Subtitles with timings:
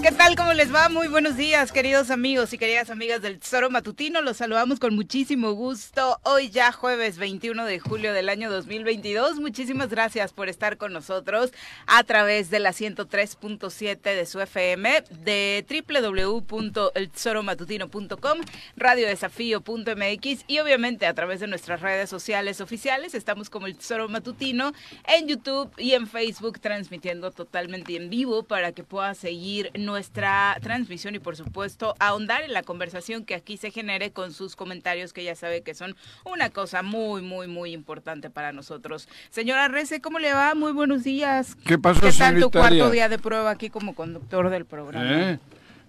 [0.00, 0.36] ¿Qué tal?
[0.36, 0.88] ¿Cómo les va?
[0.88, 4.22] Muy buenos días, queridos amigos y queridas amigas del Tesoro Matutino.
[4.22, 6.20] Los saludamos con muchísimo gusto.
[6.22, 9.40] Hoy ya jueves 21 de julio del año 2022.
[9.40, 11.52] Muchísimas gracias por estar con nosotros
[11.88, 18.38] a través de la 103.7 de su FM, de www.eltesoromatutino.com,
[18.76, 23.14] radiodesafío.mx y obviamente a través de nuestras redes sociales oficiales.
[23.14, 24.72] Estamos como El Tesoro Matutino
[25.08, 31.14] en YouTube y en Facebook transmitiendo totalmente en vivo para que pueda seguir nuestra transmisión
[31.14, 35.24] y por supuesto ahondar en la conversación que aquí se genere con sus comentarios que
[35.24, 35.96] ya sabe que son
[36.26, 39.08] una cosa muy, muy, muy importante para nosotros.
[39.30, 40.54] Señora Rece, ¿cómo le va?
[40.54, 41.56] Muy buenos días.
[41.64, 45.32] ¿Qué pasó, ¿Qué tal tu cuarto día de prueba aquí como conductor del programa?
[45.32, 45.38] ¿Eh?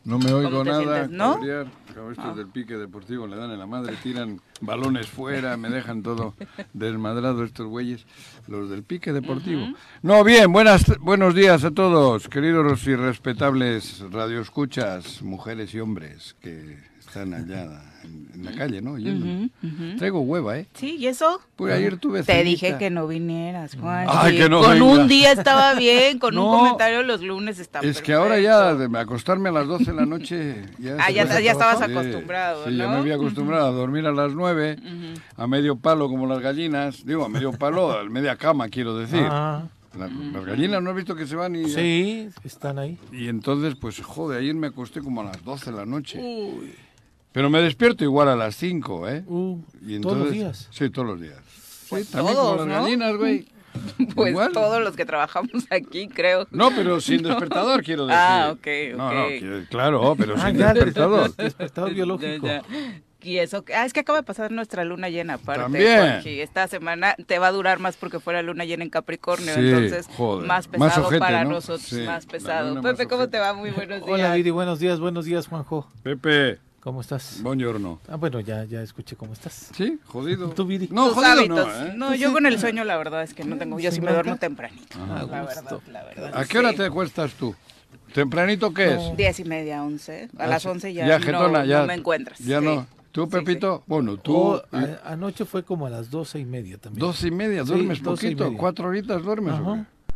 [0.06, 0.84] No me oigo ¿Cómo te nada.
[0.84, 1.34] sientes, no?
[1.36, 1.68] cabrear.
[1.96, 6.02] Como estos del pique deportivo le dan en la madre, tiran balones fuera, me dejan
[6.04, 6.34] todo
[6.74, 8.06] desmadrado estos güeyes,
[8.48, 9.68] los del pique deportivo.
[10.02, 16.78] No, bien, buenas, buenos días a todos, queridos y respetables radioescuchas, mujeres y hombres que
[17.10, 17.64] están allá
[18.04, 18.94] en, en la calle, ¿no?
[18.94, 19.50] Oyéndome.
[19.98, 20.68] Traigo hueva, ¿eh?
[20.74, 21.42] Sí, ¿y eso?
[21.56, 24.08] Pues ayer tuve Te dije que no vinieras, Juan.
[24.10, 24.86] Ay, Sí, que no Con venga.
[24.86, 28.98] un día estaba bien, con un comentario los lunes está Es que ahora ya de
[28.98, 30.64] acostarme a las 12 de la noche...
[30.80, 32.92] Ya Ah, ya- ya estabas acostumbrado, Sí, ya ¿no?
[32.94, 34.78] me había acostumbrado a dormir a las 9,
[35.36, 37.06] a medio palo como las gallinas.
[37.06, 39.26] Digo, a medio palo, a media cama, quiero decir.
[39.30, 39.64] Ah,
[39.98, 41.68] La- las gallinas, ¿no has visto que se van y...?
[41.70, 42.98] sí, están ahí.
[43.12, 46.20] Y entonces, pues, joder, ayer me acosté como a las 12 de la noche.
[47.32, 49.24] Pero me despierto igual a las 5, ¿eh?
[49.28, 50.68] Uh, Y todos los entonces- días.
[50.72, 51.38] Sí, todos los días.
[51.90, 52.84] Pues sí, también como todos, las ¿no?
[52.84, 53.48] gallinas, güey.
[54.16, 54.52] Pues Igual.
[54.52, 56.48] todos los que trabajamos aquí, creo.
[56.52, 58.20] No, pero sin despertador, quiero decir.
[58.20, 59.30] Ah, ok, No, no, ok.
[59.30, 61.36] que- claro, pero Ah, sin ya, despertador.
[61.38, 62.48] despertador biológico.
[62.48, 63.02] Ya, ya.
[63.22, 65.62] Y eso, ah, es que acaba de pasar nuestra luna llena, aparte.
[65.62, 66.22] También.
[66.26, 69.60] Esta semana te va a durar más porque fue la luna llena en Capricornio, Sí,
[69.60, 70.48] entonces joder.
[70.48, 71.52] más Más pesado ojete, para ¿no?
[71.52, 72.70] nosotros, Sí, más pesado.
[72.70, 73.38] luna más Pepe, ¿cómo ojete.
[73.38, 73.54] te va?
[73.54, 74.10] Muy buenos días.
[74.10, 75.88] Hola Viri, buenos días, buenos días Juanjo.
[76.02, 77.40] Pepe, ¿Cómo estás?
[77.44, 78.00] buongiorno.
[78.08, 79.70] Ah, bueno, ya, ya escuché cómo estás.
[79.76, 80.00] ¿Sí?
[80.06, 80.50] Jodido.
[80.56, 80.88] ¿Tú, Viri?
[80.92, 81.68] No, Tus jodido hábitos.
[81.68, 81.94] no, ¿eh?
[81.96, 84.14] No, yo con el sueño la verdad es que no tengo, yo sí ¿Sin me
[84.14, 84.98] duermo tempranito.
[84.98, 85.62] Ah, la gusto.
[85.64, 86.32] verdad, la verdad.
[86.38, 86.78] ¿A qué hora sí.
[86.78, 87.54] te acuestas tú?
[88.14, 89.18] ¿Tempranito qué es?
[89.18, 90.30] Diez y media, once.
[90.38, 91.82] A Ah, las once ya, Ya, no, ya.
[91.82, 92.40] no me encuentras.
[92.40, 92.66] Ya sí.
[92.66, 92.88] no.
[93.12, 93.84] ¿Tú, Sí, Pepito?
[93.88, 94.36] Bueno, tú...
[94.38, 97.00] Oh, eh, a- anoche fue como a las doce y media también.
[97.00, 98.58] Dos y media, duermes doce poquito, media.
[98.58, 99.54] cuatro horitas duermes.
[99.60, 99.76] ¿o Ajá.
[100.08, 100.14] qué?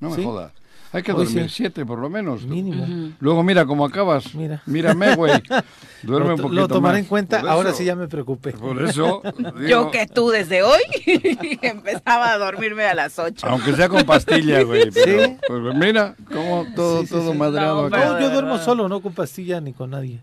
[0.00, 0.24] No me Sí.
[0.24, 0.52] jodas.
[0.96, 1.56] Hay que dormir sí.
[1.56, 2.44] siete por lo menos.
[2.46, 3.12] Mínimo.
[3.20, 4.34] Luego mira cómo acabas.
[4.34, 4.62] Mira.
[4.66, 5.32] Mírame, güey.
[6.02, 7.02] Duerme Lo, un poquito lo tomaré más.
[7.02, 8.52] en cuenta, Por ahora eso- sí ya me preocupé.
[8.52, 9.22] Por eso...
[9.68, 10.80] Yo que tú desde hoy
[11.62, 13.46] empezaba a dormirme a las ocho.
[13.46, 14.90] Aunque sea con pastilla, güey.
[14.90, 15.36] Sí.
[15.46, 17.38] pues mira, como todo, Sí, sí, todo sí.
[17.38, 20.20] madrado No, No, yo duermo solo, no con pastilla ni con nadie.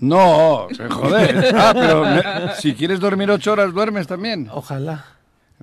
[0.00, 1.54] No, se joder.
[1.56, 4.48] Ah, pero me- si quieres dormir ocho horas, duermes también.
[4.52, 5.04] Ojalá.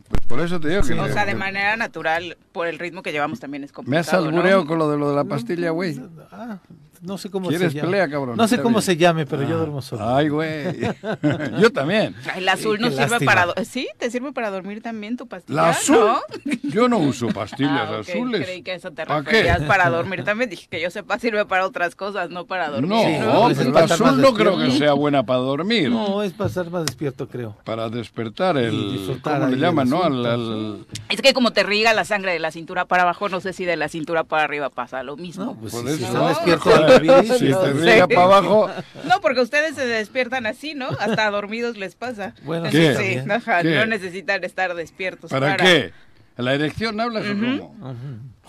[0.07, 0.93] Pues por eso te digo que...
[0.99, 4.25] O sea, de manera natural, por el ritmo que llevamos también es Me has complicado,
[4.27, 4.67] albureado ¿no?
[4.67, 5.97] con lo de lo de la pastilla, güey.
[6.29, 6.57] Ah,
[7.01, 7.91] no sé cómo ¿Quieres se llama.
[7.91, 8.35] pelea, cabrón?
[8.35, 8.83] No sé Está cómo bien.
[8.83, 9.57] se llame, pero yo Ah.
[9.59, 10.15] duermo solo.
[10.17, 10.65] Ay, güey.
[11.61, 12.13] Yo también.
[12.35, 13.33] El azul Sí, no qué sirve lástima.
[13.53, 13.63] para...
[13.63, 13.87] ¿Sí?
[13.97, 15.61] ¿Te sirve para dormir también tu pastilla?
[15.61, 15.95] ¿La azul?
[15.95, 16.19] ¿No?
[16.63, 18.41] Yo no uso pastillas Ah, ok, azules.
[18.43, 19.65] Creí que eso te ¿Pa' referías qué?
[19.65, 20.49] para dormir también.
[20.49, 22.89] Dije que yo sepa sirve para otras cosas, no para dormir.
[22.89, 23.49] No, Sí, ¿no?
[23.49, 25.89] es el para azul no creo que sea buena para dormir.
[25.89, 27.55] No, es para estar más despierto, creo.
[27.63, 29.17] Para despertar el...
[29.23, 30.79] ¿Cómo le llaman, no?
[31.07, 33.65] Es que como te riega la sangre de la cintura para abajo, no sé si
[33.65, 35.45] de la cintura para arriba pasa lo mismo.
[35.45, 38.69] No, pues si Si te para abajo...
[39.05, 40.87] No, porque ustedes se despiertan así, ¿no?
[40.99, 42.33] Hasta dormidos les pasa.
[42.43, 42.95] Bueno, ¿Qué?
[42.95, 43.31] Sí, también.
[43.31, 43.75] ajá, ¿Qué?
[43.75, 45.31] no necesitan estar despiertos.
[45.31, 45.91] ¿Para qué?
[46.37, 47.75] ¿La erección hablas o cómo?
[47.81, 47.95] Ujú.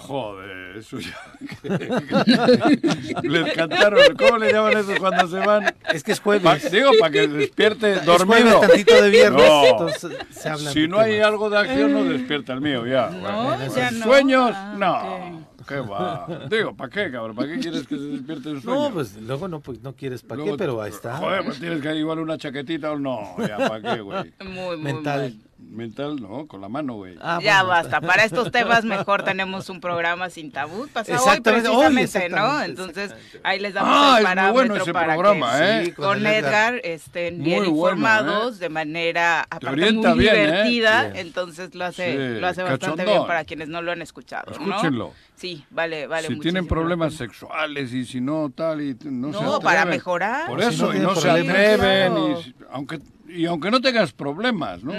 [0.00, 1.16] Joder, eso ya...
[3.22, 5.74] Les cantaron, ¿cómo le llaman eso cuando se van?
[5.92, 6.70] Es que es Pa- jueves.
[6.70, 8.26] digo, para que despierte Es dormido.
[8.58, 9.66] jueves tantito de viernes, No.
[9.66, 13.10] entonces se habla Si no hay algo de acción, no despierta el mío, ya.
[13.10, 14.04] No, Bueno, ya no.
[14.04, 14.50] ¿Sueños?
[14.54, 15.50] Ah, no.
[15.68, 16.26] ¿Qué va?
[16.50, 17.36] Digo, ¿para qué, cabrón?
[17.36, 18.88] ¿Para qué quieres que se despierte el sueño?
[18.88, 21.18] No, pues luego no, pues no quieres para qué, pero ahí está.
[21.18, 23.36] Joder, pues tienes que igual una chaquetita o no.
[23.38, 24.32] Ya, ¿para qué, güey?
[24.44, 25.20] Muy, muy Mental.
[25.20, 25.34] mal.
[25.68, 27.16] Mental, no, con la mano, güey.
[27.20, 27.68] Ah, ya bueno.
[27.80, 28.00] basta.
[28.00, 30.88] Para estos temas mejor tenemos un programa sin tabú.
[30.92, 32.36] Pasa hoy Exactamente, hoy, precisamente, ¿no?
[32.62, 35.84] exactamente, Entonces ahí les damos Ah, el parámetro bueno ese para programa, que ¿eh?
[35.86, 40.40] Sí, con Edgar estén Muy bien bueno, informados de manera aparte muy bien, ¿eh?
[40.46, 41.12] divertida.
[41.14, 43.06] Entonces lo hace, Sí, lo hace bastante cachondón.
[43.06, 44.66] bien para quienes no lo han escuchado, ¿no?
[44.74, 45.12] Escúchenlo.
[45.36, 46.28] Sí, vale, vale.
[46.28, 50.48] si tienen problemas sexuales y si no, tal, y t- no, se No, para mejorar.
[50.48, 52.40] Por si eso, no y no se atreven, Claro.
[52.40, 52.98] y, aunque,
[53.28, 54.92] y aunque no tengas problemas, ¿no?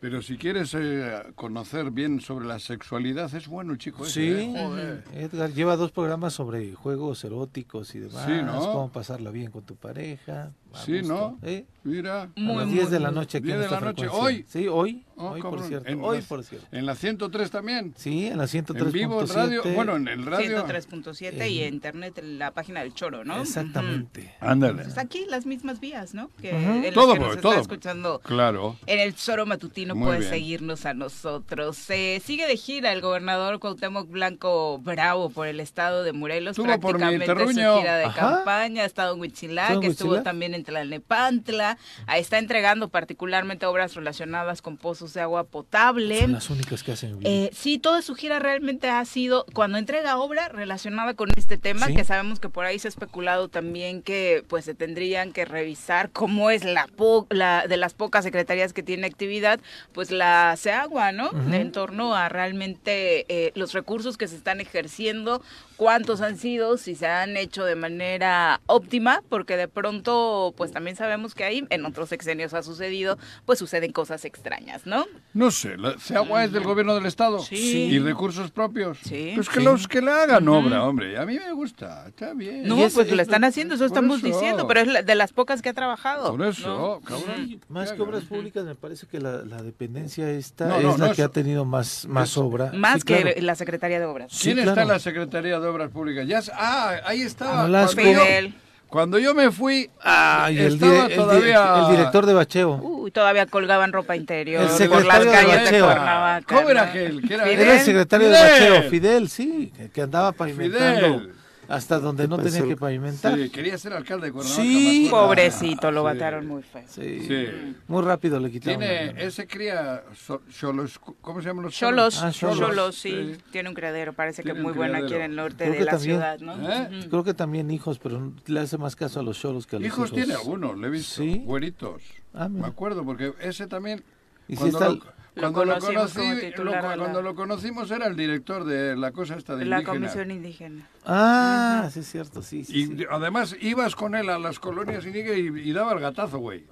[0.00, 4.28] Pero si quieres eh, conocer bien sobre la sexualidad, es bueno el chico ese, Sí,
[4.28, 4.54] ¿eh?
[4.56, 5.04] Joder.
[5.14, 8.58] Edgar lleva dos programas sobre juegos eróticos y demás, Sí, ¿no?
[8.60, 10.52] cómo pasarla bien con tu pareja.
[10.84, 11.48] Sí, gusto, ¿no?
[11.48, 11.64] ¿eh?
[11.84, 12.22] Mira.
[12.22, 14.00] A Muy, las muy, 10 de la noche aquí 10 en de esta la noche,
[14.08, 14.24] frecuencia.
[14.26, 14.44] hoy.
[14.48, 15.02] Sí, hoy.
[15.18, 15.88] Oh, hoy, por cierto.
[15.88, 16.66] En Hoy, las- por cierto.
[16.72, 17.94] En la 103 también.
[17.96, 18.86] Sí, en la 103.7.
[18.86, 19.62] En vivo, en radio.
[19.74, 20.66] Bueno, en el radio.
[20.66, 23.40] 103.7 y internet en la página del Choro, ¿no?
[23.40, 24.34] Exactamente.
[24.40, 24.82] Ándale.
[24.82, 26.28] Pues aquí las mismas vías, ¿no?
[26.42, 27.60] Que en Todo, que nos pues, está todo.
[27.60, 28.76] escuchando Claro.
[28.86, 30.28] en el Choro Matutino Muy bien.
[30.28, 31.78] seguirnos a nosotros.
[31.88, 36.58] Eh, sigue de gira el gobernador Cuauhtémoc Blanco Bravo por el estado de Morelos.
[36.58, 38.34] Estuvo por mi prácticamente su gira de Ajá.
[38.34, 38.82] campaña.
[38.82, 41.78] Ha estado en ¿Estuvo en estuvo también en Tlalnepantla.
[42.06, 46.20] Ahí está entregando particularmente obras relacionadas con pozos de agua potable.
[46.20, 47.18] Son las únicas que hacen.
[47.24, 51.86] Eh, sí, toda su gira realmente ha sido cuando entrega obra relacionada con este tema,
[51.86, 51.94] Sí.
[51.96, 56.10] que sabemos que por ahí se ha especulado también que pues se tendrían que revisar
[56.10, 59.60] cómo es la, po- la de las pocas secretarías que tiene actividad,
[59.92, 61.28] pues la SEAGUA, ¿no?
[61.30, 61.54] Ujú.
[61.54, 65.42] En torno a realmente eh, los recursos que se están ejerciendo,
[65.76, 70.96] cuántos han sido, si se han hecho de manera óptima, porque de pronto pues también
[70.96, 75.06] sabemos que ahí en otros sexenios ha sucedido, pues suceden cosas extrañas, ¿no?
[75.34, 77.38] No sé, la agua es del gobierno del estado.
[77.40, 77.84] Sí.
[77.90, 78.98] Y recursos propios.
[79.04, 79.32] Sí.
[79.34, 79.64] Pues que Sí.
[79.64, 81.18] los que le hagan obra, hombre.
[81.18, 82.66] A mí me gusta, está bien.
[82.66, 84.26] No, es- pues es- lo están haciendo, eso estamos eso.
[84.28, 86.30] diciendo, pero es la- de las pocas que ha trabajado.
[86.36, 87.00] Por eso, ¿no?
[87.00, 87.60] cabrón.
[87.68, 91.08] Más que obras públicas, me parece que la, la dependencia esta No, es no, la
[91.08, 92.70] no, que ha tenido más, más obra.
[92.74, 93.40] Más Sí, que claro.
[93.42, 94.32] la Secretaría de Obras.
[94.32, 96.26] Sí, ¿Quién está en la Secretaría de Obras Públicas?
[96.26, 97.62] Ya, ah, ahí estaba.
[97.62, 97.94] Nolasco.
[97.96, 98.54] Cuando yo, Fidel.
[98.88, 101.74] cuando yo me fui, Ah, y el, estaba dire- el di- todavía...
[101.84, 102.70] el director de bacheo.
[102.82, 105.86] Uy, todavía colgaban ropa interior El por las secretario de calles de Bacheo.
[105.86, 106.54] Cuernavaca.
[106.56, 107.22] ¿Cómo era aquel?
[107.26, 107.44] ¿Qué era?
[107.44, 107.60] Fidel.
[107.60, 108.70] Era el secretario de Fidel.
[108.72, 111.32] bacheo, Fidel, sí, que, que andaba pavimentando Fidel.
[111.68, 113.36] Hasta donde no tenía que pavimentar.
[113.36, 114.62] Sí, quería ser alcalde de Cuernavaca.
[114.62, 115.08] Sí.
[115.10, 116.04] Pobrecito, lo Sí.
[116.14, 116.84] mataron muy feo.
[116.88, 117.20] Sí.
[117.26, 117.76] Sí.
[117.88, 118.78] Muy rápido le quitaron.
[118.80, 122.94] Tiene, ese cría so- cholos, ¿cómo se llaman los Cholos, Ah, Cholos, Cholos.
[122.96, 123.42] sí, Sí.
[123.50, 125.78] tiene un criadero, parece que Tiene muy un bueno aquí en el norte Creo de
[125.78, 126.16] que la también.
[126.16, 126.72] ciudad, ¿no?
[126.72, 127.06] ¿Eh?
[127.10, 129.86] Creo que también hijos, pero le hace más caso a los cholos que a los
[129.86, 129.98] hijos.
[130.08, 131.42] Hijos tiene algunos, le he visto, Sí.
[131.44, 132.02] güeritos.
[132.34, 132.48] Ah.
[132.48, 134.04] Me acuerdo, porque ese también,
[134.48, 135.00] Y si está lo,
[135.40, 139.12] cuando lo conocí, titular lo- de la- cuando lo conocimos era el director de la
[139.12, 139.98] cosa esta de La indígena.
[139.98, 140.88] Comisión Indígena.
[141.04, 142.72] Ah, sí es cierto, sí, sí.
[142.78, 143.04] Y sí.
[143.10, 146.64] además ibas con él a las colonias indígenas y, y daba el gatazo, güey.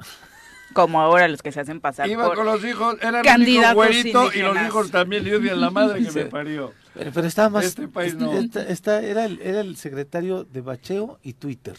[0.73, 2.37] Como ahora los que se hacen pasar Iba por...
[2.37, 5.55] con los hijos, era el único candidatos güerito y los hijos también, y yo decía,
[5.55, 6.19] la madre que Sí.
[6.21, 6.73] me parió.
[6.95, 7.65] Pero, pero estaba más.
[7.67, 8.33] Este país este- no.
[8.33, 11.77] esta- esta- era, el, era el secretario de bacheo y Twitter.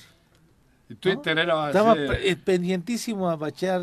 [0.88, 3.81] Y Twitter era Estaba eh, pendientísimo a bachear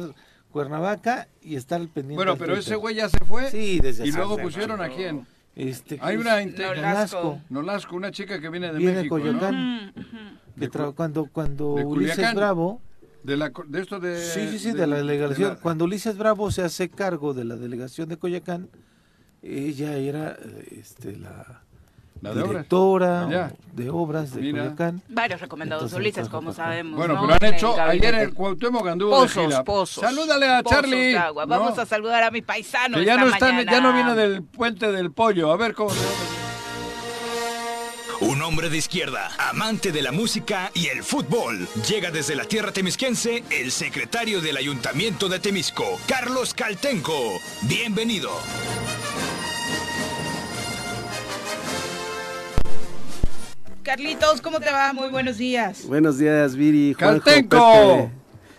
[0.52, 2.16] Cuernavaca y estar al pendiente.
[2.16, 3.50] Bueno, pero ese güey ya se fue.
[3.50, 5.26] Sí, desde Y luego pusieron a quién.
[5.56, 7.40] Este, Hay una Nolasco.
[7.50, 9.24] Nolasco, una chica que viene de Viene de México, ¿no?
[9.24, 9.86] Coyoacán.
[9.86, 12.34] Mm, que de Cu- cuando cuando de Ulises.
[12.34, 12.80] Bravo,
[13.22, 14.18] De, la, co- de esto de...
[14.24, 17.44] sí, sí, sí, de, la delegación, de la- cuando Ulises Bravo se hace cargo de
[17.44, 18.68] la delegación de Coyoacán,
[19.42, 21.61] ella era eh, este, la,
[22.22, 22.48] la de obras.
[22.50, 23.52] directora Allá.
[23.72, 24.62] de obras de Mira.
[24.62, 25.02] Coyoacán.
[25.08, 26.96] Varios recomendados Entonces, Ulises, como sabemos.
[26.96, 27.22] Bueno, ¿no?
[27.22, 29.64] pero han En hecho, ayer el Cuauhtémoc anduvo de Pozos, gira.
[29.64, 30.02] pozos.
[30.04, 30.96] Salúdale a Pozos Charlie.
[31.12, 31.20] de.
[31.46, 33.72] Vamos a saludar a mi paisano Que ya esta no, está, mañana.
[33.72, 35.52] ya no viene del puente del pollo.
[35.52, 35.90] A ver cómo...
[38.20, 41.66] Un hombre de izquierda, amante de la música y el fútbol.
[41.88, 47.18] Llega desde la tierra temisquense el secretario del Ayuntamiento de Temisco, Carlos Caltenco.
[47.62, 48.30] Bienvenido.
[53.82, 54.92] Carlitos, ¿cómo te va?
[54.92, 55.84] Muy buenos días.
[55.86, 57.96] Buenos días, Viri, Juanjo, ¡Caltenco!
[57.96, 58.10] Pepe.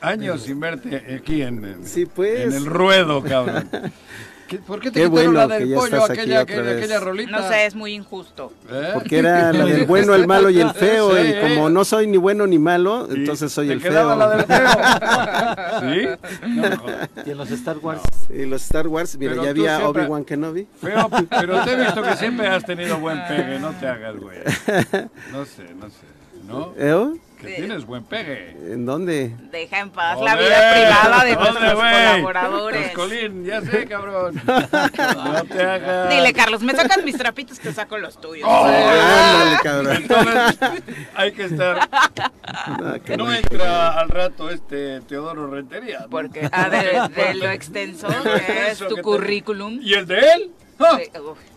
[0.02, 2.42] Años sin verte aquí en, en- Sí, pues.
[2.42, 3.70] en el ruedo, cabrón.
[4.54, 6.42] ¿Qué- ¿Por qué te Qué quitaron la bueno del que ya pollo, estás aquí aquella,
[6.42, 6.84] otra aquella, vez.
[6.84, 7.32] aquella rolita?
[7.32, 8.54] No sé, es muy injusto.
[8.72, 8.90] ¿Eh?
[8.94, 11.12] Porque era la del bueno, el malo y el feo.
[11.16, 11.22] Sí.
[11.28, 14.16] Y como no soy ni bueno ni malo, entonces soy te el feo.
[14.16, 14.68] la del feo.
[15.80, 16.48] ¿Sí?
[16.50, 16.84] No, no,
[17.26, 18.02] Y en los Star Wars.
[18.30, 20.68] Y los Star Wars, mira, Pero ya había siempre- Obi-Wan Kenobi.
[20.82, 24.38] Feo, pero te he visto que siempre has tenido buen pegue, no te hagas, güey.
[25.32, 26.06] No sé, no sé.
[26.48, 26.74] ¿No?
[26.78, 27.14] ¿Eh?
[27.44, 28.52] Que tienes buen pegue.
[28.74, 29.32] ¿En dónde?
[29.52, 31.92] Deja en paz la vida privada de ¿dónde, nuestros güey?
[31.92, 32.92] colaboradores.
[32.92, 34.42] Coscolín, ya sé, cabrón.
[34.46, 36.10] No te hagas.
[36.10, 38.48] Dile, Carlos, me sacan mis trapitos, te saco los tuyos.
[38.50, 39.96] Oh, Ándale, cabrón.
[39.98, 40.60] Entonces,
[41.16, 41.90] hay que estar.
[42.80, 43.34] No, que No no.
[43.34, 46.00] entra al rato este Teodoro Rentería.
[46.02, 46.10] ¿no?
[46.10, 48.08] Porque ah, de, de lo extenso
[48.48, 49.80] que es tu que te- currículum.
[49.82, 50.52] ¿Y el de él?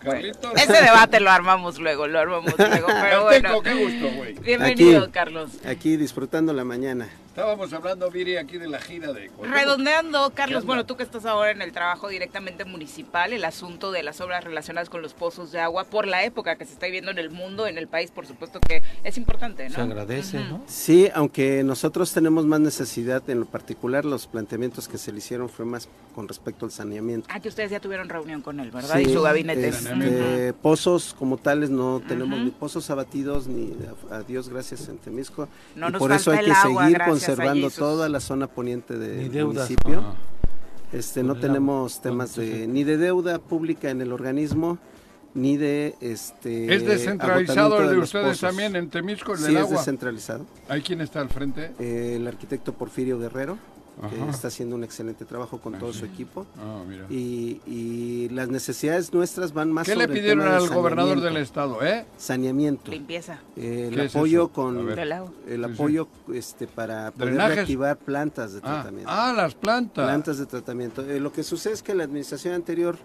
[0.04, 0.32] Bueno.
[0.56, 3.62] Ese debate lo armamos luego, lo armamos luego, pero bueno.
[3.62, 4.34] qué gusto, güey.
[4.34, 5.12] Bienvenido, Aquí.
[5.12, 5.50] Carlos.
[5.64, 7.08] Aquí disfrutando la mañana.
[7.36, 9.58] Estábamos hablando, Viri, aquí de la gira de Cuauhtémoc.
[9.58, 13.92] Redondeando, ¿Qué Carlos, bueno, tú que estás ahora en el trabajo directamente municipal, el asunto
[13.92, 16.86] de las obras relacionadas con los pozos de agua, por la época que se está
[16.86, 19.74] viviendo en el mundo, en el país, por supuesto que es importante, ¿no?
[19.74, 20.62] Se agradece, ¿no?
[20.66, 25.50] Sí, aunque nosotros tenemos más necesidad, en lo particular los planteamientos que se le hicieron
[25.50, 27.28] fue más con respecto al saneamiento.
[27.30, 28.96] Ah, que ustedes ya tuvieron reunión con él, ¿verdad?
[28.96, 29.68] Sí, y su gabinete.
[29.68, 33.72] Este, pozos como tales no tenemos ni pozos abatidos ni
[34.10, 35.48] a, Dios gracias en Temisco.
[35.74, 38.94] No y nos por eso hay que agua, seguir a conservando toda la zona poniente
[38.94, 40.02] Ni del municipio.
[40.04, 40.14] Ah.
[40.92, 44.78] Este, no tenemos temas de ni de deuda pública en el organismo
[45.34, 48.40] ni de este ¿Es descentralizado el de ustedes pozos.
[48.40, 49.76] también en Temisco, el Sí, del es agua?
[49.78, 50.46] descentralizado.
[50.68, 51.72] ¿Hay quien está al frente?
[51.78, 53.58] Eh, el arquitecto Porfirio Guerrero,
[54.00, 54.30] que Ajá.
[54.30, 56.46] está haciendo un excelente trabajo con Ah, todo su equipo.
[56.58, 57.06] Ah, mira.
[57.08, 61.38] Y, y las necesidades nuestras van más ¿Qué le el pidieron de al gobernador del
[61.38, 62.04] estado, eh?
[62.18, 62.90] Saneamiento.
[62.90, 65.62] Limpieza Eh, ¿Qué el apoyo con el Sí, sí.
[65.64, 67.54] apoyo este para poder Drenajes.
[67.56, 69.10] reactivar plantas de Ah, tratamiento.
[69.10, 70.04] ah, las plantas.
[70.04, 71.02] plantas de tratamiento.
[71.08, 72.98] Eh, lo que sucede es que la administración anterior,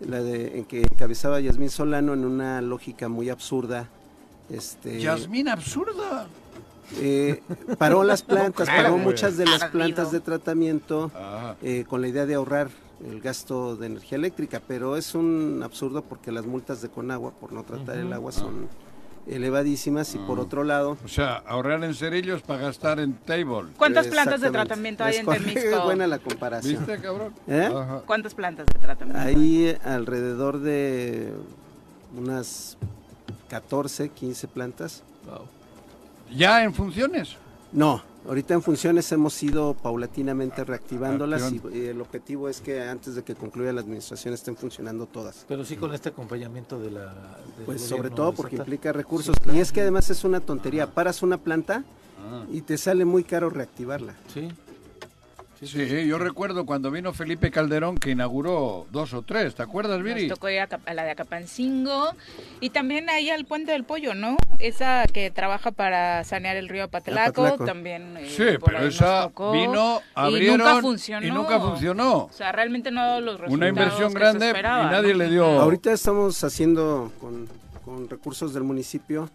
[0.00, 3.88] la de en que encabezaba Yasmín Solano en una lógica muy absurda,
[4.48, 6.26] este Yasmín absurda.
[6.98, 7.42] Eh,
[7.78, 12.26] paró las plantas, paró muchas de las plantas de tratamiento Ah, eh, con la idea
[12.26, 12.68] de ahorrar
[13.06, 17.52] el gasto de energía eléctrica, pero es un absurdo porque las multas de Conagua por
[17.52, 18.68] no tratar el agua son
[19.26, 20.42] elevadísimas y por Ah.
[20.42, 23.70] otro lado o sea, ahorrar en cerillos para gastar en table.
[23.76, 25.60] ¿Cuántas plantas de tratamiento hay Es en Temisco?
[25.76, 26.84] Es buena la comparación.
[26.86, 27.32] ¿Viste, cabrón?
[27.46, 27.70] ¿Eh?
[28.06, 29.20] ¿Cuántas plantas de tratamiento?
[29.22, 31.32] Hay alrededor de
[32.16, 32.76] unas
[33.48, 35.02] 14, 15 plantas.
[35.26, 35.46] Wow.
[36.34, 37.36] ¿Ya en funciones?
[37.72, 43.14] No, ahorita en funciones hemos ido paulatinamente reactivándolas y eh, el objetivo es que antes
[43.14, 45.44] de que concluya la administración estén funcionando todas.
[45.48, 47.06] Pero sí con este acompañamiento de la.
[47.56, 48.72] del Pues sobre todo porque estatal.
[48.72, 49.36] implica recursos.
[49.52, 50.88] Y es que además es una tontería.
[50.88, 51.84] Paras una planta
[52.22, 52.44] Ah.
[52.52, 54.14] y te sale muy caro reactivarla.
[54.34, 54.48] Sí.
[55.62, 60.26] Sí, yo recuerdo cuando vino Felipe Calderón que inauguró dos o tres, ¿te acuerdas, Viri?
[60.26, 62.14] Nos tocó ir a, la de Acapancingo
[62.60, 64.38] y también ahí al Puente del Pollo, ¿no?
[64.58, 67.58] Esa que trabaja para sanear el río Apatlaco.
[67.58, 68.16] también.
[68.16, 69.52] eh, Sí, pero esa tocó.
[69.52, 71.26] vino, y abrieron nunca funcionó.
[71.26, 72.16] y nunca funcionó.
[72.24, 75.12] O sea, realmente no ha dado los resultados Una inversión que se grande y nadie
[75.12, 75.18] ¿no?
[75.18, 75.44] le dio...
[75.44, 77.46] Ahorita estamos haciendo con,
[77.84, 79.28] con recursos del municipio.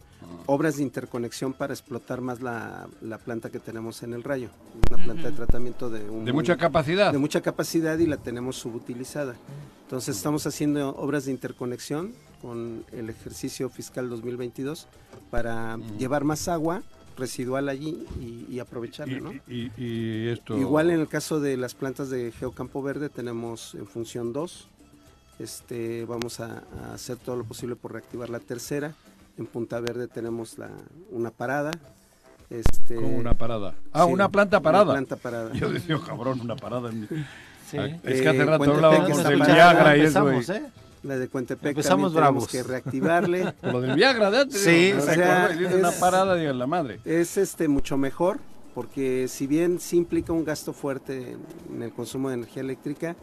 [0.47, 4.49] Obras de interconexión para explotar más la, la planta que tenemos en el rayo.
[4.91, 7.11] Una planta de tratamiento de, un de muy- mucha capacidad.
[7.11, 9.35] de mucha capacidad y la tenemos subutilizada.
[9.83, 14.87] Entonces estamos haciendo obras de interconexión con el ejercicio fiscal 2022
[15.31, 16.83] para llevar más agua
[17.17, 19.19] residual allí y, y aprovecharla.
[19.19, 19.33] ¿no?
[19.47, 20.57] Y, y- y esto...
[20.57, 24.67] Igual en el caso de las plantas de Geocampo Verde tenemos en función 2.
[25.39, 28.93] Este, vamos a, a hacer todo lo posible por reactivar la tercera.
[29.37, 30.69] En Punta Verde tenemos la,
[31.11, 31.71] una parada.
[32.49, 33.73] Este, Como una parada.
[33.91, 34.83] Ah, sí, una planta parada.
[34.85, 35.51] Una planta parada.
[35.53, 36.89] Yo decía, cabrón, una parada.
[36.89, 37.07] en mi-
[37.69, 37.77] Sí.
[38.03, 39.41] Es que hace Eh, rato hablábamos del.
[39.41, 40.29] Viagra y eso.
[40.53, 40.63] ¿eh?
[41.01, 42.47] La de Cuentepec Empezamos también tenemos bravos.
[42.47, 43.53] que reactivarle.
[43.63, 44.61] Lo del Viagra de antes.
[44.61, 46.99] Sí, o se sea, dice una es- parada de la madre.
[47.05, 48.37] es este mucho mejor
[48.75, 51.39] porque si bien sí implica un gasto fuerte en,
[51.75, 53.15] en el consumo de energía eléctrica,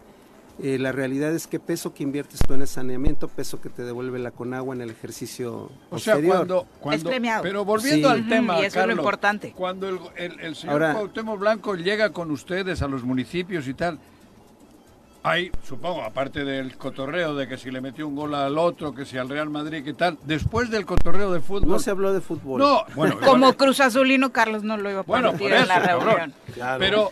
[0.62, 3.82] eh, la realidad es que peso que inviertes tú en el saneamiento, peso que te
[3.84, 6.36] devuelve la Conagua en el ejercicio O sea, posterior.
[6.36, 7.42] cuando, cuando premiado.
[7.42, 8.14] Pero volviendo Sí.
[8.14, 9.52] al Ujú, tema, y eso es lo Carlos, importante.
[9.56, 13.74] Cuando el, el- el señor Ahora- Cuauhtémoc Blanco llega con ustedes a los municipios y
[13.74, 13.98] tal,
[15.24, 19.04] hay, supongo, aparte del cotorreo de que si le metió un gol al otro, que
[19.04, 21.68] si al Real Madrid, que tal, después del cotorreo de fútbol.
[21.68, 22.60] no se habló de fútbol.
[22.60, 25.82] No, bueno, Como Cruz Azulino, Carlos no lo iba a Bueno, permitir por en la
[25.82, 26.06] cabrón.
[26.08, 26.34] reunión.
[26.54, 26.78] Claro.
[26.80, 27.10] Pero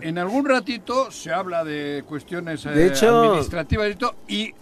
[0.00, 4.54] en algún ratito se habla de cuestiones eh, De hecho- administrativas y todo, y,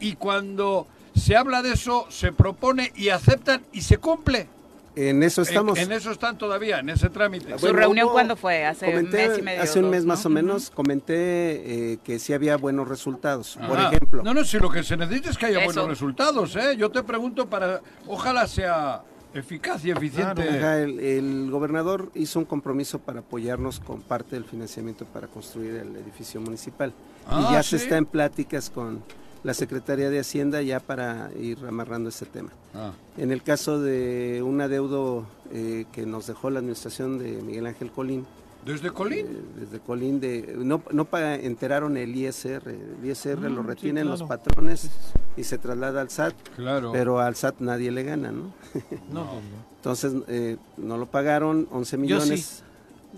[0.00, 4.48] y cuando se habla de eso, se propone y aceptan y se cumple.
[4.96, 5.78] En eso estamos.
[5.78, 7.56] En, en eso están todavía, en ese trámite.
[7.58, 8.64] ¿Su reunión hubo- cuándo fue?
[8.66, 10.08] ¿Hace un comenté mes y medio, Hace un dos, mes no?
[10.08, 13.56] más o menos comenté eh, que sí había buenos resultados.
[13.68, 13.88] Por Ajá.
[13.88, 15.66] ejemplo, No, no, si lo que se necesita es que haya Eso.
[15.66, 16.76] buenos resultados, ¿eh?
[16.76, 17.80] Yo te pregunto para...
[18.08, 19.02] Ojalá sea
[19.34, 20.48] eficaz y eficiente.
[20.82, 25.96] El, el gobernador hizo un compromiso para apoyarnos con parte del financiamiento para construir el
[25.96, 26.92] edificio municipal.
[27.26, 29.02] Ah, y ya se está en pláticas con
[29.42, 32.50] la Secretaría de Hacienda ya para ir amarrando ese tema.
[32.74, 37.66] Ah, En el caso de un adeudo eh, que nos dejó la administración de Miguel
[37.66, 38.26] Ángel Colín,
[38.64, 39.26] ¿Desde eh, Colín?
[39.58, 44.22] desde Colín, de, no, no enteraron el ISR, el ISR Mm, lo sí, retienen los
[44.22, 44.90] patrones
[45.36, 46.92] y se traslada al SAT, Claro.
[46.92, 48.52] pero al SAT nadie le gana, ¿no?
[49.12, 49.70] No, pues no.
[49.76, 52.62] Entonces eh, no lo pagaron, 11 Yo millones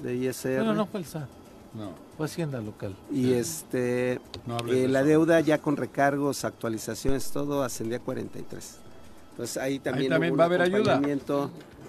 [0.03, 0.57] de ISR.
[0.59, 1.29] Bueno, no fue el SAT,
[1.75, 2.95] No, fue Hacienda local.
[3.11, 8.77] Y este, no eh, la deuda ya con recargos, actualizaciones, todo ascendía a 43.
[9.33, 11.01] Entonces ahí también, también hubo va a haber ayuda.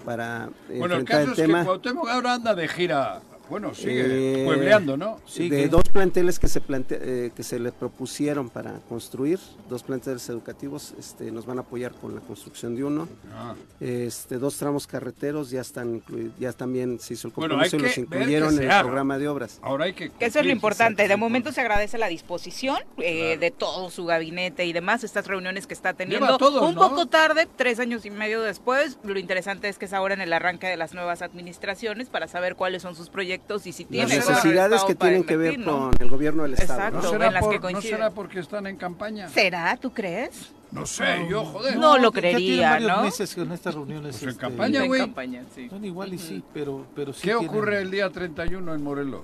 [0.04, 1.60] para Bueno, el caso el es tema.
[1.60, 3.20] que Cuauhtémoc ahora anda de gira
[3.50, 5.18] Bueno, sigue Eh, puebleando, ¿no?
[5.36, 10.28] De dos planteles que se plante- eh, que se le propusieron para construir, dos planteles
[10.30, 13.06] educativos, este, nos van a apoyar con la construcción de uno.
[13.34, 16.02] Ah, Este, dos tramos carreteros ya están
[16.38, 18.70] ya también se hizo el compromiso hay y los que ver que incluyeron en el
[18.70, 18.82] haga.
[18.84, 19.58] programa de obras.
[19.62, 20.10] ahora hay que...
[20.10, 21.06] Que eso es lo importante.
[21.06, 23.40] De momento se agradece la disposición eh, Claro.
[23.40, 26.38] de todo su gabinete y demás, estas reuniones que está teniendo.
[26.38, 26.88] Todos, Un ¿no?
[26.88, 28.98] poco tarde, tres años y medio después.
[29.04, 32.56] Lo interesante es que es ahora en el arranque de las nuevas administraciones para saber
[32.56, 33.33] cuáles son sus proyectos
[33.66, 35.90] y si Las tienen Tiene necesidades que tienen que ver ¿no?
[35.90, 36.78] con el gobierno del Estado.
[36.80, 36.96] Exacto.
[36.98, 37.10] ¿No ¿no?
[37.10, 39.28] será, en las que ¿No será porque están en campaña?
[39.28, 39.76] ¿Será?
[39.76, 40.52] ¿Tú crees?
[40.70, 41.76] No sé, yo, joder.
[41.76, 43.02] No lo ya tienen creería, varios ¿no?
[43.04, 44.10] meses con estas reuniones.
[44.16, 45.00] Pues en este, campaña, En güey.
[45.02, 45.68] campaña, sí.
[45.68, 49.22] Son igual y sí, pero, pero sí ¿Qué tienen ocurre el día 31 en Morelos?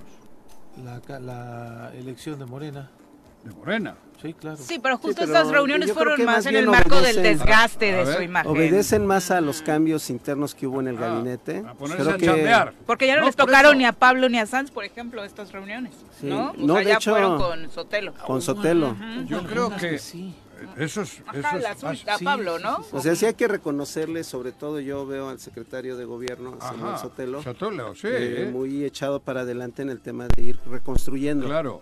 [0.83, 2.89] La, ca- la elección de Morena.
[3.43, 3.95] De Morena.
[4.21, 4.57] Sí, claro.
[4.57, 8.03] Sí, pero justo pero estas reuniones fueron más más en el marco del desgaste de
[8.05, 8.51] ver, su imagen.
[8.51, 11.63] Obedecen más a los cambios internos que hubo en el Ah, gabinete.
[11.67, 12.73] A ponerse Creo a que- chambear.
[12.85, 13.77] Porque ya no, No, les tocaron eso.
[13.79, 15.93] ni a Pablo ni a Sanz, por ejemplo, estas reuniones.
[16.19, 16.27] Sí.
[16.27, 16.51] ¿no?
[16.51, 18.13] O No, sea, de ya hecho- fueron con Sotelo.
[18.13, 18.95] Con Sotelo.
[19.25, 20.35] Yo creo que sí.
[20.77, 21.19] eso es...
[21.25, 22.83] Ajá, eso es- la azul, ah, a sí, Pablo, sí, ¿no?
[22.83, 26.59] sí, O sea, sí hay que reconocerle, sobre todo yo veo al secretario de gobierno,
[26.61, 28.05] Samuel Sotelo, Sotelo, sí.
[28.05, 28.49] eh, eh.
[28.53, 31.81] muy echado para adelante en el tema de ir reconstruyendo Claro.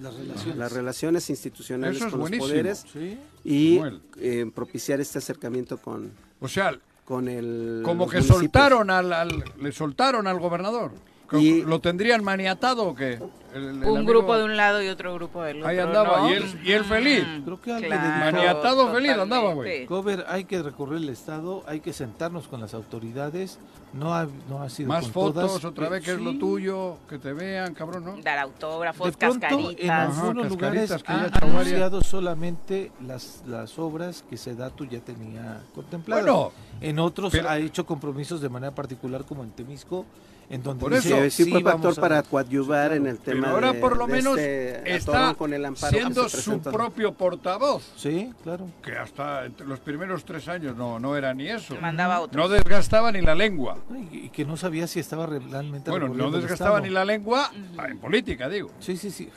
[0.00, 0.56] Las relaciones.
[0.56, 3.18] las relaciones institucionales es con los poderes Sí.
[3.44, 3.80] y
[4.18, 8.40] eh, propiciar este acercamiento con, O sea, con el como que municipios.
[8.40, 10.92] soltaron al, al- le soltaron al gobernador.
[11.32, 13.18] Y- ¿Lo tendrían maniatado o qué?
[13.54, 15.68] El- el Un amigo- grupo de un lado y otro grupo del otro.
[15.68, 16.30] Ahí andaba, ¿no?
[16.30, 17.24] y él- y él feliz.
[17.26, 19.86] Mm, Creo que claro, de- Maniatado feliz andaba, güey.
[19.86, 19.86] totalmente.
[19.86, 23.58] Cover, hay que recorrer el Estado, hay que sentarnos con las autoridades.
[23.94, 26.38] No ha, no ha sido Más con fotos, todas, otra vez que es lo sí.
[26.38, 28.16] tuyo, que te vean, cabrón, ¿no?
[28.22, 29.90] Dar autógrafos, De pronto, en cascaritas.
[29.90, 31.54] Ajá, algunos lugares cascaritas que ha ya ha hecho varias.
[31.66, 36.22] anunciado solamente las, las obras que Sedatu ya tenía contempladas.
[36.24, 40.04] Bueno, en otros pero- ha hecho compromisos de manera particular, como en Temisco,
[40.50, 41.36] en donde Por dice, eso.
[41.36, 43.96] Sí, sí fue vamos factor a- para coadyuvar en el pero tema ahora de- por
[43.98, 48.66] lo menos este está con el amparo siendo su propio portavoz, Sí, claro.
[48.82, 51.76] que hasta entre los primeros tres años no, no era ni eso.
[51.80, 52.40] Mandaba otro.
[52.42, 53.76] No desgastaba ni la lengua.
[54.10, 57.50] Y, y que no sabía si estaba re- realmente Bueno, no desgastaba ni la lengua
[57.86, 58.70] en política, digo.
[58.80, 59.28] Sí, sí, sí.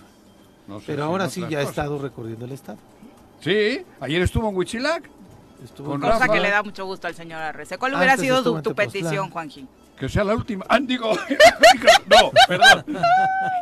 [0.67, 2.77] No sé Pero si ahora sí ya ha estado recorriendo el Estado.
[3.41, 5.09] Sí, ayer estuvo en Huichilac,
[5.63, 6.27] Estuvo Cosa Rafa.
[6.29, 7.77] que le da mucho gusto al señor Arrece.
[7.77, 9.67] ¿Cuál hubiera Antes sido tu, tu petición, Juanjín?
[10.01, 10.65] Que sea la última.
[10.67, 12.83] Ah, digo, no, perdón.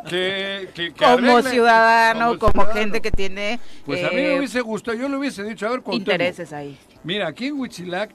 [0.08, 2.80] Que, que- que Como arregle- ciudadano, como, ciudadano.
[2.80, 5.70] gente que tiene Pues a mí eh, me hubiese gustado, yo le hubiese dicho, a
[5.70, 6.78] ver, Cuauhtémoc, intereses ahí.
[7.04, 8.12] Mira, aquí en Huichilac,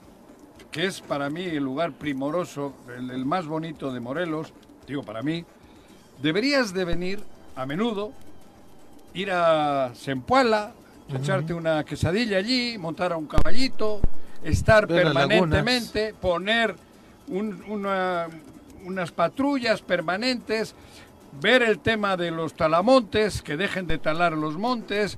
[0.72, 4.54] que es para mí el lugar primoroso, el, el más bonito de Morelos,
[4.88, 5.46] digo para mí,
[6.20, 7.20] deberías de venir
[7.56, 8.12] a menudo,
[9.14, 10.72] ir a Zempoala,
[11.14, 14.02] echarte una quesadilla allí, montar a un caballito,
[14.44, 16.76] estar Ver permanentemente, poner
[17.28, 18.28] un- una-
[18.86, 20.76] unas patrullas permanentes,
[21.42, 25.18] ver el tema de los talamontes, que dejen de talar los montes,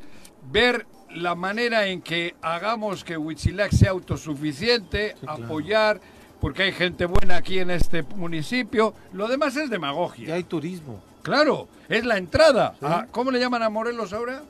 [0.51, 5.43] ver la manera en que hagamos que Huitzilac sea autosuficiente, claro.
[5.45, 5.99] apoyar,
[6.39, 8.93] porque hay gente buena aquí en este municipio.
[9.13, 10.27] Lo demás es demagogia.
[10.27, 11.01] Ya hay turismo.
[11.23, 12.75] Claro, es la entrada.
[12.81, 14.43] a- ¿Cómo le llaman a Morelos ahora?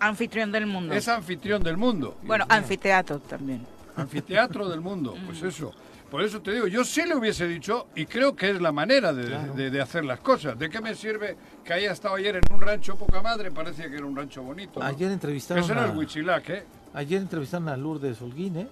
[0.00, 0.94] Anfitrión del mundo.
[0.94, 2.16] Es anfitrión del mundo.
[2.22, 3.64] Bueno, anfiteatro también.
[3.96, 5.72] Anfiteatro del mundo, pues eso.
[6.12, 9.14] Por eso te digo, yo sí le hubiese dicho, y creo que es la manera
[9.14, 9.54] de, Claro.
[9.54, 10.58] de- de hacer las cosas.
[10.58, 13.50] ¿De qué me sirve que haya estado ayer en un rancho poca madre?
[13.50, 14.78] Parecía que era un rancho bonito.
[14.78, 14.84] ¿no?
[14.84, 16.64] Ayer entrevistaron, a, Huichilac, ¿eh?
[16.92, 18.68] ayer entrevistaron a Lourdes Holguín, ¿eh?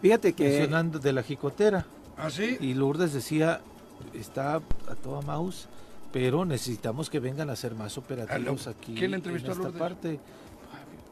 [0.00, 1.84] Fíjate que mencionando de la jicotera.
[2.16, 2.56] ¿Ah, sí?
[2.60, 3.60] Y Lourdes decía,
[4.14, 5.66] está a toda mouse,
[6.12, 9.68] pero necesitamos que vengan a ser más operativos aquí ¿quién le entrevistó a en esta
[9.70, 9.80] Lourdes?
[9.80, 10.20] parte.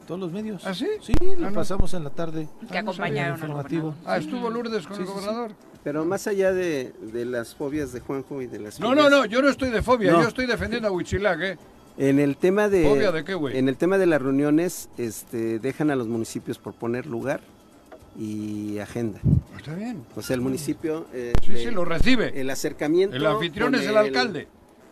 [0.07, 0.65] Todos los medios.
[0.65, 0.87] ¿Ah, sí?
[1.01, 1.53] Sí, Ah, lo no.
[1.53, 2.47] pasamos en la tarde.
[2.71, 3.93] Que acompañaron al informativo.
[4.05, 5.19] Ah, estuvo Lourdes con Sí, el sí, sí.
[5.19, 5.51] gobernador.
[5.83, 9.09] Pero más allá de, de las fobias de Juanjo y de las No, fobias- no,
[9.09, 10.21] no, yo no estoy de fobia, No.
[10.21, 11.57] yo estoy defendiendo a Huichilac, ¿eh?
[11.97, 13.57] En el tema de ¿Fobia de qué, güey?
[13.57, 17.41] en el tema de las reuniones, este, dejan a los municipios por poner lugar
[18.19, 19.19] y agenda.
[19.57, 20.03] Está bien.
[20.15, 22.39] O sea, el municipio eh, Sí, le- sí, lo recibe.
[22.39, 24.47] el acercamiento El anfitrión es el alcalde.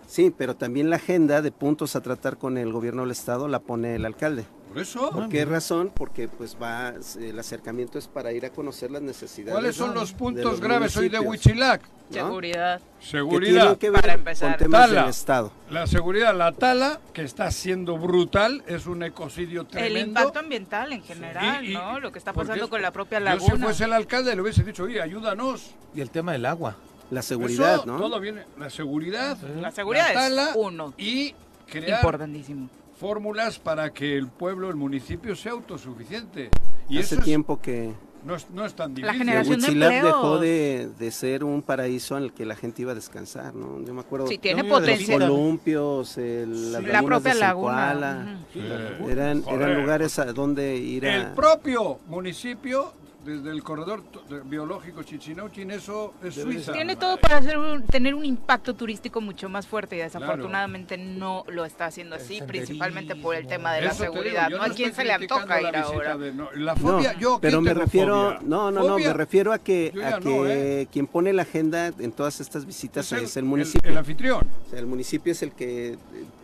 [0.08, 3.60] Sí, pero también la agenda de puntos a tratar con el gobierno del estado la
[3.60, 4.46] pone el alcalde.
[4.76, 5.90] Por eso, ¿Por qué razón?
[5.96, 9.54] Porque pues va el acercamiento es para ir a conocer las necesidades.
[9.54, 11.82] ¿cuáles son los de puntos los graves hoy de Huichilac?
[12.10, 12.14] ¿no?
[12.14, 12.82] Seguridad.
[13.00, 13.62] Seguridad.
[13.62, 14.50] tienen que ver Para empezar.
[14.50, 15.02] con temas Tala.
[15.02, 15.52] del estado.
[15.70, 19.98] La seguridad, la tala, que está siendo brutal, es un ecocidio tremendo.
[20.00, 22.02] El impacto ambiental en general, Y- y- ¿no?
[22.02, 23.66] Lo que está pasando es- con la propia Yo si laguna.
[23.68, 25.72] fuese el alcalde le hubiese dicho, oye, ayúdanos.
[25.96, 26.76] Y el tema del agua.
[27.12, 27.98] La seguridad, Eso, ¿no?
[27.98, 30.94] Todo viene, la seguridad, La seguridad la tala es uno.
[30.98, 31.34] y
[31.66, 32.70] crear Importantísimo.
[32.98, 36.50] Fórmulas para que el pueblo, el municipio sea autosuficiente.
[36.90, 37.94] Y Hace eso es- tiempo que
[38.26, 39.06] No es, no es tan difícil.
[39.06, 40.04] La generación de empleos.
[40.04, 43.86] dejó de, de ser un paraíso en el que la gente iba a descansar, ¿no?
[43.86, 48.40] Yo me acuerdo Sí, tiene de los columpios, el- las La propia de laguna.
[48.52, 48.60] Sí.
[49.08, 49.62] Eran, Joder.
[49.62, 51.16] eran lugares a donde ir a...
[51.16, 52.94] El propio municipio,
[53.26, 54.04] desde el corredor
[54.46, 56.72] biológico Chichinauchin, eso es Suiza.
[56.74, 61.44] Tiene todo para hacer un- tener un impacto turístico mucho más fuerte y desafortunadamente no
[61.48, 64.50] lo está haciendo así, principalmente por el tema de la Eso seguridad.
[64.50, 64.62] ¿no?
[64.62, 66.18] ¿A quién se le antoja ir ahora?
[66.18, 68.40] de- no, la No, fobia, yo pero me refiero, fobia.
[68.44, 70.88] no, no, no, Fobia, me refiero a que, a no, que ¿eh?
[70.92, 73.90] quien pone la agenda en todas estas visitas es es el, municipio.
[73.90, 74.46] El, anfitrión.
[74.68, 75.98] O sea, el municipio es el que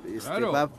[0.08, 0.52] este, Claro.
[0.52, 0.70] va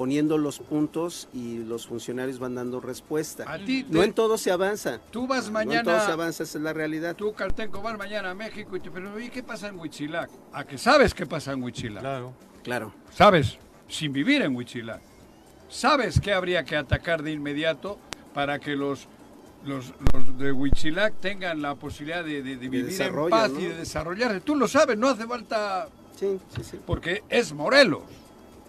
[0.00, 3.44] poniendo los puntos y los funcionarios van dando respuesta.
[3.46, 4.98] A ti, No en todo se avanza.
[5.10, 7.14] tú vas No en todo se mañana, avanza, esa es la realidad.
[7.14, 10.30] tú Caltenco vas mañana a México y te pero oye, ¿qué pasa en Huitzilac?
[10.54, 12.00] ¿A que sabes qué pasa en Huitzilac?
[12.00, 12.32] Claro.
[12.62, 12.94] Claro.
[13.12, 13.58] Sabes,
[13.88, 15.02] sin vivir en Huitzilac.
[15.68, 17.98] Sabes que habría que atacar de inmediato
[18.32, 19.06] para que los,
[19.66, 23.60] los, los de Huitzilac tengan la posibilidad de, de- de vivir en paz ¿no?
[23.60, 24.40] y de desarrollarse.
[24.40, 26.80] Tú lo sabes, no hace falta Sí, sí, sí.
[26.86, 28.04] porque es Morelos,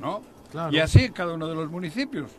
[0.01, 0.23] ¿no?
[0.51, 0.71] Claro.
[0.73, 2.29] Y así en cada uno de los municipios,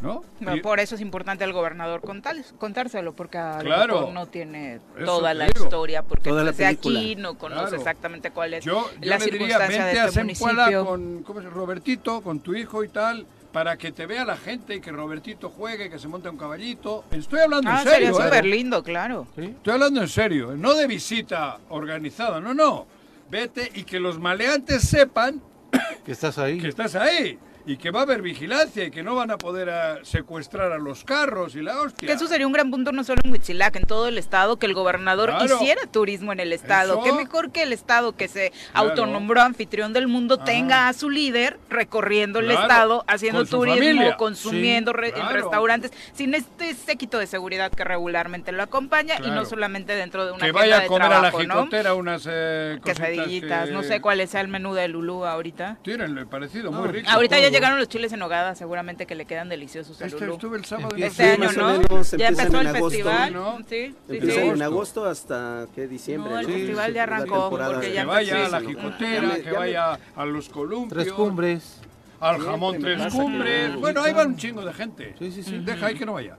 [0.00, 0.22] ¿no?
[0.40, 3.94] Pero Y- por eso es importante al gobernador contar- contárselo, porque a lo Claro.
[4.00, 5.64] mejor no tiene toda la digo.
[5.64, 6.98] historia, porque Toda no la es de película.
[7.00, 7.76] aquí, no conoce Claro.
[7.76, 10.84] exactamente cuál es yo, yo la le diría, circunstancia vente de este municipio.
[10.86, 11.54] con ¿cómo llama?
[11.54, 15.50] Robertito, con tu hijo y tal, para que te vea la gente y que Robertito
[15.50, 17.04] juegue, que se monte un caballito.
[17.10, 18.28] Estoy hablando Ah, en serio, sería ¿eh?
[18.30, 19.26] súper lindo, claro.
[19.36, 19.42] ¿Sí?
[19.44, 22.86] Estoy hablando en serio, no de visita organizada, no, no.
[23.30, 25.40] Vete y que los maleantes sepan
[26.04, 26.58] Que estás ahí.
[26.58, 29.70] que estás ahí y que va a haber vigilancia y que no van a poder
[29.70, 32.06] ah, secuestrar a los carros y la hostia.
[32.08, 34.66] Que eso sería un gran punto no solo en Huitzilac, en todo el estado, que
[34.66, 35.56] el gobernador Claro.
[35.56, 36.94] hiciera turismo en el estado.
[36.94, 37.04] Eso.
[37.04, 38.88] Qué mejor que el estado que se Claro.
[38.90, 40.44] autonombró anfitrión del mundo Ajá.
[40.44, 44.16] tenga a su líder recorriendo el estado, haciendo Con turismo, familia.
[44.16, 49.30] consumiendo Sí, re- en restaurantes, sin este séquito de seguridad que regularmente lo acompaña y
[49.30, 51.54] no solamente dentro de una que vaya a comer trabajo, a la ¿no?
[51.60, 55.78] jicotera unas eh, Quesadillitas, que no sé cuál sea el menú de Lulú ahorita.
[55.82, 57.08] Tienen parecido, muy rico.
[57.10, 57.51] Ahorita ya.
[57.52, 60.32] Llegaron los chiles en nogada, seguramente que le quedan deliciosos a Este Lulú.
[60.34, 60.96] estuve el sábado.
[60.96, 61.78] y Este no Sí, año, ¿no?
[61.80, 63.32] menos Ya empezó el agosto, festival.
[63.32, 63.58] ¿no?
[63.58, 64.48] Sí, sí, Empiezan sí.
[64.50, 65.86] en agosto hasta ¿qué?
[65.86, 66.32] diciembre.
[66.32, 66.52] No, el ¿no?
[66.52, 71.02] festival ya arrancó, porque ya Que vaya a la me- que vaya a los columpios.
[71.04, 71.80] Tres cumbres.
[72.22, 73.72] Al jamón Tres Cumbres.
[73.72, 73.80] no.
[73.80, 75.12] Bueno, ahí va un chingo de gente.
[75.18, 75.58] Sí, sí, sí.
[75.58, 76.38] Deja ahí que no vaya.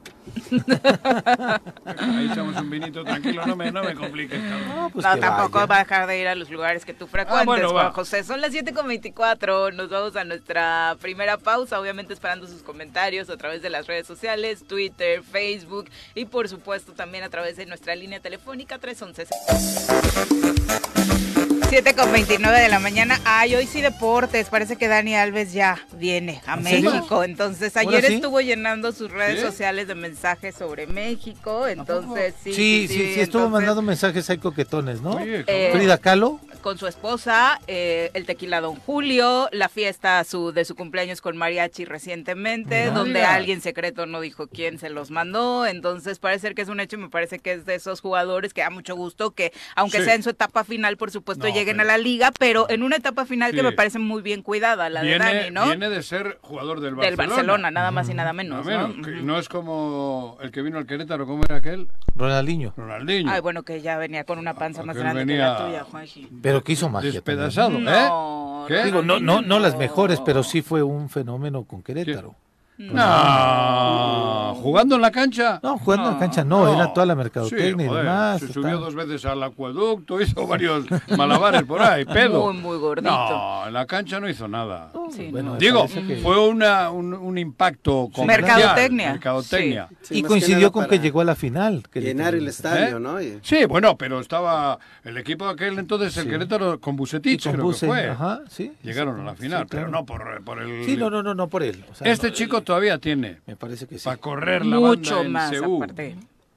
[1.86, 4.70] ahí echamos un vinito tranquilo, no me, no me compliques, cabrón.
[4.70, 5.66] No, pues no, que tampoco vaya.
[5.66, 7.82] va a dejar de ir a los lugares que tú frecuentes, bueno, va.
[7.82, 8.24] Juan José.
[8.24, 13.62] Son las 7.24, nos vamos a nuestra primera pausa, obviamente esperando sus comentarios a través
[13.62, 18.22] de las redes sociales, Twitter, Facebook y por supuesto también a través de nuestra línea
[18.22, 19.28] telefónica 311.
[21.74, 23.20] 7 con 29 de la mañana.
[23.26, 24.48] Ay, hoy sí deportes.
[24.50, 26.56] Parece que Dani Alves ya viene a.
[26.56, 27.24] México.
[27.24, 28.14] Entonces, ¿Ahora ayer sí?
[28.18, 29.46] estuvo llenando sus redes ¿Sí?
[29.48, 31.68] sociales de mensajes sobre México.
[31.68, 32.54] Entonces, sí.
[32.54, 35.16] Sí, sí, sí, estuvo mandando mensajes ahí coquetones, ¿no?
[35.16, 35.72] Oye, Eh.
[35.74, 36.40] Frida Kahlo.
[36.62, 41.36] con su esposa, eh, el tequila Don Julio, la fiesta su, de su cumpleaños con
[41.38, 45.66] Mariachi recientemente, donde alguien secreto no dijo quién se los mandó.
[45.66, 48.54] Entonces parece ser que es un hecho y me parece que es de esos jugadores
[48.54, 51.80] que da mucho gusto que, aunque sea en su etapa final, por supuesto, No, lleguen
[51.82, 53.64] a la liga, pero en una etapa final que Sí.
[53.64, 55.66] me parece muy bien cuidada, la viene, de Dani, ¿no?
[55.68, 57.28] viene de ser jugador del Del Barcelona.
[57.36, 58.66] Barcelona, nada más y nada menos.
[58.66, 58.88] No, ¿no?
[58.90, 61.88] menos, que no es como el que vino al Querétaro, ¿cómo era aquel?
[62.16, 62.74] Ronaldinho.
[62.78, 63.32] Ronaldinho.
[63.32, 65.84] Ay, bueno, que ya venía con una panza más Aquel grande venía que la tuya,
[65.84, 66.30] Juanji.
[66.42, 67.12] Pero que hizo magia.
[67.22, 67.24] también.
[67.24, 67.82] Despedazado, ¿eh?
[67.82, 68.84] No, ¿Qué?
[68.86, 72.36] Digo, no, no, no las mejores, pero sí fue un fenómeno con Querétaro.
[72.78, 75.60] No, jugando en la cancha.
[75.62, 76.74] No, jugando en No, cancha no, No.
[76.74, 78.40] era toda la Sí, mercadotecnia y joder, demás.
[78.42, 80.86] Se subió dos veces al acueducto, hizo varios
[81.18, 82.52] malabares por ahí, pedo.
[82.52, 83.10] Muy, muy gordito.
[83.10, 84.92] No, en la cancha no hizo nada.
[85.12, 85.54] Sí, Bueno, no.
[85.54, 89.12] me Digo, que- fue una, un, un impacto comercial, Mercadotecnia.
[89.12, 89.88] mercadotecnia.
[90.02, 91.84] Sí, y coincidió con que llegó a la final.
[91.92, 93.00] que Llenar el estadio, ¿Eh?
[93.00, 93.22] ¿no?
[93.22, 96.30] Y- Sí, bueno, pero estaba el equipo de aquel entonces, el Sí.
[96.30, 98.10] Querétaro, con Y Bucetich, con creo que fue.
[98.10, 98.72] Ajá, sí.
[98.84, 99.88] Llegaron a la Sí, final, claro.
[99.88, 100.86] pero no por, por el...
[100.86, 101.84] Sí, no, no, no, no por él.
[101.92, 102.34] O sea, Este no,
[102.64, 104.06] todavía tiene Me parece que sí.
[104.06, 105.76] para correr la mucho banda en más CU.
[105.84, 106.16] aparte.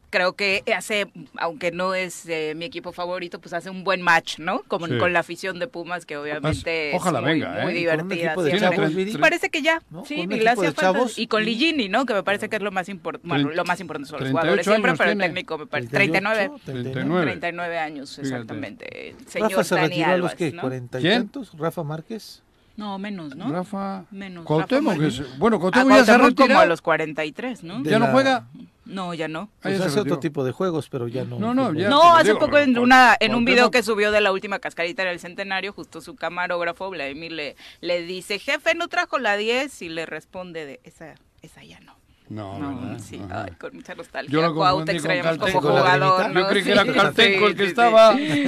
[0.09, 4.39] Creo que hace, aunque no es eh, mi equipo favorito, pues hace un buen match,
[4.39, 4.63] ¿no?
[4.69, 4.97] Como Sí.
[4.99, 7.81] con la afición de Pumas, que obviamente ojalá es muy, venga, muy ¿eh?
[7.81, 8.27] Y con un divertida.
[8.29, 8.79] equipo de siempre.
[9.05, 9.19] chavos.
[9.21, 10.05] Parece que ya, ¿No?
[10.07, 10.27] sí,
[10.75, 12.07] chavos Y con Ligini, ¿no?
[12.07, 14.39] Que me parece que es lo más importante, bueno, lo más importante son los 38
[14.41, 16.83] jugadores siempre, pero el técnico me parece 38, 39.
[16.83, 17.23] 39.
[17.33, 19.11] 39 años, exactamente.
[19.11, 20.63] El señor Rafa se Dani retiró a los que, ¿no?
[20.63, 21.15] 40 y ¿Quién?
[21.23, 21.53] tantos.
[21.59, 22.43] Rafa Márquez.
[22.77, 23.51] No, menos, ¿no?
[23.51, 24.05] Rafa...
[24.11, 24.45] Menos.
[24.45, 27.83] Cuauhtémoc, Rafa es- bueno, Cuauhtémoc ya se Cuauhtémoc como a los 43, ¿no?
[27.83, 28.47] De ¿Ya no juega?
[28.85, 29.49] No, ya no.
[29.55, 30.19] Ah, Pues se hace otro retiró.
[30.21, 31.39] tipo de juegos, pero ya no.
[31.41, 31.89] No, no, ya.
[31.89, 35.03] No, hace digo, poco en, una, en un video que subió de la última cascarita
[35.03, 39.83] en el centenario, justo su camarógrafo, Vladimir, le, le dice, jefe, ¿no trajo la 10?
[39.83, 41.86] Y le responde de, esa, esa ya no.
[42.29, 44.33] No, No, sí, ay, con mucha nostalgia.
[44.33, 46.27] Yo lo Cuau, confundí te con extrañamos como jugador.
[46.35, 46.49] Yo ¿no?
[46.49, 48.17] creí que era Caltenco el que sí, estaba.
[48.17, 48.45] sí.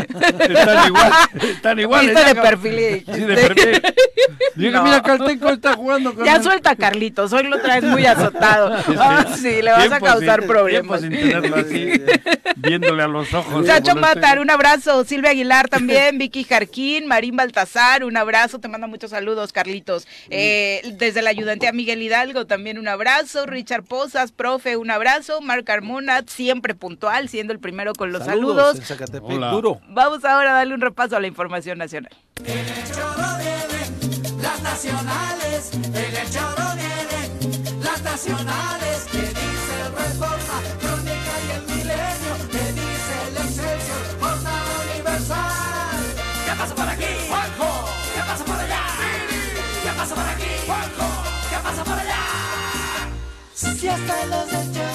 [0.49, 1.13] Están igual,
[1.43, 2.07] están igual.
[2.07, 3.83] Viste de perfil y Sí, de perfil.
[4.57, 8.77] Mira, Caltenco está jugando con Ya el- suelta a Carlitos, hoy lo traes muy azotado.
[8.99, 11.01] Ah, sí, le vas a causar sin- problemas.
[11.01, 11.93] tiempo sin tenerlo así,
[12.57, 13.65] viéndole a los ojos.
[13.69, 15.05] Estoy- Matar, un abrazo.
[15.05, 18.59] Silvia Aguilar también, Vicky Jarquín, Marín Baltazar, un abrazo.
[18.59, 20.07] Te manda muchos saludos, Carlitos.
[20.31, 23.47] Eh, desde la ayudantía Miguel Hidalgo, también un abrazo.
[23.47, 25.41] Richard Pozas, profe, un abrazo.
[25.43, 28.77] Marc Carmona, siempre puntual, siendo el primero con los saludos.
[28.77, 29.51] En Zacatepec, Hola.
[29.51, 29.81] duro.
[29.89, 32.11] Vamos ahora a darle un repaso a la información nacional.
[34.41, 38.98] Las nacionales, en el choro vienen las nacionales,
[53.79, 54.88] Si hasta los del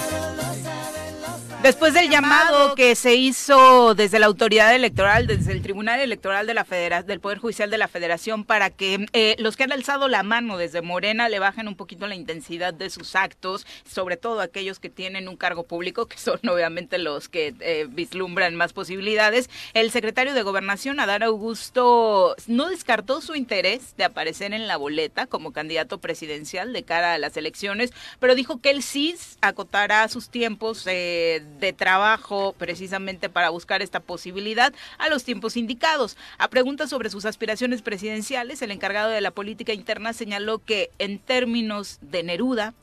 [1.64, 2.76] Después del llamado.
[2.76, 7.22] que se hizo desde la autoridad electoral, desde el Tribunal Electoral de la Federa del
[7.22, 10.82] Poder Judicial de la Federación, para que eh, los que han alzado la mano desde
[10.82, 15.30] Morena le bajen un poquito la intensidad de sus actos, sobre todo aquellos que tienen
[15.30, 20.42] un cargo público, que son obviamente los que eh, vislumbran más posibilidades, el secretario de
[20.42, 26.74] Gobernación, Adán Augusto, no descartó su interés de aparecer en la boleta como candidato presidencial
[26.74, 31.74] de cara a las elecciones, pero dijo que él sí acotará sus tiempos eh, de
[31.74, 36.18] trabajo precisamente para buscar esta posibilidad a los tiempos indicados.
[36.38, 41.20] A preguntas sobre sus aspiraciones presidenciales, el encargado de la política interna señaló que en
[41.20, 42.74] términos de Neruda,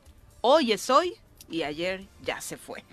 [0.41, 1.15] hoy es hoy
[1.51, 2.85] y ayer ya se fue.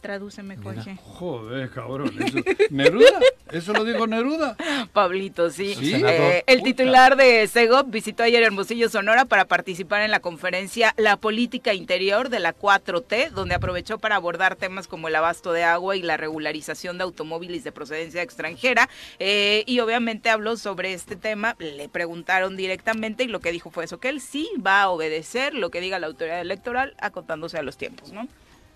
[0.00, 0.96] Tradúceme, Jorge.
[1.02, 2.10] Joder, cabrón.
[2.24, 2.38] Eso,
[2.70, 3.20] ¿Neruda?
[3.52, 4.56] ¿Eso lo dijo Neruda?
[4.94, 5.74] Pablito, sí.
[5.74, 5.94] Sí.
[5.94, 11.18] Eh, el titular de SEGOP visitó ayer Hermosillo, Sonora, para participar en la conferencia La
[11.18, 15.96] Política Interior de la 4T, donde aprovechó para abordar temas como el abasto de agua
[15.96, 18.88] y la regularización de automóviles de procedencia extranjera.
[19.18, 21.56] Eh, y obviamente habló sobre este tema.
[21.58, 25.52] Le preguntaron directamente y lo que dijo fue eso, que él sí va a obedecer
[25.52, 28.26] lo que diga la autoridad electoral, acotándose a los tiempos, ¿no?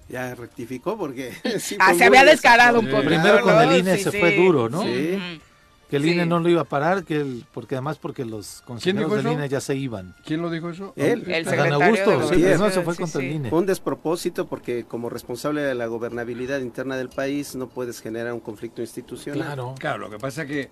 [0.09, 1.33] Ya rectificó porque...
[1.59, 3.03] sí Ah, se había descarado un poco.
[3.05, 4.19] Primero con el INE Sí, se sí.
[4.19, 4.83] fue duro, ¿no?
[4.83, 5.41] Sí.
[5.89, 6.11] Que el Sí.
[6.13, 9.33] INE no lo iba a parar, que el, porque además porque los consejeros del eso?
[9.33, 10.15] INE ya se iban.
[10.25, 10.93] ¿Quién lo dijo eso?
[10.97, 11.23] Él.
[11.27, 13.27] El secretario Augusto, de sí, no se fue Sí, contra sí.
[13.29, 13.51] el INE.
[13.51, 18.33] Fue un despropósito porque como responsable de la gobernabilidad interna del país no puedes generar
[18.33, 19.43] un conflicto institucional.
[19.47, 19.75] Claro.
[19.79, 20.69] Claro, lo que pasa es que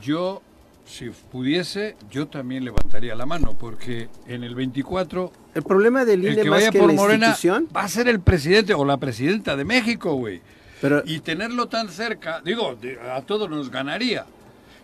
[0.00, 0.42] yo,
[0.88, 6.32] si pudiese, yo también levantaría la mano, porque en el 24, El problema del el
[6.32, 8.84] INE que más vaya que por la Morena institución, va a ser el presidente o
[8.86, 10.40] la presidenta de México, güey.
[10.80, 12.76] pero Y tenerlo tan cerca, digo,
[13.12, 14.24] a todos nos ganaría.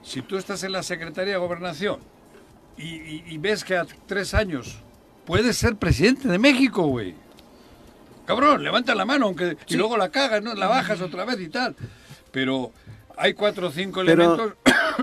[0.03, 1.99] Si tú estás en la Secretaría de Gobernación
[2.77, 4.81] y, y- y ves que a tres años
[5.25, 7.15] puedes ser presidente de México, güey.
[8.27, 10.55] Cabrón, levanta la mano, aunque y luego la cagas, ¿no?
[10.55, 11.75] La bajas otra vez y tal.
[12.33, 12.73] Pero
[13.17, 14.55] hay cuatro o cinco Pero- elementos.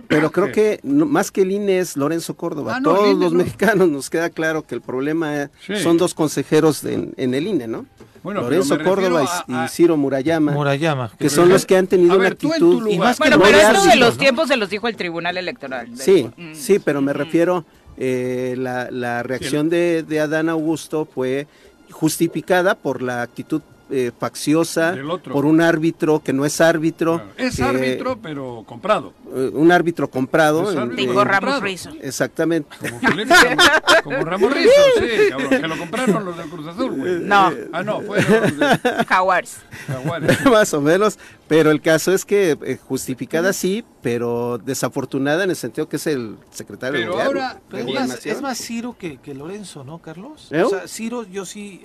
[0.07, 2.75] Pero creo que no- más que el INE es Lorenzo Córdoba.
[2.75, 3.39] Ah, no, Todos INE los no.
[3.39, 5.75] mexicanos nos queda claro que el problema Sí.
[5.77, 7.85] son dos consejeros en, en el INE, ¿no?
[8.23, 11.11] Bueno, Lorenzo Córdoba y, a- a- y Ciro Murayama, Murayama.
[11.17, 13.37] que son los que han tenido A una ver, actitud tu y más que Bueno,
[13.37, 14.17] no pero esto de los ¿no?
[14.19, 15.87] tiempos se los dijo el Tribunal Electoral.
[15.95, 16.53] Sí, Mm.
[16.53, 17.17] sí, pero me Mm.
[17.17, 17.65] refiero,
[17.97, 21.47] eh, la, la reacción de, de Adán Augusto fue
[21.89, 24.95] justificada por la actitud eh, facciosa,
[25.31, 27.17] por un árbitro que no es árbitro.
[27.17, 29.13] Claro, Es que- árbitro, pero comprado.
[29.35, 30.71] eh, un árbitro comprado.
[30.71, 31.61] En- Dijo Ramos.
[31.61, 31.89] Rizo.
[32.01, 32.69] Exactamente.
[32.79, 33.33] Como, Felipe
[34.03, 37.19] como Ramos Rizzo, sí, cabrón, que lo compraron los del Cruz Azul, güey.
[37.21, 37.51] No.
[37.73, 39.57] Ah, no, fue los de Jaguars.
[39.87, 40.45] Jaguares.
[40.51, 45.55] Más o menos, pero el caso es que eh, justificada sí, pero desafortunada en el
[45.55, 48.95] sentido que es el secretario Pero de ahora, de Pero es, más, es más Ciro
[48.97, 50.47] que, que Lorenzo, ¿no, Carlos?
[50.51, 50.63] ¿Eh?
[50.63, 51.83] O sea, Ciro, yo sí.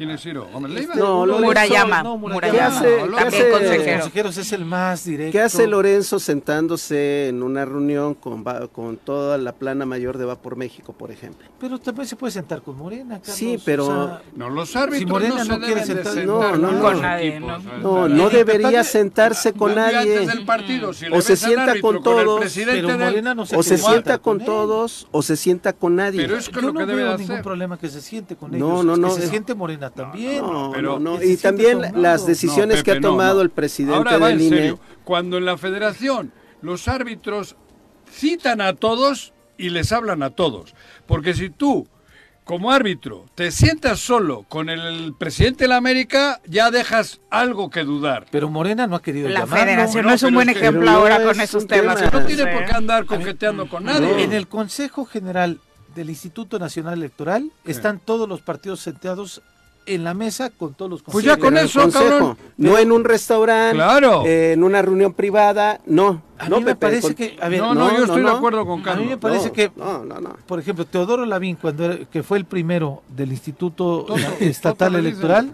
[0.00, 0.48] ¿Quién es Ciro?
[0.50, 0.94] ¿Gómez Leiva?
[0.94, 2.50] No, Lorenzo, Murayama, no, Murayama.
[2.58, 3.98] ¿Qué hace- No, qué también hace- consejero.
[3.98, 5.32] consejeros es el más directo.
[5.32, 10.24] ¿Qué hace Lorenzo sentándose en una reunión con, va- con toda la plana mayor de
[10.24, 11.46] Va por México, por ejemplo?
[11.60, 13.36] Pero también se puede sentar con Morena, Carlos.
[13.36, 15.94] Sí, pero- o sea, No, los árbitros Si Morena no, se no quiere deben de
[15.94, 16.80] sentar- sentar No, no, no.
[16.80, 17.78] Con nadie, equipos, ¿no?
[17.80, 19.98] No, no debería sentarse con nadie.
[20.16, 24.20] antes del partido, si le O se sienta con todos, no O se sienta sentar
[24.22, 26.22] con todos o se sienta con nadie.
[26.22, 27.44] Pero es que Yo lo no que debe veo de ningún hacer.
[27.44, 28.84] problema que se siente con No, ellos.
[28.86, 30.38] no, que no, se siente Morena también.
[30.42, 31.22] No, pero- no, no.
[31.22, 33.40] Y también las decisiones No, que ha tomado no.
[33.42, 34.56] el presidente Ahora va del en INE.
[34.56, 34.80] serio.
[35.04, 37.56] Cuando en la federación los árbitros
[38.10, 40.74] citan a todos y les hablan a todos.
[41.06, 41.86] Porque si tú,
[42.44, 47.84] como árbitro, te sientas solo con el presidente de la América, ya dejas algo que
[47.84, 48.26] dudar.
[48.30, 49.64] Pero Morena no ha querido La llamarlo.
[49.64, 51.94] federación no, no es un buen ejemplo no ahora es con esos tema.
[51.94, 52.12] temas.
[52.12, 54.24] No tiene por qué andar coqueteando con nadie.
[54.24, 55.60] En el Consejo General
[55.94, 59.42] del Instituto Nacional Electoral están todos los partidos sentados
[59.94, 61.72] en la mesa con todos los Pues ya consejeros.
[61.72, 62.36] con eso, consejo, cabrón.
[62.56, 64.24] No en un restaurante, Claro.
[64.26, 66.22] eh, en una reunión privada, no.
[66.40, 68.22] A no, mí me Pepe, parece con- que, a ver, no, no, no, yo estoy
[68.22, 69.04] no, de acuerdo con a Carlos.
[69.04, 70.36] mí me parece no, que, No, no, no.
[70.46, 74.98] por ejemplo, Teodoro Lavín, cuando era- que fue el primero del Instituto Toto, Estatal Toto
[74.98, 75.52] Electoral,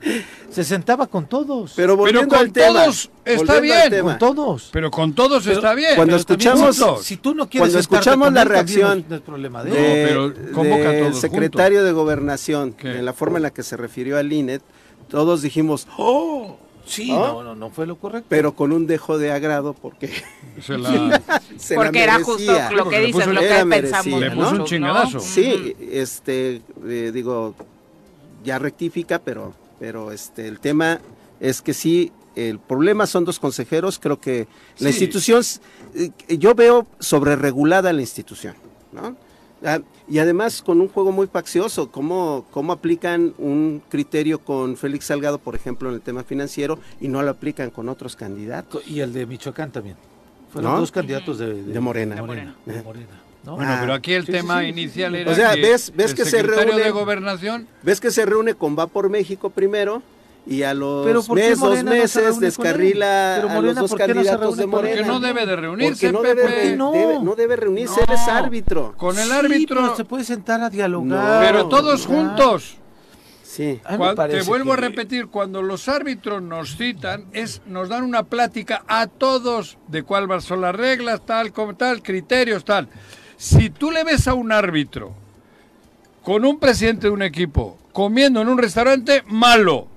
[0.48, 1.72] se sentaba con todos.
[1.74, 2.84] Pero volviendo con al tema.
[2.84, 3.90] todos está bien.
[3.90, 4.70] tema, con todos.
[4.72, 5.96] Pero con todos Pero está bien.
[5.96, 9.70] cuando Pero también escuchamos- si tú no quieres cuando escuchamos la reacción es problema de
[9.72, 12.98] de- pero convoca a del todos secretario de Gobernación, ¿Qué?
[12.98, 14.62] en la forma en la que se refirió al INET,
[15.08, 16.58] todos dijimos, ¡oh!
[16.86, 17.16] Sí, ¿Ah?
[17.16, 18.26] no, no, no fue lo correcto.
[18.30, 20.10] Pero con un dejo de agrado porque
[20.62, 21.20] Se la-
[21.58, 22.70] se la Porque era justo merecía.
[22.70, 24.20] lo que dices, lo que pensamos.
[24.20, 25.20] Le puso un chingadazo.
[25.20, 27.54] Sí, este, eh, digo,
[28.44, 31.00] ya rectifica, pero, pero este, el tema
[31.40, 34.46] es que sí, el problema son dos consejeros, creo que
[34.78, 35.42] la institución,
[35.94, 38.54] eh, yo veo sobreregulada la institución,
[38.92, 39.16] ¿no?
[39.64, 45.06] Ah, y además con un juego muy faccioso, cómo, cómo aplican un criterio con Félix
[45.06, 48.86] Salgado, por ejemplo, en el tema financiero, y no lo aplican con otros candidatos.
[48.86, 49.96] Y el de Michoacán también.
[50.52, 50.80] Fueron ¿No?
[50.80, 52.14] dos candidatos de, De Morena.
[52.16, 52.54] De Morena.
[52.66, 52.78] Morena.
[52.80, 53.06] de Morena,
[53.44, 53.56] ¿no?
[53.56, 55.18] Bueno, Ah, pero aquí el sí, tema sí, sí, inicial sí.
[55.20, 58.24] era O sea, que ves- ves el que se reúne- de Gobernación ¿Ves que se
[58.26, 60.02] reúne con Va por México primero?
[60.48, 62.40] Y a los Pero ¿por qué mes, dos no meses él?
[62.40, 64.68] descarrila Pero a los dos ¿por qué no candidatos de él?
[64.68, 64.96] Morena.
[64.96, 66.76] porque no debe de reunirse, Porque no debe, Pepe.
[66.76, 66.92] No.
[66.92, 68.02] debe- no debe reunirse, No.
[68.04, 68.94] eres árbitro.
[68.96, 71.42] Con el Sí, árbitro, pero se puede sentar a dialogar.
[71.42, 71.46] No.
[71.48, 72.76] pero todos juntos.
[73.42, 73.80] Sí.
[73.84, 77.88] A mí me Cuan- te vuelvo a repetir, cuando los árbitros nos citan, es nos
[77.88, 82.88] dan una plática a todos de cuáles son las reglas, tal, como tal, criterios, tal.
[83.36, 85.12] Si tú le ves a un árbitro
[86.22, 89.88] con un presidente de un equipo comiendo en un restaurante, malo.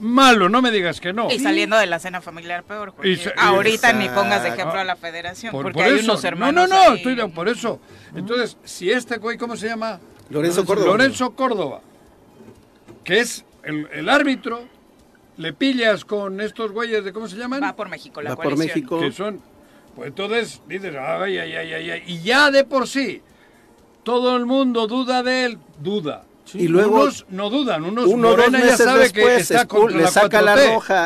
[0.00, 1.30] Malo, no me digas que no.
[1.30, 4.80] Y saliendo de la cena familiar peor, porque Y se- ahorita ni pongas de ejemplo
[4.80, 6.12] a la federación, Por- porque por hay eso.
[6.12, 6.96] unos hermanos No, no, no, ahí.
[6.96, 7.80] estoy de- por eso.
[8.14, 10.00] Entonces, si este güey, ¿cómo se llama?
[10.30, 10.86] Lorenzo Córdoba.
[10.92, 11.80] Lorenzo Córdoba,
[13.04, 14.62] que es el, el árbitro,
[15.36, 17.62] le pillas con estos güeyes de, ¿cómo se llaman?
[17.62, 18.68] Va por México, la Va por coalición.
[18.68, 19.00] México.
[19.00, 19.40] que son,
[19.96, 23.22] pues entonces dices, ay, ay, ay, ay, ay, y ya de por sí,
[24.02, 26.24] todo el mundo duda de él, duda.
[26.54, 29.62] Y luego- unos no dudan, unos Uno dos Morena ya meses sabe que después está
[29.64, 30.44] expul- contra le la saca 4T.
[30.44, 31.04] la roja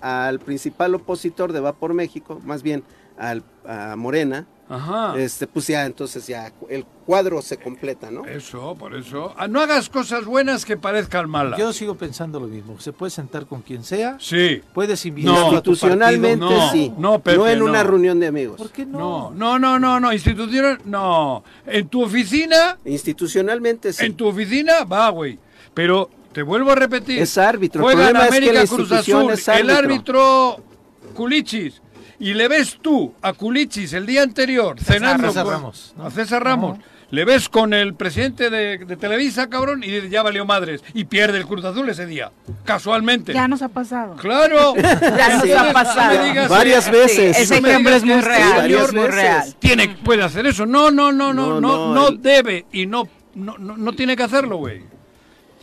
[0.00, 2.84] al principal opositor de Va por México, más bien
[3.18, 4.46] al, a Morena.
[4.68, 5.14] Ajá.
[5.18, 8.26] Este, pues ya, entonces ya el cuadro se completa, ¿no?
[8.26, 9.32] Eso, por eso.
[9.38, 11.58] Ah, no hagas cosas buenas que parezcan malas.
[11.58, 12.78] Yo sigo pensando lo mismo.
[12.78, 14.18] Se puede sentar con quien sea.
[14.20, 14.60] Sí.
[14.74, 15.38] Puedes invitar No.
[15.38, 16.70] a tu Institucionalmente no.
[16.70, 16.92] sí.
[16.98, 17.90] No, Pepe, en una no.
[17.90, 18.56] reunión de amigos.
[18.58, 19.32] ¿Por qué No, no?
[19.32, 21.42] no, no, no, no, institucional, no.
[21.66, 24.04] En tu oficina, Institucionalmente sí.
[24.04, 25.38] en tu oficina, va, güey.
[25.72, 27.20] Pero te vuelvo a repetir.
[27.22, 27.80] Es árbitro.
[27.80, 29.78] El Juegan problema es que América la Cruz Azul, es el árbitro.
[29.78, 30.64] árbitro
[31.14, 31.80] Culichis.
[32.20, 36.06] Y le ves tú a Culichis el día anterior cenando César con- Ramos, ¿no?
[36.06, 36.78] a César Ramos.
[36.78, 36.84] No.
[37.10, 40.82] Le ves con el presidente de, de Televisa, cabrón, y dices, ya valió madres.
[40.92, 42.32] Y pierde el Cruz Azul ese día.
[42.66, 43.32] Casualmente.
[43.32, 44.16] Ya nos ha pasado.
[44.16, 44.74] Claro.
[44.76, 45.52] Ya nos Sí.
[45.52, 46.22] ha pasado.
[46.24, 47.38] digas, Varias eh, veces.
[47.38, 49.54] ese no ejemplo es muy que real, señor es muy real.
[49.58, 50.66] tiene, puede hacer eso.
[50.66, 53.92] No, no, no, no, no, No, no, no, el- debe y no, no, no, no
[53.94, 54.82] tiene que hacerlo, güey.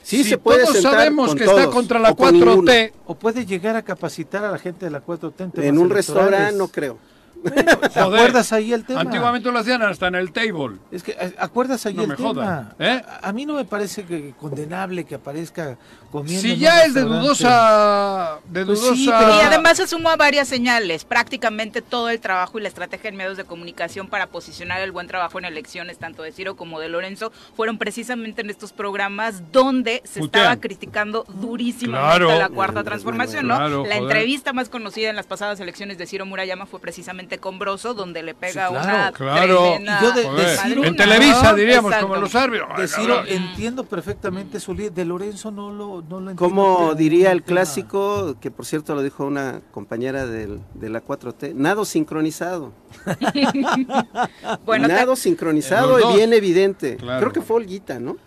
[0.06, 2.36] Sí Si se puede todos sentar sabemos con que está todos, contra la o con
[2.36, 5.63] 4T, O puede llegar a capacitar a la gente de la 4T en.
[5.63, 7.00] En un restaurante no creo.
[7.44, 8.20] Bueno, ¿te Joder.
[8.20, 9.02] acuerdas ahí el tema?
[9.02, 10.78] antiguamente lo hacían hasta en el table.
[10.91, 12.28] Es que, eh, ¿acuerdas ahí No el me tema?
[12.30, 13.02] jodan, ¿eh?
[13.22, 15.76] A, a mí no me parece que condenable que aparezca
[16.15, 18.95] comiendo Si ya es de dudosa, de Pues dudosa.
[18.95, 22.67] sí, pero- Y además se sumó a varias señales, prácticamente todo el trabajo y la
[22.69, 26.56] estrategia en medios de comunicación para posicionar el buen trabajo en elecciones, tanto de Ciro
[26.56, 30.43] como de Lorenzo, fueron precisamente en estos programas donde se Putean.
[30.43, 32.32] estaba criticando durísimamente Claro.
[32.32, 33.58] a la cuarta transformación, ¿no?
[33.58, 34.04] claro, la joder.
[34.04, 38.23] entrevista más conocida en las pasadas elecciones de Ciro Murayama fue precisamente con Broso, donde
[38.23, 38.88] le pega Sí, claro.
[38.88, 39.58] una Claro.
[39.63, 42.08] tremenda Y yo de- de Joder, Ciro- en Televisa diríamos, Exacto.
[42.10, 42.78] como los árbitros.
[42.78, 44.91] De Ciro, entiendo perfectamente su líder.
[44.93, 46.36] De Lorenzo no lo, no lo entiendo.
[46.38, 51.54] Como diría el clásico, que por cierto lo dijo una compañera del- de la 4T,
[51.54, 52.74] nado sincronizado.
[54.65, 56.98] Bueno, te- nado sincronizado y bien evidente.
[56.98, 57.20] Claro.
[57.22, 58.18] Creo que fue Olguita, ¿no?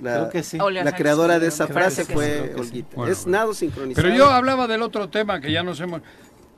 [0.00, 0.58] La, Creo que sí.
[0.58, 2.60] La creadora de esa Creo frase fue sí.
[2.60, 2.96] Olguita.
[2.96, 4.06] Bueno, es nado sincronizado.
[4.06, 6.02] Pero yo hablaba del otro tema que ya nos hemos.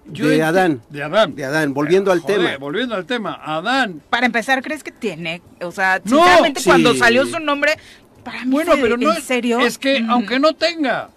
[0.07, 0.81] Yo De Adán.
[0.89, 1.35] De Adán.
[1.35, 2.57] De Adán, volviendo al Joder, tema.
[2.59, 3.39] Volviendo al tema.
[3.45, 4.01] Adán.
[4.09, 5.43] para empezar, ¿crees que tiene?
[5.61, 6.69] O sea, No, sinceramente sí.
[6.69, 7.77] cuando salió su nombre,
[8.31, 9.61] para mí Bueno, fue, pero no ¿en serio?
[9.61, 10.11] es que Mm.
[10.11, 11.11] aunque no tenga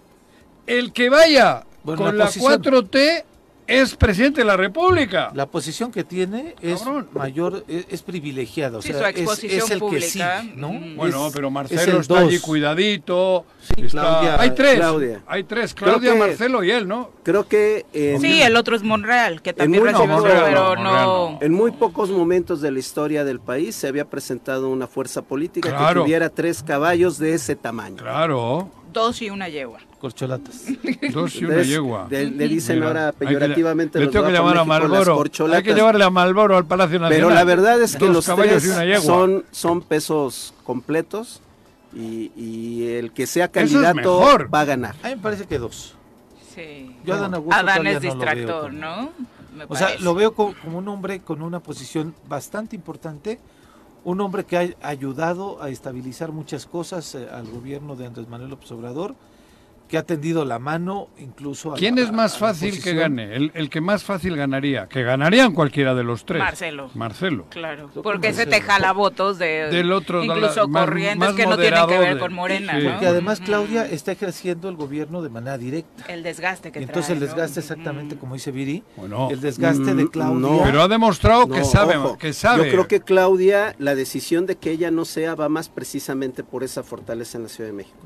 [0.66, 2.62] el que vaya Bueno, con la la posición.
[2.62, 3.24] 4T
[3.66, 5.30] es presidente de la República.
[5.34, 7.08] La posición que tiene es Cabrón.
[7.14, 8.78] mayor, es, es privilegiada.
[8.78, 10.00] O Sí, sea, su es- exposición es, el pública.
[10.02, 10.08] que
[10.48, 10.72] sí, ¿no?
[10.72, 10.96] Mm.
[10.96, 12.42] Bueno, pero Marcelo el está allí dos.
[12.44, 13.44] cuidadito.
[13.60, 14.74] Sí, está- Claudia- hay tres.
[14.76, 15.22] Claudia.
[15.26, 15.74] Hay tres.
[15.74, 17.10] Claudia, que- Marcelo y él, ¿no?
[17.22, 20.82] Creo que en, Sí, el otro es Monreal, que también recibe no, pero no, Monreal
[20.82, 21.30] no.
[21.32, 21.38] no.
[21.40, 25.76] en muy pocos momentos de la historia del país se había presentado una fuerza política
[25.88, 27.96] que tuviera tres caballos de ese tamaño.
[27.96, 28.70] Claro.
[28.92, 29.78] Dos y una yegua.
[30.00, 30.64] Corcholatas.
[31.12, 32.06] Dos y una Entonces, yegua.
[32.08, 35.22] de- le dicen Mira, ahora hay que- peyorativamente Le los tengo que llamar a Malboro.
[35.52, 37.10] Hay que llevarle a Malboro al Palacio Nacional.
[37.28, 41.40] Pero la verdad es que Dos los caballos tres son, son pesos completos
[41.94, 44.52] y, y el que sea es candidato mejor.
[44.52, 44.94] va a ganar.
[45.02, 45.94] A mí me parece que dos.
[46.54, 46.96] Sí.
[47.04, 49.10] Yo a Adán Augusto Adán es no distractor, como- ¿no?
[49.56, 53.38] Me O sea, lo veo co- como, un hombre con una posición bastante importante,
[54.04, 58.50] un hombre que ha ayudado a estabilizar muchas cosas eh, al gobierno de Andrés Manuel
[58.50, 59.14] López Obrador,
[59.92, 62.94] que ha tendido la mano incluso a ¿Quién la- es más a la fácil que
[62.94, 63.36] gane?
[63.36, 64.86] El, el que más fácil ganaría.
[64.88, 66.40] Que ganarían cualquiera de los tres.
[66.42, 66.88] Marcelo.
[66.94, 67.44] Marcelo.
[67.50, 70.86] Claro, porque creo se que te jala votos de Del otro, de la- incluso más-
[70.86, 72.84] corrientes más que no tienen que ver de- con Morena, sí.
[72.86, 72.90] ¿no?
[72.92, 73.46] Porque además Ujú.
[73.48, 76.04] Claudia está ejerciendo el gobierno de manera directa.
[76.08, 77.26] el desgaste que Y entonces trae, el ¿no?
[77.26, 80.38] desgaste exactamente como dice Viri, Bueno, el desgaste de Mm, Claudia.
[80.40, 80.60] no.
[80.64, 82.64] pero ha demostrado que No, sabe, ojo, que sabe.
[82.64, 86.64] Yo creo que Claudia, la decisión de que ella no sea va más precisamente por
[86.64, 87.98] esa fortaleza en la Ciudad de México.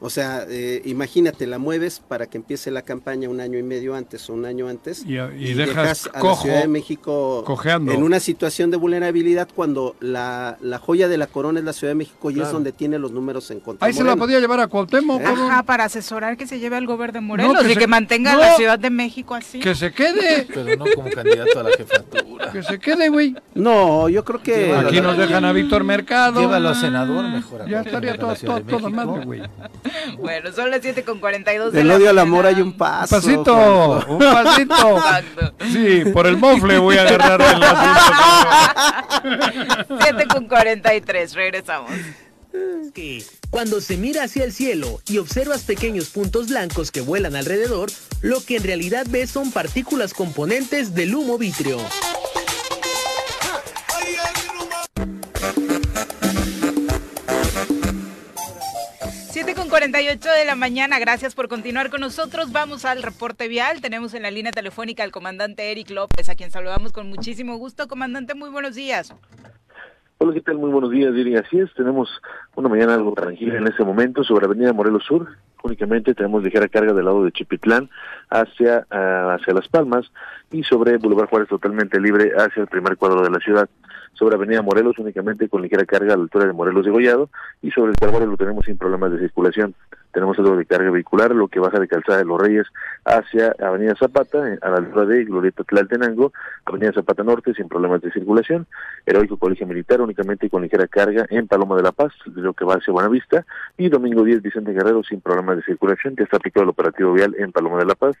[0.00, 3.94] O sea, eh, imagínate, la mueves para que empiece la campaña un año y medio
[3.96, 7.90] antes o un año antes Y- y dejas a la Ciudad de México cojeando.
[7.92, 11.90] en una situación de vulnerabilidad cuando la, la joya de la corona es la Ciudad
[11.90, 13.86] de México y es donde tiene los números en contra.
[13.86, 15.24] Ahí se la podía llevar a Cuauhtémoc, ¿Eh?
[15.26, 17.86] Ajá, para asesorar que se lleve al gobierno de Morelos No, que y se- que
[17.88, 18.38] mantenga no.
[18.40, 19.58] la Ciudad de México así.
[19.60, 20.46] Que se quede.
[20.54, 22.52] Pero no como candidato a la jefatura.
[22.52, 23.34] Que se quede, güey.
[23.54, 24.66] No, yo creo que...
[24.66, 26.40] Llévalo Aquí nos dejan a Víctor Mercado.
[26.40, 27.62] Llévalo a senador mejor.
[27.62, 28.90] a Ya estaría todo, todo, México.
[28.90, 29.42] madre, güey.
[30.18, 33.16] Bueno, son las 7 con 42 de Del la odio al amor hay un paso.
[33.16, 34.12] Un pasito, Juanjo.
[34.12, 34.98] un pasito.
[34.98, 35.54] Exacto.
[35.72, 37.98] Sí, por el mofle voy a agarrar el asunto.
[40.00, 41.90] 7 con 43, regresamos.
[42.94, 47.90] que cuando se mira hacia el cielo y observas pequeños puntos blancos que vuelan alrededor,
[48.20, 51.78] lo que en realidad ves son partículas componentes del humo vítreo.
[59.78, 62.50] 48 de la mañana, gracias por continuar con nosotros.
[62.50, 63.80] Vamos al reporte vial.
[63.80, 67.86] Tenemos en la línea telefónica al comandante Eric López, a quien saludamos con muchísimo gusto.
[67.86, 69.14] Comandante, muy buenos días.
[70.18, 70.58] Hola, ¿qué tal?
[70.58, 71.36] Muy buenos días, Diri.
[71.36, 72.08] Así es, tenemos
[72.56, 75.28] una mañana algo tranquila en este momento sobre Avenida Morelos Sur.
[75.62, 77.88] Únicamente tenemos ligera carga del lado de Chipitlán
[78.30, 80.10] hacia, ah, hacia Las Palmas
[80.50, 83.70] y sobre Boulevard Juárez totalmente libre hacia el primer cuadro de la ciudad.
[84.14, 87.30] Sobre Avenida Morelos únicamente con ligera carga a la altura de Morelos de Gollado
[87.62, 89.74] y sobre el Calvario lo tenemos sin problemas de circulación.
[90.12, 92.66] Tenemos algo de carga vehicular, lo que baja de Calzada de los Reyes
[93.04, 96.32] hacia Avenida Zapata, eh, a la altura de Glorieta Tlaltenango,
[96.64, 98.66] Avenida Zapata Norte sin problemas de circulación,
[99.04, 102.74] Heroico Colegio Militar únicamente con ligera carga en Paloma de la Paz, lo que va
[102.74, 103.44] hacia Buenavista,
[103.76, 107.34] y Domingo 10 Vicente Guerrero sin problemas de circulación, que está aplicado el operativo vial
[107.38, 108.16] en Paloma de la Paz.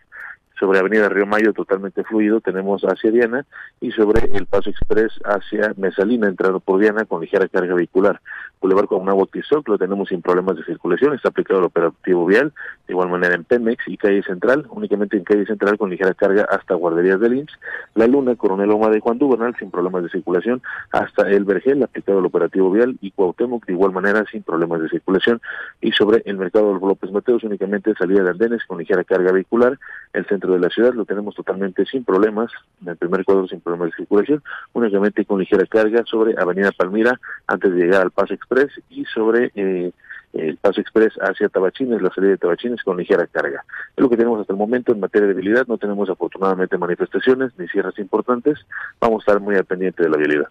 [0.58, 3.46] Sobre Avenida Río Mayo totalmente fluido tenemos hacia Diana
[3.80, 8.20] y sobre el Paso Express hacia Mesalina entrando por Diana con ligera carga vehicular.
[8.60, 12.52] Boulevard con Nuevo Tizoc lo tenemos sin problemas de circulación, está aplicado el operativo vial,
[12.88, 16.44] de igual manera en Pemex y Calle Central, únicamente en Calle Central con ligera carga
[16.50, 17.58] hasta Guarderías del IMSS,
[17.94, 22.18] La Luna, Coronel Oma de Juan Dubernal sin problemas de circulación, hasta El Vergel, aplicado
[22.18, 25.40] el operativo vial y Cuauhtémoc de igual manera sin problemas de circulación
[25.80, 29.78] y sobre el mercado de López Mateos únicamente salida de andenes con ligera carga vehicular,
[30.12, 32.50] el centro de la ciudad lo tenemos totalmente sin problemas,
[32.82, 34.42] en el primer cuadro sin problemas de circulación,
[34.72, 39.50] únicamente con ligera carga sobre Avenida Palmira antes de llegar al Paso Express y sobre
[39.54, 39.92] eh,
[40.34, 43.64] el Paso Express hacia Tabachines, la salida de Tabachines con ligera carga.
[43.96, 47.52] Es lo que tenemos hasta el momento en materia de vialidad, no tenemos afortunadamente manifestaciones
[47.58, 48.58] ni cierres importantes,
[49.00, 50.48] vamos a estar muy al pendiente de la vialidad.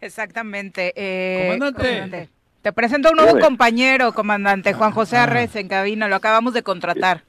[0.00, 0.92] Exactamente.
[0.96, 2.28] eh, Comandante.
[2.62, 3.46] Te presento a un nuevo Dígame.
[3.46, 6.08] compañero, comandante Juan José Arres en cabina.
[6.08, 7.22] Lo acabamos de contratar.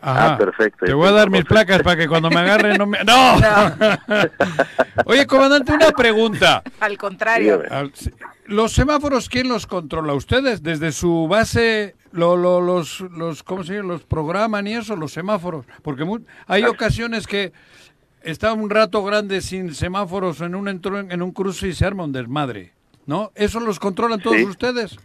[0.00, 0.34] Ajá.
[0.34, 0.86] Ah, perfecto.
[0.86, 2.98] Te voy a dar mis placas para que cuando me agarren no me...
[3.04, 3.36] ¡No!
[5.06, 6.62] Oye, comandante, una pregunta.
[6.80, 7.62] Al contrario.
[8.46, 10.14] ¿Los semáforos quién los controla?
[10.14, 10.62] ¿Ustedes?
[10.62, 13.88] ¿Desde su base lo, lo- los, los, ¿cómo se llama?
[13.92, 15.66] los programan y eso, los semáforos?
[15.82, 17.52] Porque mu- hay ocasiones que
[18.22, 22.04] está un rato grande sin semáforos en un, entro- en un cruce y se arma
[22.04, 22.72] un desmadre,
[23.06, 23.32] ¿no?
[23.34, 24.44] ¿Eso los controlan todos Sí.
[24.44, 24.96] ustedes?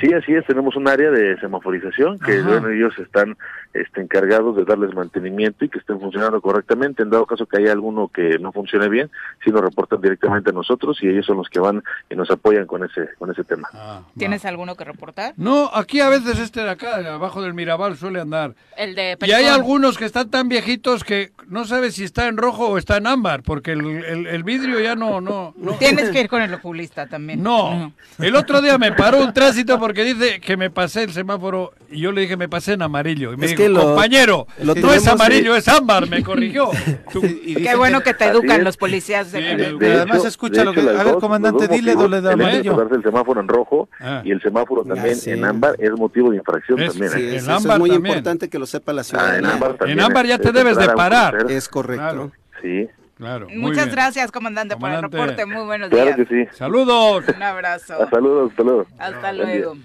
[0.00, 3.36] Sí, así es, tenemos un área de semaforización que bueno, ellos están
[3.74, 7.02] este, encargados de darles mantenimiento y que estén funcionando correctamente.
[7.02, 9.10] En dado caso que haya alguno que no funcione bien,
[9.44, 12.66] sí nos reportan directamente a nosotros y ellos son los que van y nos apoyan
[12.66, 13.68] con ese con ese tema.
[13.72, 14.00] Ah.
[14.16, 15.34] ¿Tienes alguno que reportar?
[15.36, 18.54] No, aquí a veces este de acá, abajo del Mirabal, suele andar.
[18.76, 22.36] El de Y hay algunos que están tan viejitos que no sabes si está en
[22.36, 25.72] rojo o está en ámbar, porque el, el- el vidrio ya no, no, no.
[25.74, 27.42] Tienes que ir con el oculista también.
[27.42, 31.72] No, el otro día me paró un tránsito porque dice que me pasé el semáforo
[31.90, 33.32] y yo le dije me pasé en amarillo.
[33.32, 35.58] Y me Es dijo, que lo- compañero, lo no es amarillo, eh.
[35.58, 36.70] es ámbar, me corrigió.
[37.44, 38.64] Y Qué bueno que te educan es.
[38.64, 41.94] los policías de Sí, la de- además escucha lo que- a ver, dos- comandante, dile,
[41.94, 42.96] motivos, doble de el hecho amarillo.
[42.96, 44.22] el semáforo en rojo Ah.
[44.24, 45.30] y el semáforo también sí.
[45.30, 47.12] en ámbar es motivo de infracción Es- también.
[47.12, 47.28] Sí, ¿eh?
[47.30, 48.14] En es- eso ámbar es muy también.
[48.16, 49.50] importante que lo sepa la Ah, en ciudadanía.
[49.52, 49.76] ámbar.
[49.86, 51.46] En ámbar ya te es debes de parar.
[51.50, 52.32] Es correcto.
[52.62, 53.94] Sí, Claro, Muchas bien.
[53.94, 55.46] gracias, comandante, por el reporte.
[55.46, 56.16] Muy buenos claro días.
[56.16, 56.48] que sí.
[56.56, 57.24] Saludos.
[57.34, 57.94] Un abrazo.
[58.02, 58.50] Hasta luego,
[58.98, 59.76] hasta luego.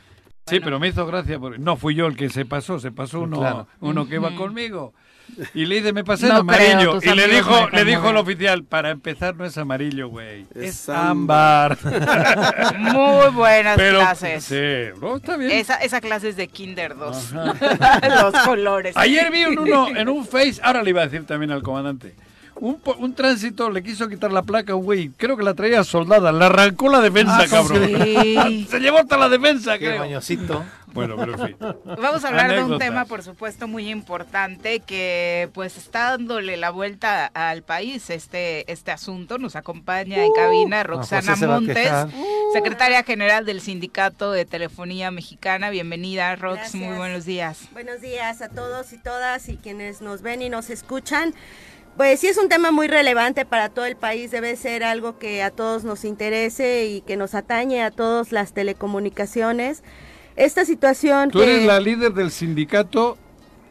[0.49, 3.21] Sí, pero me hizo gracia porque no fui yo el que se pasó, se pasó
[3.21, 3.67] uno, Claro.
[3.79, 4.93] uno que iba conmigo.
[5.53, 6.99] Y le dice, me pasé No en amarillo.
[6.99, 10.47] creo, y le dijo, le dijo el oficial, para empezar no es amarillo, güey.
[10.55, 11.77] Es, Es ámbar.
[12.79, 14.43] Muy buenas pero, clases.
[14.43, 15.51] sí, no, está bien.
[15.51, 17.33] Esa, esa clase es de Kinder 2.
[17.35, 18.21] Ajá.
[18.23, 18.97] Los colores.
[18.97, 22.15] Ayer vi un uno en un Face, ahora le iba a decir también al comandante.
[22.61, 25.53] Un, po- un tránsito le quiso quitar la placa a un güey, creo que la
[25.53, 27.87] traía soldada, le arrancó la defensa, Ah, cabrón.
[27.87, 28.67] sí.
[28.69, 29.99] Se llevó hasta la defensa, Qué creo.
[29.99, 30.65] mañosito.
[30.91, 31.55] Bueno, pero en fin.
[31.85, 36.71] Vamos a hablar de un tema, por supuesto, muy importante que pues está dándole la
[36.71, 39.37] vuelta al país este este asunto.
[39.37, 42.09] Nos acompaña en cabina Roxana José se va a Montes, quejar.
[42.53, 45.69] secretaria general del Sindicato de Telefonía Mexicana.
[45.69, 46.57] Bienvenida, Rox.
[46.57, 46.83] Gracias.
[46.83, 47.59] Muy buenos días.
[47.71, 51.35] Buenos días a todos y todas y quienes nos ven y nos escuchan.
[51.99, 55.43] Pues sí es un tema muy relevante para todo el país, debe ser algo que
[55.43, 59.83] a todos nos interese y que nos atañe a todas las telecomunicaciones.
[60.37, 63.17] Esta situación Tú que eres la líder del sindicato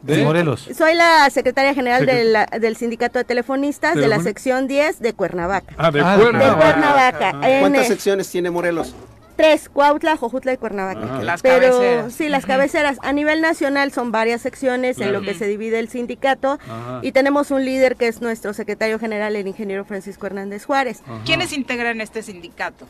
[0.03, 0.23] De de...
[0.25, 0.69] Morelos.
[0.77, 5.13] soy la secretaria general de la- del Sindicato de Telefonistas de la sección 10 de
[5.13, 5.73] Cuernavaca.
[5.79, 6.61] Ah, de Ah, de De Cuernavaca.
[6.71, 7.49] Cuernavaca.
[7.49, 8.93] en, ¿Cuántas secciones tiene Morelos?
[9.39, 11.21] Tres, Cuautla, Jojutla y Cuernavaca.
[11.23, 12.13] Las Pero cabeceras.
[12.13, 12.97] sí, las cabeceras.
[13.03, 16.99] A nivel nacional son varias secciones en lo que se divide el sindicato Ajá.
[17.03, 21.01] y tenemos un líder que es nuestro secretario general, el ingeniero Francisco Hernández Juárez.
[21.05, 21.21] Ajá.
[21.25, 22.85] ¿Quiénes integran este sindicato?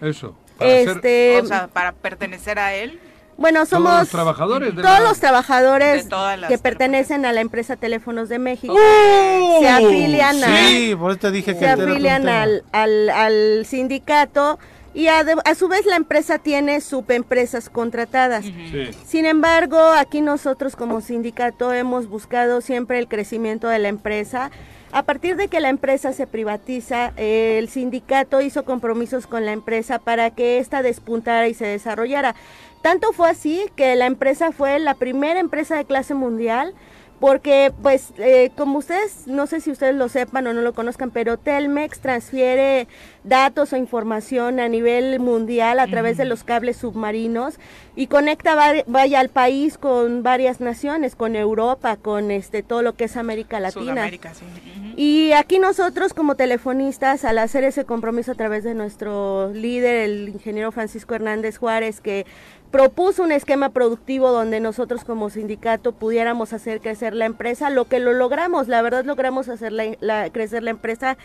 [0.00, 0.34] Eso.
[0.58, 2.98] para ser Este, o sea, para pertenecer a él.
[3.36, 6.08] bueno, todos somos los trabajadores de todos la- los trabajadores
[6.48, 8.74] que pertenecen a la empresa Teléfonos de México.
[8.76, 9.58] ¡Oh!
[9.60, 14.58] Se afilian a- Sí, por eso te dije que se afilian al, al, al sindicato
[14.94, 18.44] y a, a su vez la empresa tiene subempresas contratadas.
[18.44, 18.90] Sí.
[19.04, 24.50] Sin embargo, aquí nosotros como sindicato hemos buscado siempre el crecimiento de la empresa.
[24.92, 29.52] A partir de que la empresa se privatiza, eh, el sindicato hizo compromisos con la
[29.52, 32.34] empresa para que ésta despuntara y se desarrollara.
[32.82, 36.74] Tanto fue así que la empresa fue la primera empresa de clase mundial
[37.22, 41.12] porque pues eh, como ustedes, no sé si ustedes lo sepan o no lo conozcan,
[41.12, 42.88] pero Telmex transfiere
[43.22, 47.60] datos o información a nivel mundial a través de los cables submarinos
[47.94, 53.04] y conecta vaya al país con varias naciones, con Europa, con este todo lo que
[53.04, 53.92] es América Latina.
[53.92, 54.44] Sudamérica, sí.
[54.44, 54.94] Ujú.
[54.96, 60.28] Y aquí nosotros como telefonistas, al hacer ese compromiso a través de nuestro líder, el
[60.30, 62.26] ingeniero Francisco Hernández Juárez, que
[62.72, 68.00] propuso un esquema productivo donde nosotros como sindicato pudiéramos hacer crecer la empresa, lo que
[68.00, 71.16] lo logramos, la verdad logramos hacer la- la- crecer la empresa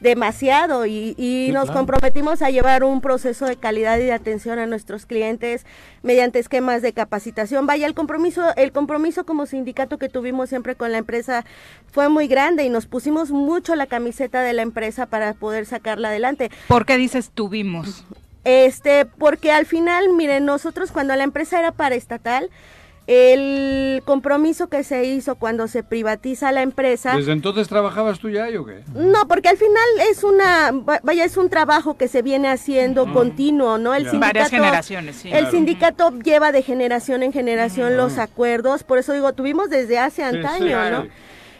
[0.00, 1.78] demasiado y, y Sí, nos claro.
[1.78, 5.64] comprometimos a llevar un proceso de calidad y de atención a nuestros clientes
[6.02, 7.66] mediante esquemas de capacitación.
[7.66, 11.44] Vaya, el compromiso, el compromiso como sindicato que tuvimos siempre con la empresa
[11.90, 16.08] fue muy grande y nos pusimos mucho la camiseta de la empresa para poder sacarla
[16.08, 16.50] adelante.
[16.68, 18.04] ¿Por qué dices tuvimos?
[18.48, 22.48] Este, porque al final, miren, nosotros cuando la empresa era paraestatal,
[23.08, 28.44] el compromiso que se hizo cuando se privatiza la empresa, ¿Desde entonces trabajabas tú ya
[28.44, 28.82] ahí o qué?
[28.94, 33.12] no, porque al final es una, va- vaya, es un trabajo que se viene haciendo
[33.12, 33.94] continuo, ¿no?
[33.94, 35.28] El sindicato, Varias generaciones, sí.
[35.28, 35.50] el Claro.
[35.50, 40.36] sindicato lleva de generación en generación los acuerdos, por eso digo, tuvimos desde hace Sí,
[40.36, 41.02] antaño, sí, ¿no?
[41.02, 41.08] sí.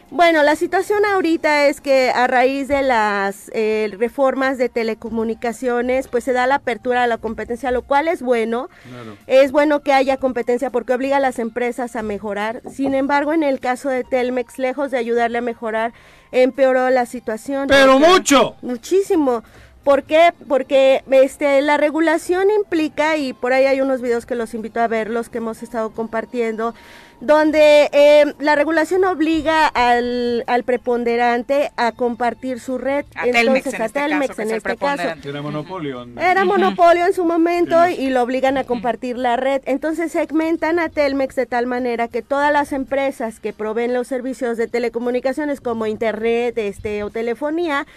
[0.09, 6.23] Bueno, la situación ahorita es que a raíz de las eh, reformas de telecomunicaciones, pues
[6.23, 8.69] se da la apertura a la competencia, lo cual es bueno.
[8.87, 9.17] Claro.
[9.27, 12.61] Es bueno que haya competencia porque obliga a las empresas a mejorar.
[12.71, 15.91] Sin embargo, en el caso de Telmex, lejos de ayudarle a mejorar,
[16.31, 17.67] empeoró la situación.
[17.67, 18.55] ¡Pero mucho!
[18.61, 19.43] Muchísimo.
[19.87, 20.33] ¿Por qué?
[20.49, 24.87] Porque este, la regulación implica, y por ahí hay unos videos que los invito a
[24.89, 26.75] ver, los que hemos estado compartiendo,
[27.19, 33.05] donde eh, la regulación obliga al, al, preponderante a compartir su red.
[33.15, 35.03] A Telmex, en este Telmex caso, en este caso.
[35.23, 36.07] Era monopolio.
[36.19, 39.61] Era monopolio en su momento y lo obligan a compartir la red.
[39.65, 44.57] Entonces segmentan a Telmex de tal manera que todas las empresas que proveen los servicios
[44.57, 47.87] de telecomunicaciones como internet este, o telefonía,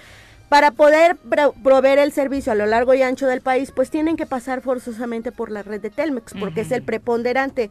[0.50, 1.16] para poder
[1.62, 5.30] proveer el servicio a lo largo y ancho del país, pues tienen que pasar forzosamente
[5.30, 7.70] por la red de Telmex, porque es el preponderante.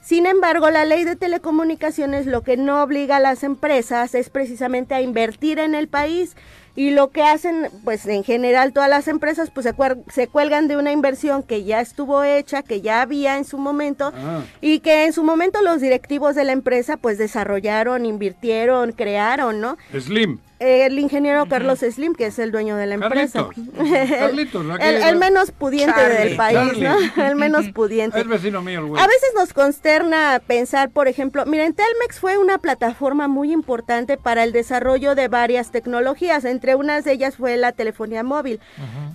[0.00, 4.94] Sin embargo, la ley de telecomunicaciones lo que no obliga a las empresas es precisamente
[4.94, 6.36] a invertir en el país
[6.74, 9.74] y lo que hacen, pues en general todas las empresas, pues se,
[10.10, 14.12] se cuelgan de una inversión que ya estuvo hecha, que ya había en su momento
[14.16, 14.42] Ah.
[14.60, 19.76] y que en su momento los directivos de la empresa pues desarrollaron, invirtieron, crearon, ¿no?
[19.98, 20.38] Slim.
[20.62, 23.48] El ingeniero Carlos Slim, que es el dueño de la empresa.
[23.48, 24.08] Carlitos.
[24.08, 24.76] Carlitos, ¿no?
[24.76, 26.28] el, el menos pudiente Charlie.
[26.28, 26.88] del país, Charlie.
[26.88, 26.96] ¿no?
[27.24, 28.20] El menos pudiente.
[28.20, 29.02] Es vecino mío el güey.
[29.02, 34.44] A veces nos consterna pensar, por ejemplo, miren, Telmex fue una plataforma muy importante para
[34.44, 38.60] el desarrollo de varias tecnologías, entre unas de ellas fue la telefonía móvil.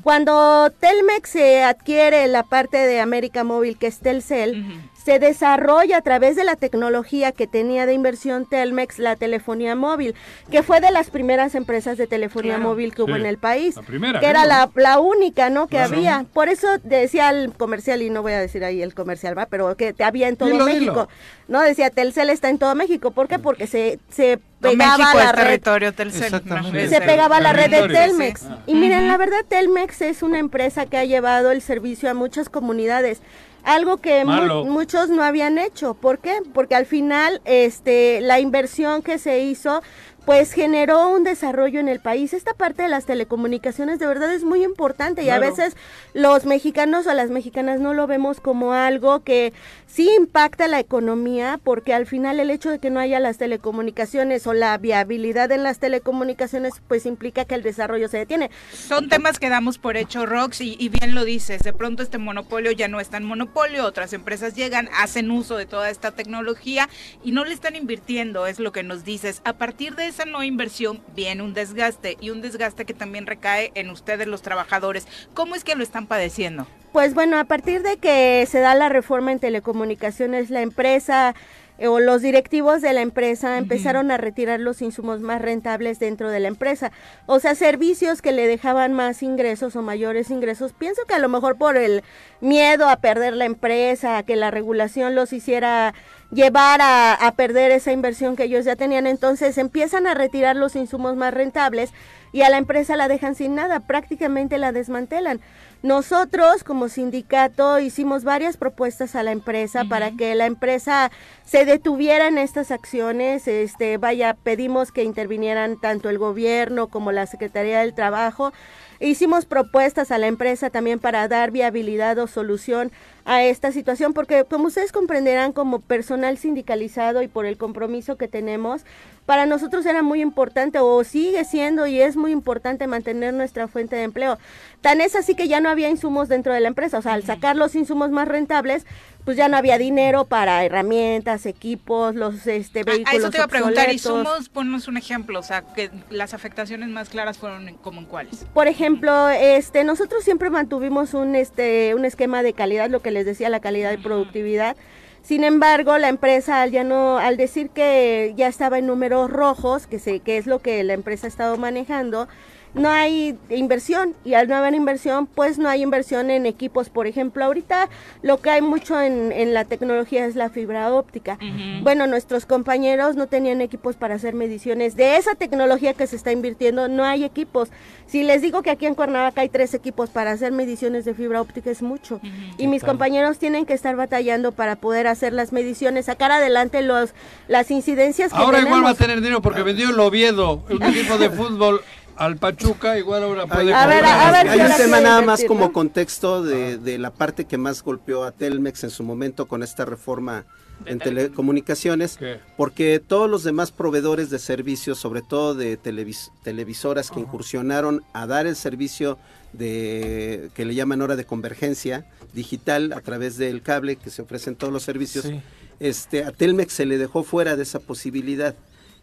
[0.04, 6.02] Cuando Telmex se adquiere la parte de América Móvil, que es Telcel, se desarrolla a
[6.02, 10.16] través de la tecnología que tenía de inversión Telmex la telefonía móvil,
[10.52, 12.70] que fue de las primeras empresas de telefonía Claro.
[12.72, 15.68] móvil que hubo Sí, en el país, la primera, que era la, la única, ¿no?
[15.68, 15.96] Que Claro.
[15.96, 16.26] había.
[16.34, 19.46] Por eso decía el comercial, y no voy a decir ahí el comercial, ¿va?
[19.46, 20.92] Pero que te había en todo Dilo, México.
[20.92, 21.10] dilo.
[21.48, 23.12] No, decía Telcel está en todo México.
[23.12, 23.40] ¿Por qué?
[23.40, 26.42] Porque se, se pegaba México la es red territorio Telcel.
[26.90, 27.88] Se pegaba a la red de.
[27.88, 28.42] Telmex.
[28.42, 28.48] Sí.
[28.66, 32.50] Y miren, la verdad, Telmex es una empresa que ha llevado el servicio a muchas
[32.50, 33.22] comunidades.
[33.68, 34.32] Algo que mu-
[34.66, 35.94] muchos no habían hecho.
[35.94, 36.40] ¿Por qué?
[36.54, 39.82] Porque al final, este, la inversión que se hizo,
[40.28, 42.34] pues generó un desarrollo en el país.
[42.34, 45.78] Esta parte de las telecomunicaciones de verdad es muy importante y a veces
[46.14, 49.54] los mexicanos o las mexicanas no lo vemos como algo que
[49.88, 54.46] sí impacta la economía porque al final el hecho de que no haya las telecomunicaciones
[54.48, 58.52] o la viabilidad en las telecomunicaciones pues implica que el desarrollo se detiene.
[58.74, 61.62] Son temas que damos por hecho, Rox, y, y bien lo dices.
[61.62, 65.66] De pronto este monopolio ya no es tan monopolio, otras empresas llegan, hacen uso de
[65.66, 66.90] toda esta tecnología
[67.24, 69.42] y no le están invirtiendo, es lo que nos dices.
[69.46, 73.72] A partir de esa no inversión viene un desgaste y un desgaste que también recae
[73.76, 75.08] en ustedes los trabajadores.
[75.36, 76.66] ¿Cómo es que lo están padeciendo?
[76.92, 81.36] Pues bueno, a partir de que se da la reforma en telecomunicaciones, la empresa
[81.78, 86.32] eh, o los directivos de la empresa empezaron a retirar los insumos más rentables dentro
[86.32, 86.92] de la empresa.
[87.28, 90.74] O sea, servicios que le dejaban más ingresos o mayores ingresos.
[90.74, 92.04] Pienso que a lo mejor por el
[92.42, 95.94] miedo a perder la empresa, a que la regulación los hiciera
[96.32, 100.76] llevar a, a perder esa inversión que ellos ya tenían, entonces empiezan a retirar los
[100.76, 101.92] insumos más rentables
[102.34, 105.40] y a la empresa la dejan sin nada, prácticamente la desmantelan.
[105.84, 111.12] Nosotros como sindicato hicimos varias propuestas a la empresa para que la empresa
[111.46, 117.28] se detuviera en estas acciones, este vaya, pedimos que intervinieran tanto el gobierno como la
[117.28, 118.54] Secretaría del Trabajo.
[119.00, 122.92] Hicimos propuestas a la empresa también para dar viabilidad o solución
[123.28, 128.30] a esta situación, porque como ustedes comprenderán, como personal sindicalizado y por el compromiso que
[128.30, 128.86] tenemos,
[129.26, 133.98] para nosotros era muy importante o sigue siendo y es muy importante mantener nuestra fuente
[133.98, 134.40] de empleo.
[134.80, 137.24] Tan es así que ya no había insumos dentro de la empresa, o sea, al
[137.24, 138.86] sacar los insumos más rentables,
[139.26, 143.44] pues ya no había dinero para herramientas, equipos, los este, vehículos a eso te iba
[143.44, 148.00] a preguntar, somos, ponnos un ejemplo, o sea, que las afectaciones más claras fueron como
[148.00, 148.46] en cuáles.
[148.54, 153.26] Por ejemplo, este, nosotros siempre mantuvimos un, este, un esquema de calidad, lo que les
[153.26, 154.78] decía, la calidad y productividad.
[155.22, 159.86] Sin embargo, la empresa al ya no, al decir que ya estaba en números rojos,
[159.86, 162.28] que sé que es lo que la empresa ha estado manejando,
[162.74, 166.90] no hay inversión y al no haber inversión, pues no hay inversión en equipos.
[166.90, 167.90] Por ejemplo, ahorita
[168.22, 171.38] lo que hay mucho en, en la tecnología es la fibra óptica.
[171.82, 176.32] Bueno, nuestros compañeros no tenían equipos para hacer mediciones de esa tecnología que se está
[176.32, 177.70] invirtiendo, no hay equipos.
[178.06, 181.42] Si les digo que aquí en Cuernavaca hay tres equipos para hacer mediciones de fibra
[181.42, 182.20] óptica es mucho.
[182.58, 187.14] Y mis compañeros tienen que estar batallando para poder hacer las mediciones, sacar adelante los
[187.48, 191.18] las incidencias que Ahora igual va a tener dinero porque vendió el Oviedo, un equipo
[191.18, 191.82] de fútbol
[192.18, 194.36] al Pachuca, igual ahora puede A ver, comprar.
[194.36, 197.58] a ver, Hay si un tema nada más como contexto de, de la parte que
[197.58, 200.46] más golpeó a Telmex en su momento con esta reforma
[200.86, 202.40] en telecomunicaciones, ¿Qué?
[202.56, 208.28] porque todos los demás proveedores de servicios, sobre todo de televis- televisoras que incursionaron a
[208.28, 209.18] dar el servicio
[209.54, 214.56] de que le llaman ahora de convergencia digital a través del cable que se ofrecen
[214.56, 215.42] todos los servicios, Sí.
[215.80, 218.54] este a Telmex se le dejó fuera de esa posibilidad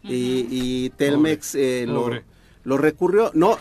[0.03, 2.23] y, y Telmex eh, lo, Pobre.
[2.65, 3.57] Lo recurrió, no,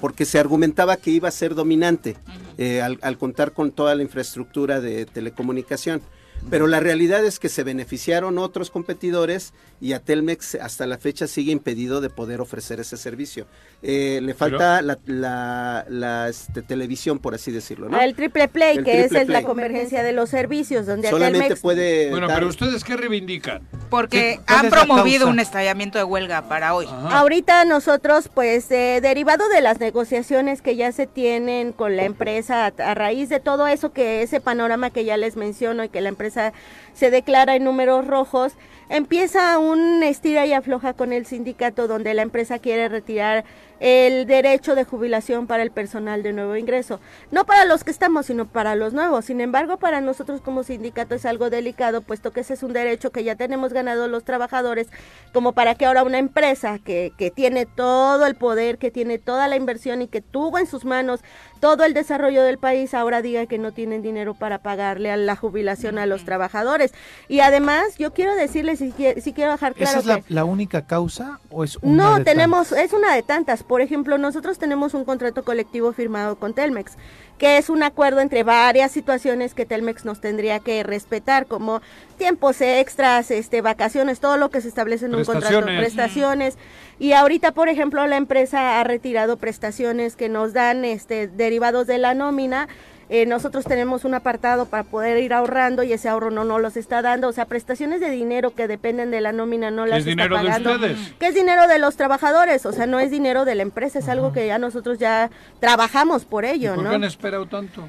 [0.00, 2.16] porque se argumentaba que iba a ser dominante
[2.58, 6.02] eh, al, al contar con toda la infraestructura de telecomunicación.
[6.50, 11.26] Pero la realidad es que se beneficiaron otros competidores y a Telmex hasta la fecha
[11.26, 13.46] sigue impedido de poder ofrecer ese servicio.
[13.88, 18.00] Eh, le falta la, la- la, este, televisión, por así decirlo, ¿no?
[18.00, 21.38] El triple play, El que triple esa es la convergencia de los servicios, donde Solamente
[21.44, 23.62] Telmex puede Bueno, dar- pero ustedes qué reivindican?
[23.88, 26.88] Porque ¿Cuál han promovido un estallamiento de huelga para hoy.
[27.10, 32.66] Ahorita nosotros, pues, eh, derivado de las negociaciones que ya se tienen con la empresa,
[32.66, 36.00] a, a raíz de todo eso, que ese panorama que ya les menciono y que
[36.00, 36.52] la empresa
[36.92, 38.54] se declara en números rojos,
[38.88, 43.44] empieza un estira y afloja con el sindicato donde la empresa quiere retirar
[43.80, 47.00] el derecho de jubilación para el personal de nuevo ingreso.
[47.30, 49.26] No para los que estamos, sino para los nuevos.
[49.26, 53.10] Sin embargo, para nosotros como sindicato es algo delicado, puesto que ese es un derecho
[53.10, 54.88] que ya tenemos ganado los trabajadores,
[55.32, 59.48] como para que ahora una empresa que, que tiene todo el poder, que tiene toda
[59.48, 61.20] la inversión y que tuvo en sus manos
[61.60, 65.36] todo el desarrollo del país, ahora diga que no tienen dinero para pagarle a la
[65.36, 66.92] jubilación a los trabajadores.
[67.28, 70.34] Y además, yo quiero decirles, si, si quiero dejar claro ¿Esa es la, que...
[70.34, 73.62] la única causa o es una No, de tenemos, es una de tantas.
[73.66, 76.96] Por ejemplo, nosotros tenemos un contrato colectivo firmado con Telmex,
[77.38, 81.82] que es un acuerdo entre varias situaciones que Telmex nos tendría que respetar, como
[82.16, 85.80] tiempos extras, este, vacaciones, todo lo que se establece en un contrato, Prestaciones.
[85.80, 86.58] prestaciones.
[86.98, 91.98] Y ahorita, por ejemplo, la empresa ha retirado prestaciones que nos dan, este, derivados de
[91.98, 92.68] la nómina.
[93.08, 96.76] Eh, nosotros tenemos un apartado para poder ir ahorrando y ese ahorro no nos los
[96.76, 97.28] está dando.
[97.28, 100.36] O sea, prestaciones de dinero que dependen de la nómina no las ¿Es está dinero
[100.38, 100.98] de pagando ustedes?
[101.18, 104.08] que es dinero de los trabajadores, o sea, no es dinero de la empresa, es
[104.08, 105.30] algo que ya nosotros ya
[105.60, 106.90] trabajamos por ¿Y ello, ¿Por ¿no?
[106.90, 107.88] qué han esperado tanto?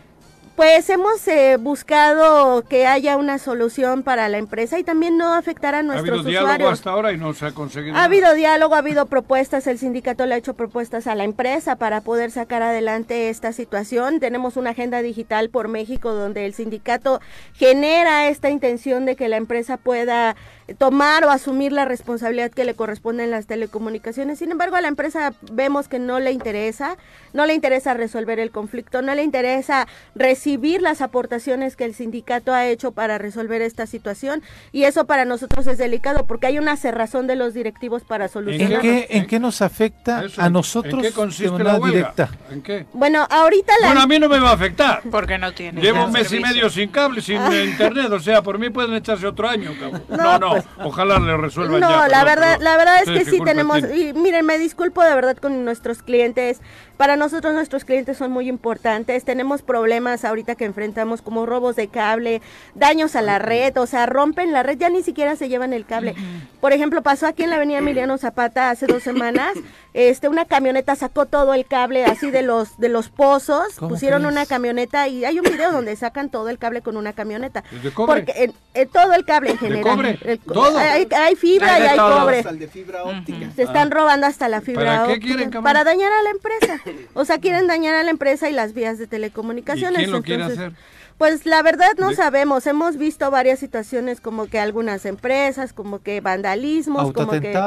[0.58, 5.76] Pues hemos eh, buscado que haya una solución para la empresa y también no afectar
[5.76, 6.74] a Ha nuestros habido diálogo usuarios.
[6.74, 7.92] hasta ahora y no se ha conseguido.
[7.92, 8.06] Ha nada.
[8.06, 12.02] habido diálogo, ha habido propuestas, el sindicato le ha hecho propuestas a la empresa para
[12.02, 14.20] poder sacar adelante esta situación.
[14.20, 17.22] Tenemos una agenda digital por México donde el sindicato
[17.54, 20.36] genera esta intención de que la empresa pueda
[20.80, 24.40] tomar o asumir la responsabilidad que le corresponde en las telecomunicaciones.
[24.40, 26.98] Sin embargo, a la empresa vemos que no le interesa,
[27.32, 30.47] no le interesa resolver el conflicto, no le interesa recibir
[30.82, 34.42] las aportaciones que el sindicato ha hecho para resolver esta situación
[34.72, 38.32] y eso para nosotros es delicado porque hay una cerrazón de los directivos para ¿En
[38.32, 38.82] solucionar.
[38.82, 41.98] qué, ¿En qué nos afecta Eso, a nosotros ¿En qué de consiste manera la huelga?
[41.98, 42.30] directa?
[42.50, 42.86] ¿En qué?
[42.94, 45.02] Bueno, ahorita la Bueno, a mí no me va a afectar.
[45.12, 45.82] Porque no tiene.
[45.82, 47.54] Llevo un mes y medio sin cable, sin Ah.
[47.54, 50.04] internet, o sea, por mí pueden echarse otro año, cabrón.
[50.10, 52.08] No, No, no, pues- ojalá le resuelvan No, ya.
[52.08, 52.64] la perdón, verdad, perdón.
[52.64, 56.02] la verdad es ¿Ustedes que sí tenemos, y miren, me disculpo de verdad con nuestros
[56.04, 56.62] clientes.
[56.98, 59.24] Para nosotros nuestros clientes son muy importantes.
[59.24, 62.42] Tenemos problemas ahorita que enfrentamos como robos de cable,
[62.74, 65.86] daños a la red, o sea, rompen la red, ya ni siquiera se llevan el
[65.86, 66.16] cable.
[66.60, 69.54] Por ejemplo, pasó aquí en la Avenida Emiliano Zapata hace dos semanas,
[69.98, 74.22] este, una camioneta sacó todo el cable así de los de los pozos, ¿Cómo pusieron
[74.22, 74.32] crees?
[74.34, 77.64] una camioneta y hay un video donde sacan todo el cable con una camioneta.
[77.74, 78.22] ¿Es de cobre?
[78.24, 79.84] Porque eh, eh, todo el cable en general.
[79.96, 80.20] cobre?
[80.24, 80.78] El co- ¿Todo?
[80.78, 82.20] Hay, hay fibra Hay y de hay todo.
[82.22, 82.44] cobre.
[82.48, 83.50] al de fibra óptica.
[83.56, 85.64] Se están robando hasta la fibra ¿Para qué óptica, quieren, cabrón?
[85.64, 86.80] para dañar a la empresa.
[87.16, 89.98] O sea, quieren dañar a la empresa y las vías de ¿Y telecomunicaciones.
[89.98, 90.74] quién lo quiere hacer?
[91.18, 92.68] Pues la verdad no De- sabemos.
[92.68, 97.58] Hemos visto varias situaciones como que algunas empresas, como que vandalismos, como que.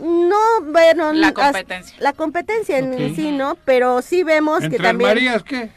[0.00, 0.36] No,
[0.72, 1.96] bueno, La as- competencia.
[2.00, 3.56] la competencia en sí, ¿no?
[3.64, 5.68] Pero sí vemos que ¿Entre también Marías qué?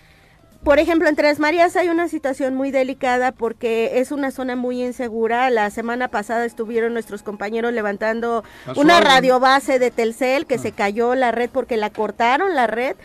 [0.63, 4.81] por ejemplo, en Tres Marías hay una situación muy delicada porque es una zona muy
[4.81, 5.49] insegura.
[5.49, 8.45] La semana pasada estuvieron nuestros compañeros levantando
[8.77, 12.95] una radiobase de Telcel que se cayó la red porque la cortaron la red.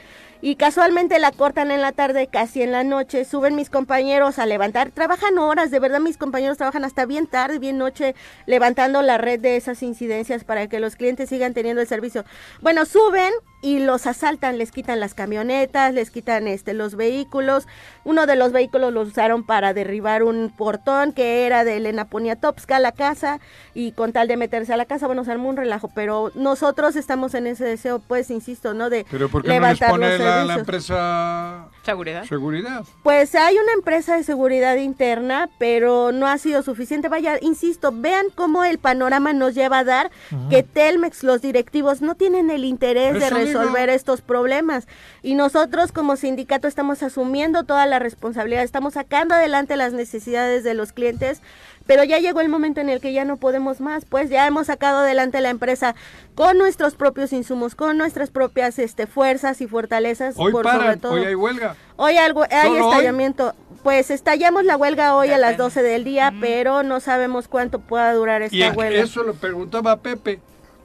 [0.41, 3.25] Y casualmente la cortan en la tarde, casi en la noche.
[3.25, 4.93] Suben mis compañeros a levantar.
[4.93, 8.15] Trabajan horas, de verdad mis compañeros trabajan hasta bien tarde, bien noche,
[8.47, 12.25] levantando la red de esas incidencias para que los clientes sigan teniendo el servicio.
[12.61, 17.67] Bueno, suben y los asaltan, les quitan las camionetas, les quitan este los vehículos.
[18.05, 22.79] Uno de los vehículos los usaron para derribar un portón que era de Elena Poniatowska,
[22.79, 23.41] la casa,
[23.75, 26.95] y con tal de meterse a la casa, bueno, se armó un relajo, pero nosotros
[26.97, 28.91] estamos en ese deseo, pues, insisto, ¿no?
[28.91, 32.25] De ¿Pero por qué no les levantar pone los la, empresa Seguridad.
[32.25, 32.85] seguridad?
[33.03, 37.09] Pues hay una empresa de seguridad interna, pero no ha sido suficiente.
[37.09, 40.11] Vaya, insisto, vean cómo el panorama nos lleva a dar
[40.51, 43.48] que Telmex, los directivos, no tienen el interés de.
[43.49, 44.87] Resolver estos problemas.
[45.23, 50.75] Y nosotros como sindicato estamos asumiendo toda la responsabilidad, estamos sacando adelante las necesidades de
[50.75, 51.43] los clientes.
[51.89, 54.67] Pero ya llegó el momento en el que ya no podemos más, pues ya hemos
[54.67, 55.95] sacado adelante la empresa
[56.35, 60.35] con nuestros propios insumos, con nuestras propias este, fuerzas y fortalezas.
[60.37, 61.13] Hoy por sobre todo.
[61.13, 61.77] hoy hay huelga.
[61.97, 63.55] Hoy algo, hay estallamiento.
[63.83, 65.63] Pues estallamos la huelga hoy a las Depende.
[65.63, 69.01] 12 del día, pero no sabemos cuánto pueda durar esta huelga.
[69.01, 70.41] eso lo preguntaba Pepe.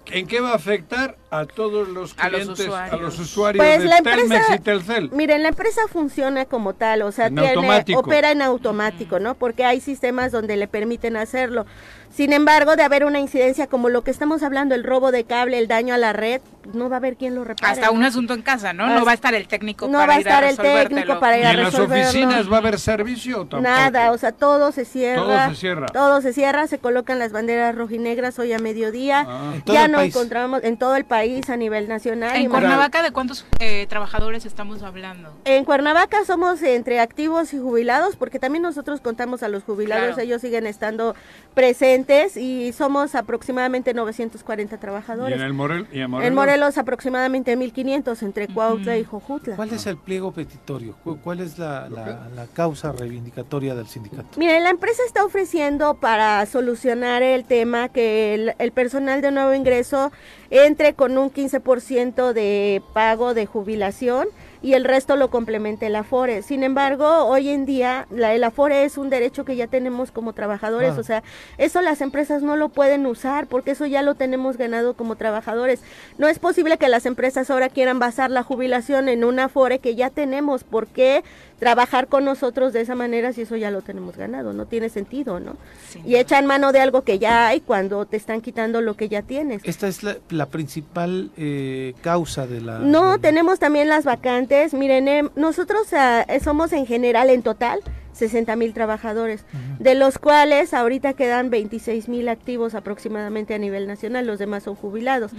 [0.06, 3.02] ¿En qué va a afectar a todos los A los clientes, a usuarios.
[3.02, 5.10] los usuarios Pues de la Telmex empresa- y Telcel?
[5.12, 9.36] Miren, la empresa funciona como tal, o sea, En tiene, opera en automático, ¿no?
[9.36, 11.66] Porque hay sistemas donde le permiten hacerlo.
[12.12, 15.58] Sin embargo, de haber una incidencia como lo que estamos hablando, el robo de cable,
[15.58, 17.72] el daño a la red, no va a haber quien lo repare.
[17.74, 18.86] Hasta un asunto en casa, ¿no?
[18.88, 21.20] No va a estar el técnico no para va a ir estar a el técnico
[21.20, 22.04] para ir ¿Y a en las resolverlo.
[22.10, 23.62] oficinas va a haber servicio tampoco?
[23.64, 25.24] Nada, o sea, todo se cierra.
[25.24, 25.86] Todo se cierra.
[25.88, 29.26] Todo se cierra, se colocan las banderas rojinegras hoy a mediodía.
[29.28, 29.54] Ah.
[29.66, 30.14] Ya no país.
[30.16, 32.36] encontramos en todo el país a nivel nacional.
[32.40, 35.32] y En más- Cuernavaca, ¿de cuántos eh, trabajadores estamos hablando?
[35.46, 40.22] En Cuernavaca somos entre activos y jubilados, porque también nosotros contamos a los jubilados, Claro.
[40.22, 41.16] ellos siguen estando
[41.54, 45.38] presentes y somos aproximadamente 940 ¿Y trabajadores.
[45.38, 45.88] en el Morel?
[45.94, 46.28] ¿Y en Morelos?
[46.28, 49.56] En Morelos aproximadamente 1500 entre Cuautla y Jojutla.
[49.56, 50.96] ¿Cuál es el pliego petitorio?
[51.04, 54.28] ¿Cu- ¿Cuál es la, la- la causa reivindicatoria del sindicato?
[54.38, 59.54] Mire, la empresa está ofreciendo para solucionar el tema que el, el personal de nuevo
[59.54, 60.12] ingreso
[60.50, 64.28] entre con un 15% de pago de jubilación
[64.62, 66.42] y el resto lo complemente el Afore.
[66.42, 70.32] Sin embargo, hoy en día la, el Afore es un derecho que ya tenemos como
[70.34, 71.02] trabajadores, Claro.
[71.02, 71.24] o sea,
[71.58, 75.82] eso las empresas no lo pueden usar porque eso ya lo tenemos ganado como trabajadores.
[76.18, 79.96] No es posible que las empresas ahora quieran basar la jubilación en un Afore que
[79.96, 80.64] ya tenemos.
[80.64, 81.24] ¿Por qué
[81.64, 84.54] trabajar con nosotros de esa manera si eso ya lo tenemos ganado?
[84.54, 85.56] No tiene sentido, ¿no?
[85.90, 86.02] Sí.
[86.06, 89.22] Y echan mano de algo que ya hay cuando te están quitando lo que ya
[89.22, 89.62] tienes.
[89.64, 92.80] Esta es la, la principal eh, causa de la...
[92.80, 94.74] No, tenemos también las vacantes.
[94.74, 97.82] Miren, em, nosotros ah, eh, somos en general, en total,
[98.14, 99.46] 60 mil trabajadores,
[99.80, 104.76] de los cuales ahorita quedan 26 mil activos aproximadamente a nivel nacional, los demás son
[104.76, 105.32] jubilados.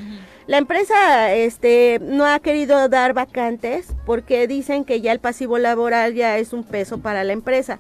[0.46, 6.14] La empresa este, no ha querido dar vacantes porque dicen que ya el pasivo laboral
[6.14, 7.78] ya es un peso para la empresa.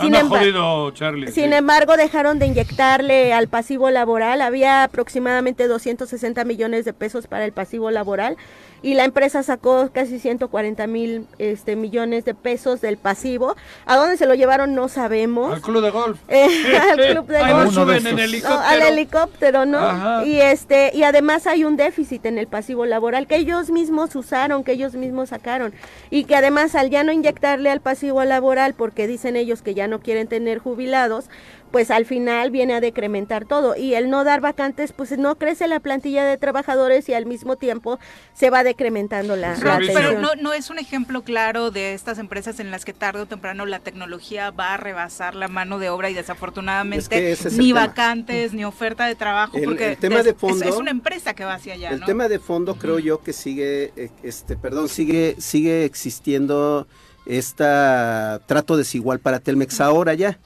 [0.00, 1.32] Sin jodido, Charlie.
[1.32, 1.54] sin sí.
[1.54, 4.42] embargo, dejaron de inyectarle al pasivo laboral.
[4.42, 8.36] Había aproximadamente 260 millones de pesos para el pasivo laboral
[8.82, 13.56] y la empresa sacó casi 140 mil este, millones de pesos del pasivo.
[13.86, 14.74] ¿A dónde se lo llevaron?
[14.74, 15.54] No sabemos.
[15.54, 16.18] Al club de golf.
[16.28, 16.46] Eh,
[16.92, 17.74] al club de golf.
[17.74, 18.60] Suben en helicóptero.
[18.60, 19.78] No, al helicóptero, ¿no?
[19.78, 20.24] Ajá.
[20.24, 24.62] Y este y además hay un déficit en el pasivo laboral que ellos mismos usaron,
[24.62, 25.72] que ellos mismos sacaron
[26.10, 29.85] y que además al ya no inyectarle al pasivo laboral porque dicen ellos que ya
[29.86, 31.26] no quieren tener jubilados,
[31.72, 35.66] pues al final viene a decrementar todo y el no dar vacantes pues no crece
[35.66, 37.98] la plantilla de trabajadores y al mismo tiempo
[38.34, 39.78] se va decrementando la, la.
[39.92, 43.26] Pero no, no es un ejemplo claro de estas empresas en las que tarde o
[43.26, 47.48] temprano la tecnología va a rebasar la mano de obra y desafortunadamente Es que ese
[47.48, 47.86] es el ni tema.
[47.88, 51.34] vacantes ni oferta de trabajo El- porque el tema es, de fondo- es una empresa
[51.34, 52.06] que va hacia allá, el ¿no?
[52.06, 56.86] tema de fondo creo yo que sigue eh, este perdón sigue sigue existiendo
[57.26, 60.38] esta trato desigual para Telmex ahora ya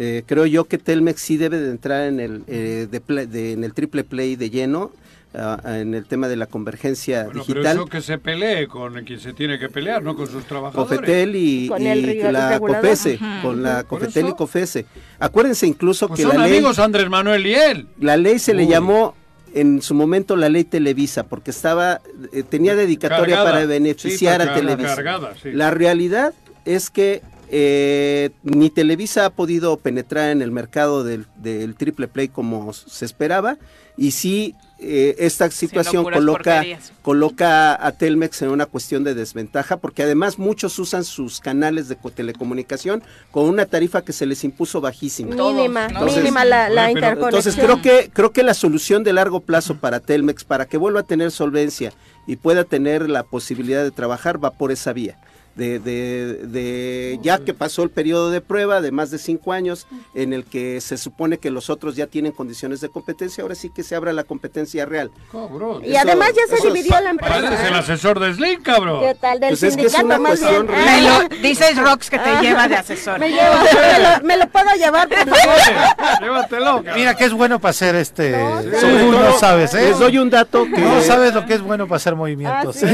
[0.00, 3.52] Eh, creo yo que Telmex sí debe de entrar en el eh, de pla- de-
[3.54, 4.92] en el triple play de lleno
[5.34, 8.94] ah, en el tema de la convergencia Bueno, pero digital eso que se pelee con
[9.04, 10.98] quien se tiene que pelear, no con sus trabajadores.
[11.00, 12.60] Cofetel y, Con y el la.
[12.60, 13.42] COFESE, Ajá.
[13.42, 14.32] con la Cofetel y.
[14.34, 14.86] COFESE.
[15.18, 17.88] Acuérdense incluso Pues que son la ley, amigos Andrés Manuel y él.
[17.98, 19.16] la ley se le llamó
[19.54, 22.00] en su momento la ley Televisa porque estaba
[22.32, 23.44] eh, tenía dedicatoria Cargada.
[23.52, 24.94] para beneficiar Sí, a Televisa.
[24.96, 25.52] cargada, sí.
[25.52, 26.34] La realidad
[26.64, 32.28] es que eh, ni Televisa ha podido penetrar en el mercado del, del triple play
[32.28, 33.56] como se esperaba
[33.96, 36.92] y sí eh, esta situación coloca, porquerías.
[37.02, 41.96] coloca a Telmex en una cuestión de desventaja porque además muchos usan sus canales de
[41.96, 45.34] co- telecomunicación con una tarifa que se les impuso bajísima.
[45.34, 46.04] Mínima, ¿no?
[46.04, 47.24] mínima la, interconexión.
[47.24, 51.00] Entonces creo que creo que la solución de largo plazo para Telmex para que vuelva
[51.00, 51.92] a tener solvencia
[52.28, 55.18] y pueda tener la posibilidad de trabajar va por esa vía.
[55.58, 59.88] De, de, de- ya que pasó el periodo de prueba de más de cinco años
[60.14, 63.68] en el que se supone que los otros ya tienen condiciones de competencia, ahora sí
[63.68, 65.10] que se abra la competencia real.
[65.32, 65.82] Cabrón.
[65.84, 67.34] y además ya se es- dividió la empresa.
[67.34, 67.78] Pareces el ¿eh?
[67.78, 69.00] asesor de Slim, cabrón.
[69.00, 69.40] ¿Qué tal?
[69.40, 70.78] Del Pues es que es una más cuestión bien.
[70.84, 72.40] Me Ah, lo, dices Rox que te Ah.
[72.40, 73.18] lleva de asesor.
[73.18, 76.20] Me, lleva, me, lo, me lo puedo llevar, por favor.
[76.20, 76.94] Llévatelo, cabrón.
[76.94, 78.30] Mira que es bueno para hacer este...
[78.30, 79.88] No, tú no sabes, ¿eh?
[79.90, 82.76] Les doy un dato que No sabes lo que es bueno para hacer Ah, movimientos.
[82.76, 82.86] sí,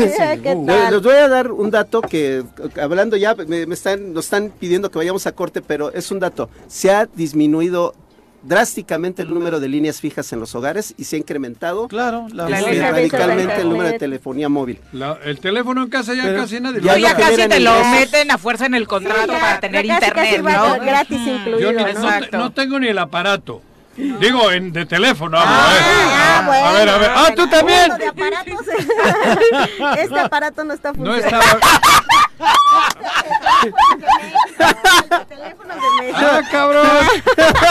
[0.42, 0.66] ¿qué Uh.
[0.66, 0.92] Le- tal?
[0.94, 2.42] Les voy a dar un dato que,
[2.80, 6.20] hablando ya, me, me están, nos están pidiendo que vayamos a corte, pero es un
[6.20, 6.48] dato.
[6.68, 7.94] Se ha disminuido
[8.42, 12.46] drásticamente el número de líneas fijas en los hogares y se ha incrementado Claro, la
[12.46, 14.80] La este, línea radicalmente el número de telefonía móvil.
[14.92, 17.36] La- el teléfono en casa ya Pero casi nadie ya No, lo ya no casi
[17.36, 17.92] te lo ingresos.
[18.00, 20.84] meten a fuerza en el contrato ya, para tener casi, internet, casi ¿no?
[20.84, 21.30] gratis Ujú.
[21.30, 22.00] incluido, Yo ni- ¿no?
[22.02, 23.62] no, no tengo ni el aparato.
[23.96, 25.38] Digo, en, de teléfono.
[25.40, 25.80] Ah, ¿eh?
[25.80, 27.10] ah, bueno, a ver, a ver.
[27.14, 27.92] Ah, tú también.
[27.92, 28.66] Hablando de aparatos,
[29.98, 31.38] este aparato no está No funcionando.
[31.38, 31.52] estaba.
[31.52, 32.03] El
[35.28, 36.18] teléfono de mesa.
[36.18, 36.86] Ah, cabrón.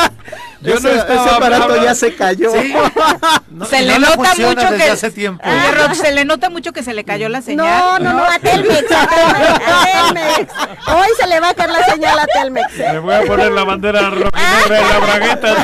[0.62, 2.52] Yo no Ese- estaba estaba Ese aparato hablando- ya se cayó.
[3.54, 5.48] No- se le no nota mucho desde que hace tiempo.
[5.48, 8.04] Oye, Rob, se le nota mucho que se le cayó la No, señal.
[8.04, 10.54] no, no, a Telmex, a Telmex, a Telmex.
[10.88, 12.78] Hoy se le va a caer la señal a Telmex.
[12.78, 15.56] Le voy a poner la bandera rojinegra en la bragueta.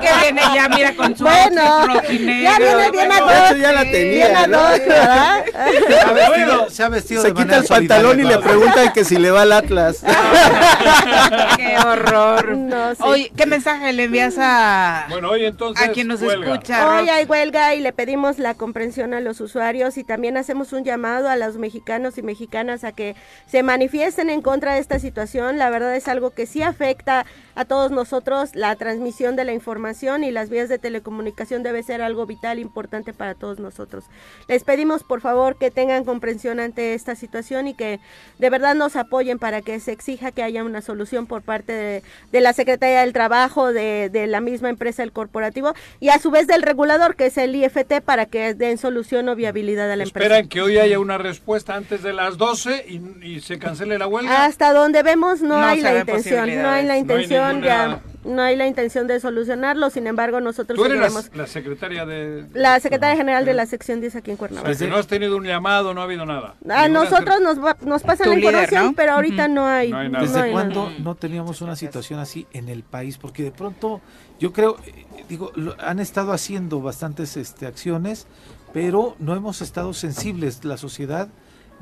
[0.00, 3.82] Que viene ya, mira, con su Bueno, ya viene bien De a hecho, ya la
[3.82, 4.40] Bien tenía.
[4.42, 4.58] a ¿no?
[4.58, 5.44] dos, ¿verdad?
[5.50, 9.04] Se ha vestido, se ha vestido Se de quita el pantalón y le preguntan que
[9.04, 9.98] si le va al Atlas.
[11.56, 12.56] Qué horror.
[12.68, 13.02] No, sí.
[13.04, 15.86] Oye, ¿qué mensaje le envías a, Bueno, hoy entonces.
[15.86, 16.52] a quien nos huelga.
[16.52, 16.96] escucha?
[17.00, 20.84] Hoy hay huelga y le pedimos la comprensión a los usuarios y también hacemos un
[20.84, 25.58] llamado a los mexicanos y mexicanas a que se manifiesten en contra de esta situación.
[25.58, 28.54] La verdad es algo que sí afecta a todos nosotros.
[28.54, 33.12] La transmisión de la información y las vías de telecomunicación debe ser algo vital, importante
[33.12, 34.04] para todos nosotros.
[34.48, 38.00] Les pedimos por favor que tengan comprensión ante esta situación y que
[38.38, 42.02] de verdad nos apoyen para que se exija que haya una solución por parte de,
[42.32, 46.30] de la Secretaría del Trabajo, de, de la misma empresa, el corporativo, y a su
[46.30, 50.04] vez del regulador, que es el IFT, para que den solución o viabilidad a la
[50.04, 50.26] empresa.
[50.26, 54.06] Esperan que hoy haya una respuesta antes de las 12 y, y se cancele la
[54.06, 54.44] huelga.
[54.44, 57.49] Hasta donde vemos no, No hay la intención, no hay la posibilidades.
[57.58, 61.00] Intención ya, no hay la intención de solucionarlo, sin embargo nosotros Tú eres
[61.34, 62.46] la, secretaria de...
[62.52, 64.68] La secretaria general de la sección 10 aquí en Cuernavaca.
[64.70, 66.54] Porque no has tenido un llamado, no ha habido nada.
[66.68, 68.92] A Ninguna nosotros nos, va- nos pasan la líder, información, ¿no?
[68.94, 69.90] pero ahorita no hay.
[69.90, 70.22] No hay nada.
[70.24, 70.98] ¿Desde no hay cuándo nada.
[71.00, 73.16] no teníamos una situación así en el país?
[73.16, 74.00] Porque de pronto,
[74.38, 78.26] yo creo, eh, digo, lo- han estado haciendo bastantes este, acciones,
[78.72, 81.28] pero no hemos estado sensibles, la sociedad,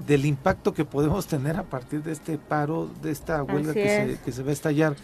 [0.07, 4.19] del impacto que podemos tener a partir de este paro, de esta huelga que se,
[4.25, 4.95] que se va a estallar.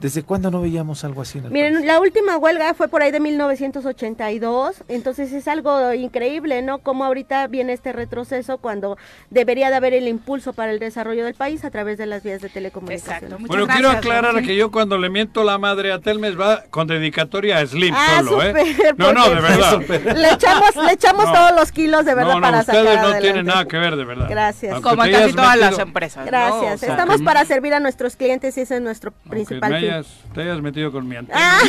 [0.00, 1.86] ¿Desde cuándo no veíamos algo así en el Miren, país?
[1.86, 6.78] la última huelga fue por ahí de 1982, entonces es algo increíble, ¿no?
[6.78, 8.96] Cómo ahorita viene este retroceso cuando
[9.28, 12.40] debería de haber el impulso para el desarrollo del país a través de las vías
[12.40, 13.14] de telecomunicación.
[13.14, 13.38] Exacto.
[13.38, 16.64] Muchas Bueno, gracias, quiero aclarar que yo cuando le miento la madre a Telmes va
[16.70, 18.54] con dedicatoria a Slim Ah, solo, ¿eh?
[18.96, 19.80] No, no, de verdad.
[20.16, 21.32] Le echamos, le echamos No.
[21.34, 23.26] todos los kilos de verdad no, no, para sacar ustedes no adelante.
[23.26, 24.26] tienen nada que ver, de verdad.
[24.30, 24.39] Gracias.
[24.48, 26.24] Aunque Como en casi todas las empresas.
[26.24, 26.30] ¿no?
[26.30, 26.74] Gracias.
[26.74, 29.76] O sea, Estamos para servir a nuestros clientes y ese es nuestro aunque principal me
[29.78, 31.38] hayas, te hayas metido con mi antena.
[31.40, 31.60] Ah,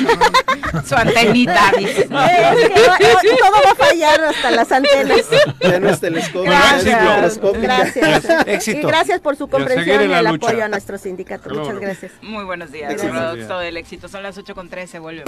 [0.85, 2.03] Su antenita, dice.
[2.03, 5.17] todo va a fallar hasta las antenas.
[5.19, 6.43] Éxito.
[6.43, 8.25] Gracias.
[8.47, 8.79] Éxito.
[8.79, 10.47] Y gracias por su comprensión y el lucha.
[10.47, 11.49] apoyo a nuestro sindicato.
[11.49, 11.65] Claro.
[11.65, 12.11] Muchas gracias.
[12.21, 13.13] Muy buenos días, Gracias.
[13.13, 13.47] Rob.
[13.47, 14.07] Todo el éxito.
[14.07, 15.23] Son las 8 con 13, vuelve.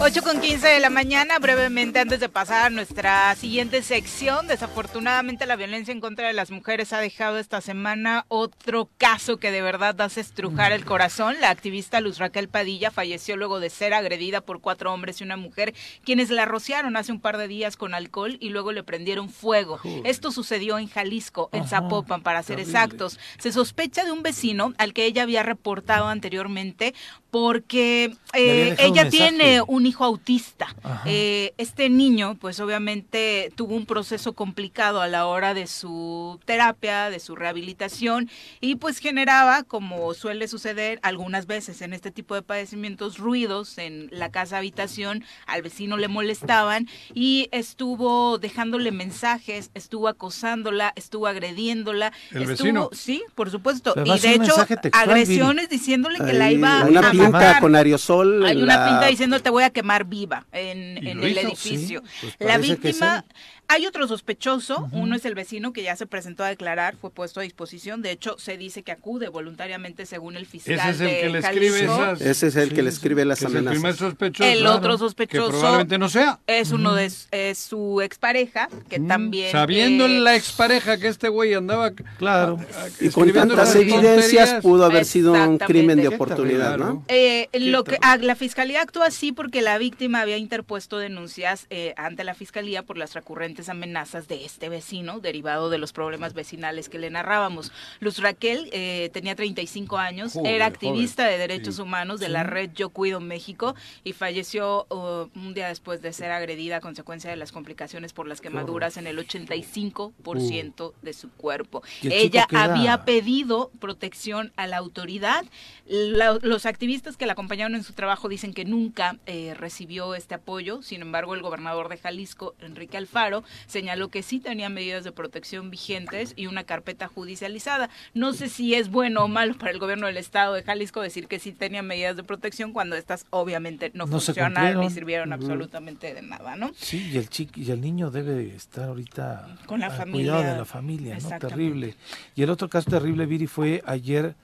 [0.00, 4.48] 8 con 15 de la mañana, brevemente antes de pasar a nuestra siguiente sección.
[4.48, 9.52] Desafortunadamente la violencia en contra de las mujeres ha dejado esta semana otro caso que
[9.52, 11.36] de verdad hace estrujar el corazón.
[11.40, 15.36] La activista Luz Raquel Padilla falleció luego de ser agredida por cuatro hombres y una
[15.36, 15.74] mujer,
[16.04, 19.80] quienes la rociaron hace un par de días con alcohol y luego le prendieron fuego.
[20.02, 23.18] Esto sucedió en Jalisco, en Zapopan, para ser exactos.
[23.38, 26.94] Se sospecha de un vecino al que ella había reportado anteriormente
[27.34, 30.68] porque eh, un ella tiene un hijo autista.
[31.04, 37.10] Eh, este niño, pues obviamente tuvo un proceso complicado a la hora de su terapia,
[37.10, 38.30] de su rehabilitación
[38.60, 44.10] y pues generaba, como suele suceder algunas veces en este tipo de padecimientos, ruidos en
[44.12, 52.12] la casa habitación, al vecino le molestaban y estuvo dejándole mensajes, estuvo acosándola, estuvo agrediéndola.
[52.30, 52.90] ¿El estuvo, vecino?
[52.92, 53.92] Sí, por supuesto.
[54.04, 57.60] Y de hecho, textual, agresiones diciéndole que la iba a pinta matar.
[57.60, 58.44] con aerosol.
[58.46, 61.32] Hay una la- pinta diciendo te voy a quemar viva en, ¿Y en lo el
[61.32, 61.40] hizo?
[61.48, 62.02] edificio.
[62.20, 63.24] Sí, pues la víctima.
[63.68, 67.40] Hay otro sospechoso, uno es el vecino que ya se presentó a declarar, fue puesto
[67.40, 71.06] a disposición, de hecho se dice que acude voluntariamente según el fiscal Ese es el
[71.06, 72.20] de que le escribe esas...
[72.20, 73.98] Ese es el Sí, que le escribe las que es el primer amenazas.
[73.98, 74.50] sospechoso.
[74.50, 76.40] El claro, otro sospechoso Que probablemente no sea.
[76.46, 79.52] es uno de es su expareja, que también...
[79.52, 81.92] Sabiendo eh, la expareja que este güey andaba...
[82.18, 82.58] Claro.
[83.00, 86.78] Y con tantas evidencias pudo haber sido un crimen de oportunidad.
[86.78, 87.04] ¿no?
[87.08, 91.94] Eh, lo que ah, la fiscalía actúa así porque la víctima había interpuesto denuncias eh,
[91.96, 96.88] ante la fiscalía por las recurrentes amenazas de este vecino derivado de los problemas vecinales
[96.88, 97.72] que le narrábamos.
[98.00, 101.34] Luz Raquel eh, tenía 35 años, Joder, era activista joven.
[101.34, 101.82] de derechos Sí.
[101.82, 103.74] humanos de la red Yo Cuido México
[104.04, 108.26] y falleció uh, un día después de ser agredida a consecuencia de las complicaciones por
[108.28, 111.82] las quemaduras en el 85% de su cuerpo.
[112.02, 115.44] ¿Y el chico Ella había pedido protección a la autoridad.
[115.86, 120.34] La- los activistas que la acompañaron en su trabajo dicen que nunca eh, recibió este
[120.34, 120.82] apoyo.
[120.82, 125.70] Sin embargo, el gobernador de Jalisco, Enrique Alfaro, señaló que sí tenía medidas de protección
[125.70, 127.90] vigentes y una carpeta judicializada.
[128.14, 131.26] No sé si es bueno o malo para el gobierno del estado de Jalisco decir
[131.26, 136.22] que sí tenía medidas de protección cuando estas obviamente no, funcionaron ni sirvieron absolutamente de
[136.22, 136.70] nada, ¿no?
[136.76, 140.32] Sí, y el chiqui, y el niño debe estar ahorita Con la familia.
[140.32, 141.38] cuidado de la familia, ¿no?
[141.38, 141.94] Terrible.
[142.34, 144.34] Y el otro caso terrible, Viri, fue ayer,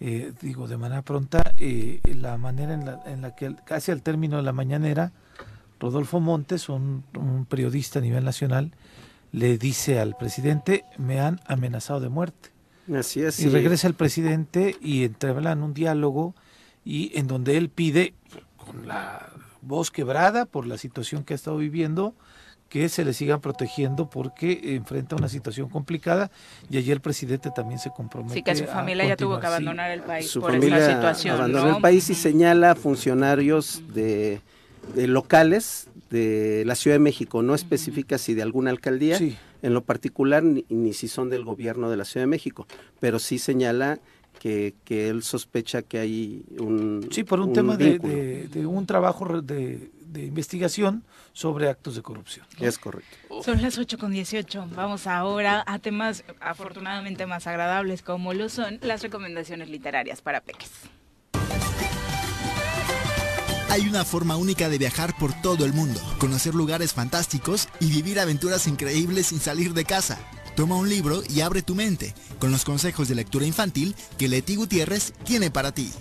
[0.00, 4.02] eh, digo, de manera pronta, eh, la manera en la, en la que casi al
[4.02, 5.12] término de la mañanera,
[5.80, 8.72] Rodolfo Montes, un, un periodista a nivel nacional,
[9.32, 12.50] le dice al presidente, me han amenazado de muerte.
[12.94, 13.40] Así es.
[13.40, 16.34] Y regresa el presidente y entablan un diálogo
[16.84, 18.14] y en donde él pide,
[18.56, 19.30] con la
[19.62, 22.14] voz quebrada por la situación que ha estado viviendo,
[22.68, 26.30] que se le sigan protegiendo porque enfrenta una situación complicada
[26.70, 28.34] y ayer el presidente también se compromete.
[28.34, 31.68] Sí, que su familia ya tuvo que abandonar el país su por esta situación, abandonó
[31.68, 31.76] ¿no?
[31.76, 34.40] el país y señala funcionarios de,
[34.94, 39.36] de locales de la Ciudad de México, no especifica si de alguna alcaldía, Sí.
[39.62, 42.66] en lo particular ni, ni si son del gobierno de la Ciudad de México,
[42.98, 44.00] pero sí señala
[44.40, 48.14] que, que él sospecha que hay un Sí, por un, un tema de, vínculo.
[48.14, 52.44] de- de un trabajo re- de, de investigación sobre actos de corrupción.
[52.58, 53.42] Es correcto.
[53.44, 54.66] Son las 8 con 18.
[54.74, 60.70] Vamos ahora a temas afortunadamente más agradables como lo son las recomendaciones literarias para peques.
[63.70, 68.18] Hay una forma única de viajar por todo el mundo, conocer lugares fantásticos y vivir
[68.18, 70.18] aventuras increíbles sin salir de casa.
[70.56, 74.56] Toma un libro y abre tu mente con los consejos de lectura infantil que Leti
[74.56, 75.92] Gutiérrez tiene para ti.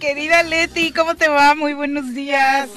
[0.00, 1.54] Querida Leti, ¿cómo te va?
[1.54, 2.68] Muy buenos días.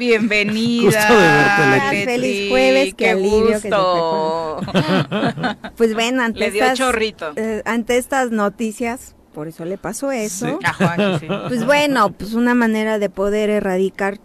[0.00, 0.82] Bienvenida.
[0.98, 2.04] Gusto de verte, Leti.
[2.06, 4.60] Feliz jueves, qué qué alivio que se gusto.
[5.76, 7.32] Pues bueno, ante Le dio estas, chorrito.
[7.36, 10.46] eh, ante estas noticias, por eso le pasó eso.
[10.46, 10.52] Sí.
[10.64, 11.26] A Juan, sí.
[11.48, 14.18] Pues bueno, pues una manera de poder erradicar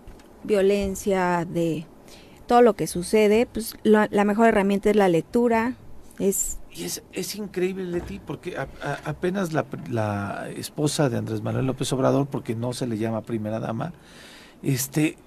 [0.43, 1.85] violencia, de
[2.47, 5.73] todo lo que sucede, pues la, la mejor herramienta es la lectura,
[6.19, 11.41] es Y es, es increíble, Leti, porque a- a- apenas la, la esposa de Andrés
[11.41, 13.91] Manuel López Obrador, porque no se le llama primera dama,
[14.63, 15.17] este,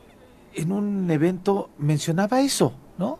[0.55, 3.19] en un evento mencionaba eso, ¿no?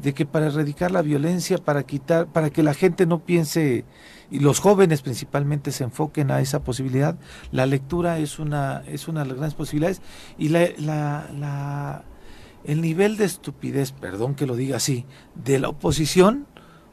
[0.00, 3.84] De que para erradicar la violencia, para quitar, para que la gente no piense,
[4.30, 7.18] y los jóvenes principalmente se enfoquen a esa posibilidad,
[7.50, 10.02] la lectura es una, es una de las grandes posibilidades,
[10.38, 12.04] y la, la,
[12.64, 15.04] el nivel de estupidez, perdón que lo diga así,
[15.34, 16.46] de la oposición,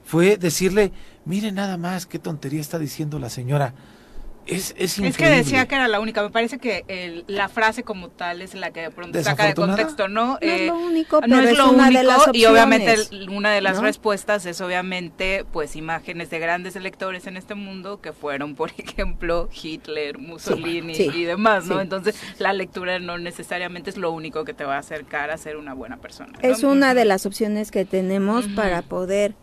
[0.03, 0.91] fue decirle,
[1.25, 3.73] mire nada más qué tontería está diciendo la señora.
[4.47, 5.07] Es, es increíble.
[5.09, 6.21] Es que decía que era la única.
[6.21, 9.55] Me parece que el- la frase como tal es la que de pronto saca de
[9.55, 10.25] contexto, ¿no?
[10.33, 12.41] no Eh, es lo único, no pero es lo una único de las opciones.
[12.41, 13.81] y obviamente el- una de las ¿no?
[13.83, 19.49] respuestas es obviamente pues imágenes de grandes electores en este mundo que fueron por ejemplo
[19.63, 21.09] Hitler, Mussolini Sí.
[21.13, 21.75] y demás, ¿no?
[21.75, 21.81] Sí.
[21.81, 25.57] Entonces la lectura no necesariamente es lo único que te va a acercar a ser
[25.57, 26.33] una buena persona.
[26.33, 26.47] ¿no?
[26.47, 29.33] Es una de las opciones que tenemos para poder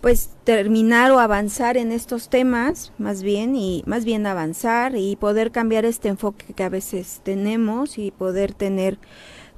[0.00, 5.50] pues terminar o avanzar en estos temas, más bien y más bien avanzar y poder
[5.50, 8.98] cambiar este enfoque que a veces tenemos y poder tener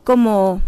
[0.04, 0.62] como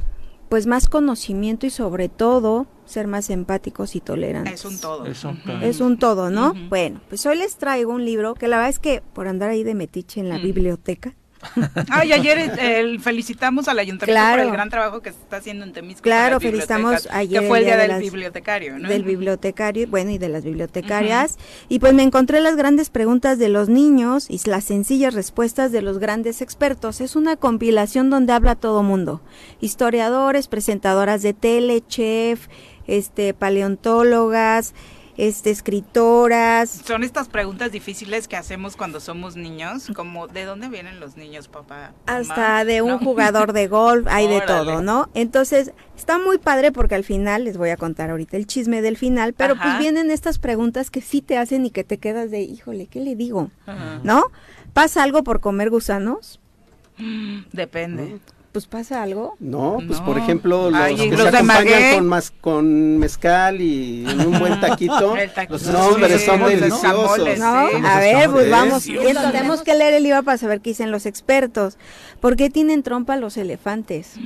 [0.48, 4.52] pues más conocimiento y sobre todo ser más empáticos y tolerantes.
[4.54, 5.06] es un todo.
[5.06, 5.60] Es un todo.
[5.62, 6.52] Es un todo, ¿no?
[6.68, 9.64] Bueno, pues hoy les traigo un libro que la verdad es que por andar ahí
[9.64, 10.42] de metiche en la Mm.
[10.42, 11.14] biblioteca,
[11.90, 14.38] Ay, ayer eh, felicitamos al ayuntamiento Claro.
[14.42, 16.02] por el gran trabajo que se está haciendo en Temisco.
[16.02, 18.88] Claro, felicitamos ayer Que fue el el día día de del las- bibliotecario, ¿no?
[18.88, 21.38] del bibliotecario, bueno, y de las bibliotecarias.
[21.68, 25.82] Y pues me encontré las grandes preguntas de los niños y las sencillas respuestas de
[25.82, 27.00] los grandes expertos.
[27.00, 29.20] Es una compilación donde habla todo mundo.
[29.60, 32.48] Historiadores, presentadoras de tele, chef,
[32.86, 34.74] este, paleontólogas,
[35.22, 36.68] este, escritoras.
[36.84, 41.46] Son estas preguntas difíciles que hacemos cuando somos niños, como ¿de dónde vienen los niños,
[41.46, 41.92] papá?
[42.06, 42.98] mamá?", Hasta de un ¿no?
[42.98, 45.10] jugador de golf, hay de todo, ¿no?
[45.14, 48.96] Entonces, está muy padre porque al final, les voy a contar ahorita el chisme del
[48.96, 49.62] final, pero Ajá.
[49.62, 52.98] pues vienen estas preguntas que sí te hacen y que te quedas de, híjole, ¿qué
[52.98, 53.52] le digo?
[53.64, 54.00] Ajá.
[54.02, 54.24] ¿No?
[54.72, 56.40] ¿Pasa algo por comer gusanos?
[57.52, 58.18] Depende.
[58.52, 59.34] Pues pasa algo.
[59.40, 60.04] No, pues No.
[60.04, 61.94] por ejemplo, los Ay, que los se de acompañan maguey.
[61.96, 65.16] con, mas- con mezcal y un buen taquito,
[65.48, 67.38] los nombres Sí, son los deliciosos.
[67.38, 67.68] ¿No?
[67.70, 67.76] Sí.
[67.86, 68.86] A ver, pues vamos.
[68.86, 71.78] Y eso, tenemos que leer el libro para saber qué dicen los expertos.
[72.20, 74.16] ¿Por qué tienen trompa los elefantes?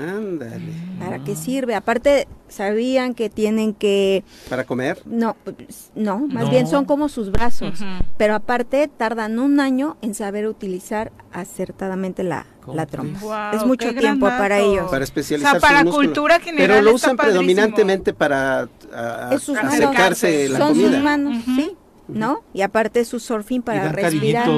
[0.00, 0.72] Ándale.
[1.00, 1.74] ¿Para qué sirve?
[1.74, 5.02] Aparte, sabían que tienen que ¿Para comer?
[5.04, 6.50] No, pues, no, más No.
[6.50, 7.80] bien son como sus brazos.
[8.16, 13.52] Pero aparte tardan un año en saber utilizar acertadamente la, ¿Cómo la trompa.
[13.54, 14.90] Es mucho tiempo para ellos.
[14.90, 17.40] Para especializar O sea, para cultura general Pero lo usan padrísimo.
[17.42, 19.74] predominantemente para a- Es sus manos.
[19.74, 20.90] acercarse la son comida.
[20.92, 21.76] sus manos, sí.
[22.08, 22.42] ¿no?
[22.52, 24.48] Y aparte su surfing para respirar.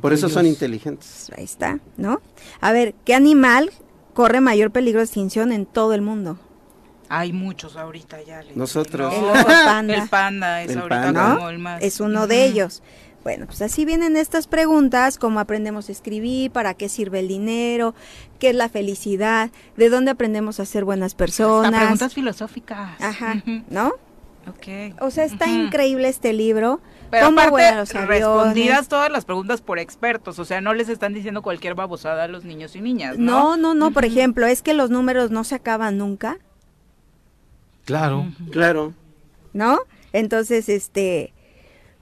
[0.00, 1.30] Por eso son inteligentes.
[1.36, 2.20] Ahí está, ¿no?
[2.60, 3.70] A ver, ¿qué animal
[4.14, 6.38] corre mayor peligro de extinción en todo el mundo?
[7.18, 8.42] Hay muchos ahorita ya.
[8.42, 9.12] Leti, Nosotros.
[9.12, 9.34] ¿no?
[9.34, 9.94] El oso panda.
[9.94, 11.34] El panda es El ahorita panda.
[11.36, 11.82] como el más.
[11.82, 12.82] Es uno de ellos.
[13.22, 17.94] Bueno, pues así vienen estas preguntas, cómo aprendemos a escribir, para qué sirve el dinero,
[18.38, 21.80] qué es la felicidad, de dónde aprendemos a ser buenas Hasta personas.
[21.80, 23.00] preguntas filosóficas.
[23.00, 23.42] Ajá.
[23.70, 23.92] ¿no?
[24.46, 24.94] Ok.
[25.00, 26.80] O sea, está increíble este libro.
[27.10, 31.14] Pero cómo aparte, los respondidas todas las preguntas por expertos, o sea, no les están
[31.14, 33.56] diciendo cualquier babosada a los niños y niñas, ¿no?
[33.56, 36.38] No, no, no, por ejemplo, es que los números no se acaban nunca,
[37.84, 38.26] Claro.
[38.50, 38.94] Claro.
[39.52, 39.78] ¿no?
[40.12, 41.32] Entonces, este,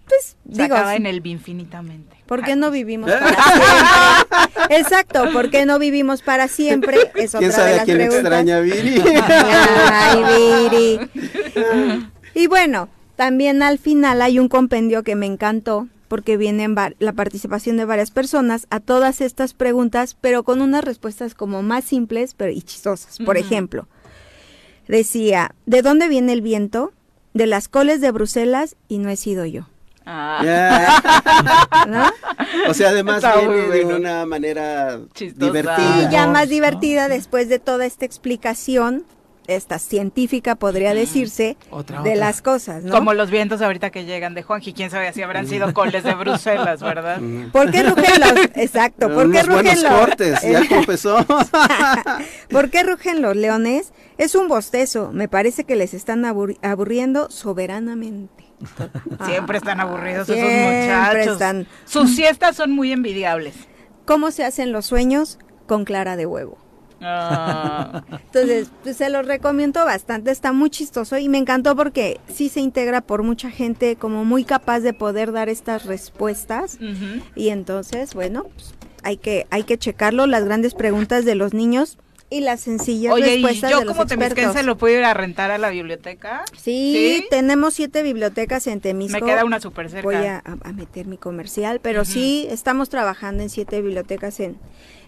[0.06, 2.16] pues, Se digo, acaba en el infinitamente.
[2.26, 4.76] ¿por qué no vivimos para siempre?
[4.76, 6.96] Exacto, ¿por qué no vivimos para siempre?
[7.14, 8.20] Es otra ¿Quién de sabe a las quién preguntas.
[8.20, 9.02] extraña Viri?
[9.92, 11.10] Ay, Viri.
[12.34, 17.78] Y bueno, también al final hay un compendio que me encantó porque viene la participación
[17.78, 22.50] de varias personas a todas estas preguntas, pero con unas respuestas como más simples pero
[22.50, 23.18] y chistosas.
[23.18, 23.88] Por ejemplo,
[24.88, 26.92] decía, ¿de dónde viene el viento?
[27.34, 29.68] De las coles de Bruselas y no he sido yo.
[30.04, 31.86] Ah, Ya.
[31.88, 32.10] ¿No?
[32.68, 33.96] O sea, además viene de bueno.
[34.00, 35.46] una manera Chistosa.
[35.46, 36.02] divertida.
[36.08, 39.04] Y ya más divertida después de toda esta explicación,
[39.48, 42.14] esta científica podría decirse, Otra, de otra.
[42.26, 42.92] las cosas, ¿no?
[42.94, 46.14] Como los vientos ahorita que llegan de Juanji, quién sabe si habrán sido coles de
[46.14, 47.18] Bruselas, ¿verdad?
[47.20, 47.50] Mm.
[47.50, 48.32] ¿Por qué rugen los?
[48.54, 49.92] Exacto, ¿por qué Unos rugen los?
[49.92, 51.26] cortes, ya confesó.
[52.50, 53.92] ¿Por qué rugen los leones?
[54.18, 58.44] Es un bostezo, me parece que les están abur- aburriendo soberanamente.
[59.26, 61.32] Siempre están aburridos Siempre esos muchachos.
[61.32, 63.54] están- Sus siestas son muy envidiables.
[64.04, 65.38] ¿Cómo se hacen los sueños?
[65.66, 66.58] Con clara de huevo.
[67.02, 72.48] Ah, Entonces, pues, se los recomiendo bastante, está muy chistoso y me encantó porque sí
[72.48, 76.78] se integra por mucha gente como muy capaz de poder dar estas respuestas
[77.34, 81.98] y entonces, bueno, pues, hay que hay que checarlo, las grandes preguntas de los niños
[82.30, 85.12] y las sencillas Oye, y respuestas yo de los como temisquense lo puedo ir a
[85.12, 86.44] rentar a la biblioteca.
[86.56, 87.26] Sí, ¿Sí?
[87.28, 89.18] tenemos siete bibliotecas en Temisco.
[89.20, 90.02] Me queda una súper cerca.
[90.06, 94.56] Voy a, a- a meter mi comercial, pero sí estamos trabajando en siete bibliotecas en,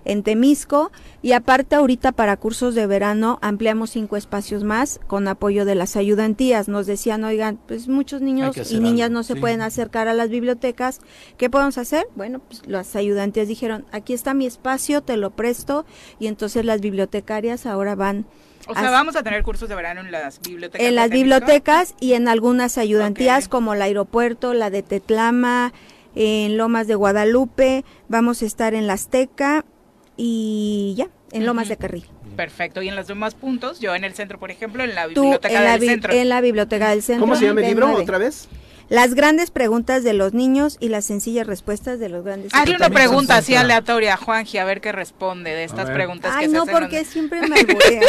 [0.04, 5.64] en Temisco y aparte ahorita para cursos de verano ampliamos cinco espacios más con apoyo
[5.64, 6.68] de las ayudantías.
[6.68, 9.40] Nos decían, oigan, pues muchos niños y niñas algo, no se sí.
[9.40, 11.00] pueden acercar a las bibliotecas.
[11.36, 12.06] ¿Qué podemos hacer?
[12.14, 15.86] Bueno, pues las ayudantías dijeron, aquí está mi espacio, te lo presto
[16.18, 18.26] y entonces las bibliotecarias ahora van
[18.66, 20.86] O sea, vamos a tener cursos de verano en las bibliotecas.
[20.86, 25.72] en las bibliotecas y en algunas ayudantías como el aeropuerto, la de Tetlama,
[26.14, 29.64] en Lomas de Guadalupe, vamos a estar en la Azteca
[30.16, 31.70] y ya, en Lomas Ujú.
[31.70, 32.04] de Carril.
[32.36, 32.82] Perfecto.
[32.82, 35.56] Y en los demás puntos, yo en el centro, por ejemplo, en la Tú biblioteca
[35.58, 36.12] en la, del bi- centro.
[36.12, 37.20] en la biblioteca del centro.
[37.20, 38.48] ¿Cómo se llama el libro otra vez?
[38.90, 42.52] Las grandes preguntas de los niños y las sencillas respuestas de los grandes.
[42.54, 46.46] Hazle una pregunta así aleatoria a Juanji, a ver qué responde de estas preguntas Ay,
[46.46, 46.82] que no, se hacen.
[46.82, 48.00] porque siempre me alburea.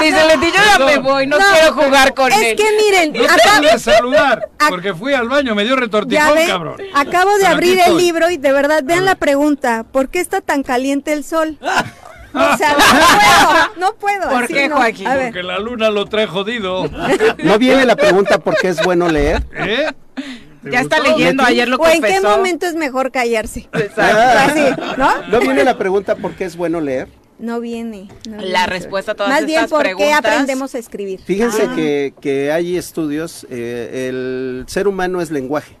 [0.00, 2.56] Dice Leti, yo ya me voy, no, No, quiero jugar con es él.
[2.56, 6.34] que miren, No te acá, pude saludar, porque fui al baño, me dio ya retortijón,
[6.34, 6.76] ven, cabrón.
[6.94, 10.40] acabo de Pero abrir el libro y de verdad vean la pregunta, ¿por qué está
[10.40, 11.58] tan caliente el sol?
[12.36, 12.78] O sea, no
[13.18, 14.30] puedo, no puedo.
[14.30, 14.76] ¿Por así qué, no.
[14.76, 15.08] Joaquín?
[15.24, 16.88] Porque la luna lo trae jodido.
[17.42, 19.42] No viene la pregunta por qué es bueno leer.
[19.56, 19.86] ¿Eh?
[20.62, 23.68] ¿Te Ya está leyendo, ayer lo ¿o en qué momento es mejor callarse?
[23.72, 24.18] Exacto.
[24.52, 25.22] Así, ¿no?
[25.28, 27.08] No viene la pregunta por qué es bueno leer.
[27.38, 28.08] No viene.
[28.28, 28.66] no La viene.
[28.66, 30.08] respuesta a todas Más bien, estas ¿por preguntas.
[30.08, 31.20] qué aprendemos a escribir?
[31.24, 31.74] Fíjense Ah.
[31.76, 35.76] que, que hay estudios, eh, el ser humano es lenguaje.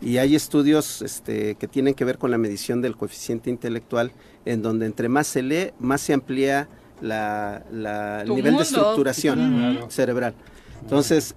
[0.00, 4.12] Y hay estudios este, que tienen que ver con la medición del coeficiente intelectual,
[4.44, 6.68] en donde entre más se lee, más se amplía
[7.00, 8.58] la, la- el nivel mundo.
[8.58, 9.90] de estructuración Claro.
[9.90, 10.34] cerebral.
[10.82, 11.34] Entonces,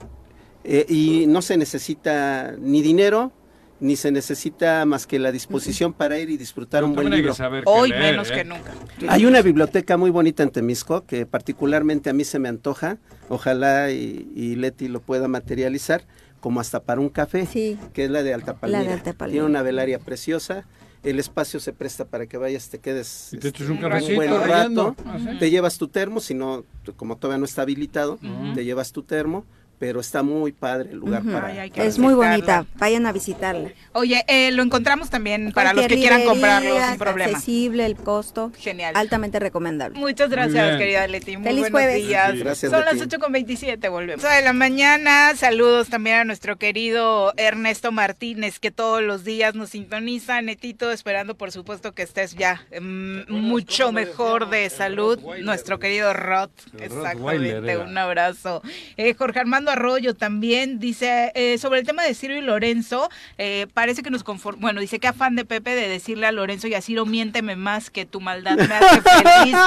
[0.64, 3.32] eh, y no se necesita ni dinero,
[3.80, 7.32] ni se necesita más que la disposición para ir y disfrutar un buen libro.
[7.32, 8.34] que saber qué Hoy leer, menos ¿eh?
[8.34, 8.74] que nunca.
[9.08, 12.98] Hay una biblioteca muy bonita en Temisco que particularmente a mí se me antoja.
[13.30, 16.04] Ojalá y, y Leti lo pueda materializar
[16.40, 17.78] como hasta para un café, Sí.
[17.94, 18.82] que es la de Alta Palmira.
[18.82, 19.34] La de Alta Palmira.
[19.42, 20.66] Tiene una velaria preciosa.
[21.02, 24.16] El espacio se presta para que vayas, te quedes Y te este, un un cafecito
[24.16, 24.96] buen rato.
[25.06, 25.18] Ah.
[25.40, 26.66] Te llevas tu termo, si no,
[26.98, 28.20] como todavía no está habilitado,
[28.54, 29.46] te llevas tu termo,
[29.80, 33.70] pero está muy padre el lugar para, Ay, para Es muy bonita, vayan a visitarla.
[33.94, 37.32] Oye, eh, lo encontramos también para los que quieran comprarlo sin problema.
[37.32, 38.94] accesible el costo, Genial.
[38.96, 39.98] altamente recomendable.
[39.98, 40.78] Muchas gracias, bien.
[40.78, 41.38] querida Leti.
[41.38, 42.08] Muy Feliz buenos jueves.
[42.08, 42.32] días.
[42.34, 42.96] Sí, gracias, Son Leti.
[42.98, 44.22] las 8 con 27, volvemos.
[44.24, 49.70] de la mañana, saludos también a nuestro querido Ernesto Martínez, que todos los días nos
[49.70, 50.42] sintoniza.
[50.42, 55.20] Netito, esperando por supuesto que estés ya mm, mucho mejor de salud.
[55.42, 56.50] Nuestro querido Rod,
[56.80, 57.78] exactamente.
[57.78, 58.62] Un abrazo.
[58.98, 63.10] Eh, Jorge Armando Fernando Arroyo también dice eh, sobre el tema de Ciro y Lorenzo,
[63.38, 66.68] eh, parece que nos conforma, bueno, dice que afán de Pepe de decirle a Lorenzo
[66.68, 69.56] y a Ciro, miénteme más que tu maldad me hace feliz.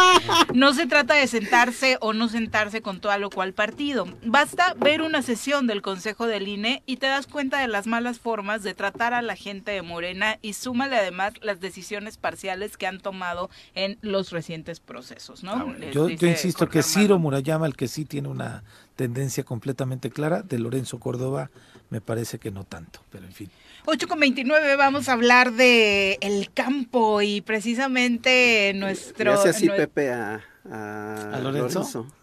[0.55, 4.07] No se trata de sentarse o no sentarse con todo lo cual partido.
[4.25, 8.19] Basta ver una sesión del Consejo del INE y te das cuenta de las malas
[8.19, 12.87] formas de tratar a la gente de Morena y súmale además las decisiones parciales que
[12.87, 15.73] han tomado en los recientes procesos, ¿no?
[15.75, 17.19] Les Yo, yo insisto que Ciro.
[17.19, 18.63] Murayama, el que sí tiene una
[18.97, 21.51] tendencia completamente clara, de Lorenzo Córdoba,
[21.91, 23.51] me parece que no tanto, pero en fin.
[23.85, 29.33] 8 con 29 vamos a hablar de el campo y precisamente nuestro...
[29.41, 30.41] Así nue- Pepe a,
[30.71, 32.07] a, ¿A Lorenzo?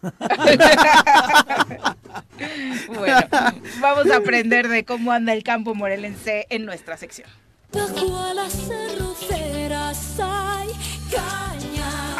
[2.88, 3.16] bueno,
[3.80, 7.28] vamos a aprender de cómo anda el campo morelense en nuestra sección.
[7.72, 10.68] Bajo a las cerroceras hay.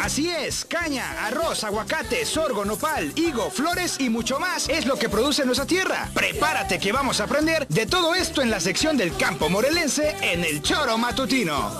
[0.01, 5.09] Así es, caña, arroz, aguacate, sorgo, nopal, higo, flores y mucho más es lo que
[5.09, 6.09] produce nuestra tierra.
[6.11, 10.43] Prepárate que vamos a aprender de todo esto en la sección del campo morelense en
[10.43, 11.71] el Choro Matutino.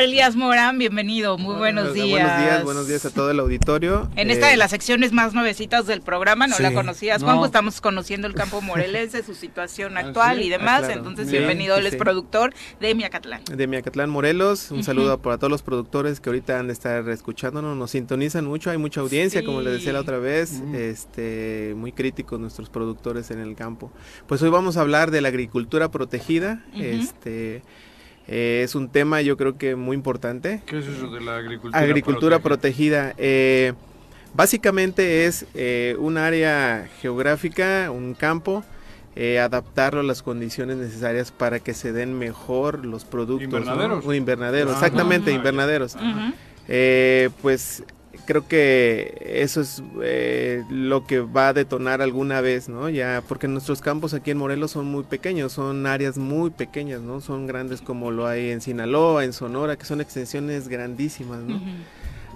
[0.00, 2.08] Elías Morán, bienvenido, muy buenos días.
[2.08, 4.08] Buenos días, buenos días a todo el auditorio.
[4.16, 7.26] En esta Eh, de las secciones más nuevecitas del programa, no Sí, la conocías, no.
[7.26, 10.44] Juanjo, estamos conociendo el campo morelense, su situación actual sí?
[10.44, 10.98] y demás, Ah, claro.
[11.00, 13.42] entonces Sí, bienvenido, él sí, es productor de Miacatlán.
[13.44, 14.70] de Miacatlán, Morelos.
[14.70, 17.76] Un saludo para todos los productores que ahorita han de estar escuchándonos.
[17.76, 20.62] Nos sintonizan mucho, hay mucha audiencia, como les decía la otra vez.
[20.74, 23.90] este Muy críticos nuestros productores en el campo.
[24.26, 26.64] Pues hoy vamos a hablar de la agricultura protegida.
[26.72, 26.82] Ujú.
[26.82, 27.62] Este
[28.28, 30.62] eh, es un tema, yo creo que muy importante.
[30.66, 31.78] ¿Qué es eso de la agricultura?
[31.82, 33.12] Agricultura protegida?
[33.12, 33.14] protegida.
[33.18, 33.72] eh,
[34.34, 38.64] básicamente es eh, un área geográfica, un campo,
[39.16, 43.48] eh, adaptarlo a las condiciones necesarias para que se den mejor los productos.
[43.50, 43.58] ¿no?
[43.58, 44.04] ¿Invernaderos?
[44.04, 45.94] Un invernadero, Ah, exactamente, ah, invernaderos.
[45.96, 46.34] Ujú.
[46.68, 47.82] Eh, pues
[48.28, 52.90] creo que eso es eh, lo que va a detonar alguna vez, ¿no?
[52.90, 57.22] Ya, porque nuestros campos aquí en Morelos son muy pequeños, son áreas muy pequeñas, ¿no?
[57.22, 61.58] Son grandes como lo hay en Sinaloa, en Sonora, que son extensiones grandísimas, ¿no?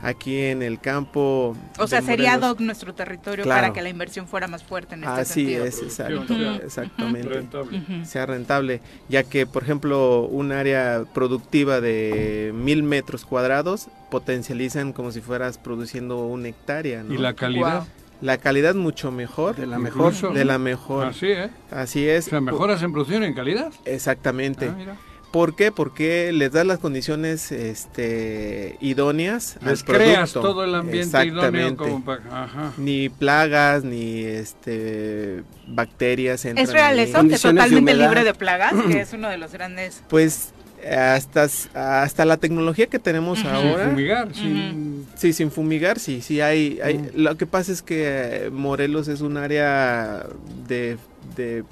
[0.04, 1.56] Aquí en el campo.
[1.78, 2.44] O sea, sería Morelos.
[2.44, 3.60] ad hoc nuestro territorio Claro.
[3.62, 5.64] para que la inversión fuera más fuerte en este Así sentido.
[5.64, 6.34] es, exacto,
[6.64, 7.28] exactamente.
[7.28, 7.82] Rentable.
[8.04, 15.12] Sea rentable, ya que, por ejemplo, un área productiva de mil metros cuadrados potencializan como
[15.12, 17.02] si fueras produciendo una hectárea.
[17.04, 17.14] ¿no?
[17.14, 17.84] ¿Y la calidad?
[18.20, 19.56] La calidad mucho mejor.
[19.56, 20.12] De la mejor.
[20.32, 21.06] De la mejor.
[21.06, 21.50] Así, ¿eh?
[21.70, 22.26] Así es.
[22.26, 23.72] O sea, mejoras en producción y en calidad.
[23.84, 24.68] Exactamente.
[24.68, 24.96] Ah, mira.
[25.32, 25.72] ¿Por qué?
[25.72, 30.40] Porque les das las condiciones este, idóneas Les al creas producto.
[30.40, 32.44] todo el ambiente idóneo como para...
[32.44, 32.72] Ajá.
[32.76, 36.44] Ni plagas, ni este, bacterias.
[36.44, 37.08] entran ¿Es real ahí.
[37.10, 37.26] eso?
[37.26, 40.02] Que totalmente libre de plagas, que es uno de los grandes...
[40.08, 40.52] Pues
[40.90, 43.84] hasta, hasta la tecnología que tenemos ahora.
[43.84, 48.50] Sin fumigar, sin- Sí, sin fumigar, sí, sí hay, hay- Lo que pasa es que
[48.52, 50.26] Morelos es un área
[50.66, 50.96] de,
[51.36, 51.62] de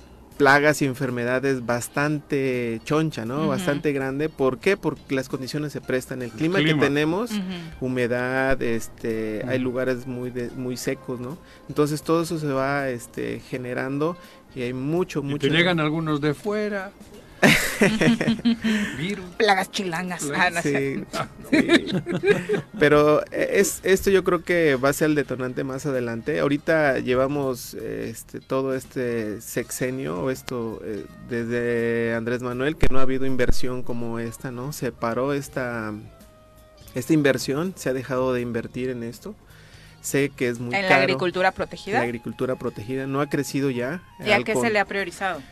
[0.41, 3.47] plagas y enfermedades bastante choncha, ¿no?
[3.47, 4.31] Bastante grande.
[4.31, 4.79] ¿Por qué?
[4.79, 6.23] Porque las condiciones se prestan.
[6.23, 6.81] El clima, clima.
[6.81, 7.31] que tenemos,
[7.79, 11.37] humedad, este, hay lugares muy de- muy secos, ¿no?
[11.69, 14.17] Entonces todo eso se va este, generando
[14.55, 15.47] y hay mucho, Y mucho.
[15.47, 16.91] te llegan algunos de fuera.
[18.99, 19.25] Virus.
[19.39, 20.31] Plagas chilangas.
[20.35, 21.29] Ah, no es Sí, cierto.
[21.51, 22.63] sí.
[22.79, 26.41] Pero eh, es, esto yo creo que va a ser el detonante más adelante.
[26.41, 33.03] Ahorita llevamos este, todo este sexenio, o esto eh, desde Andrés Manuel, que no ha
[33.03, 34.73] habido inversión como esta, ¿no?
[34.73, 35.93] Se paró esta,
[36.95, 39.35] esta inversión, se ha dejado de invertir en esto.
[40.03, 41.99] Sé que es muy ¿En la agricultura protegida?
[41.99, 44.03] La agricultura protegida no ha crecido ya.
[44.25, 45.43] ¿Y a qué se le ha priorizado?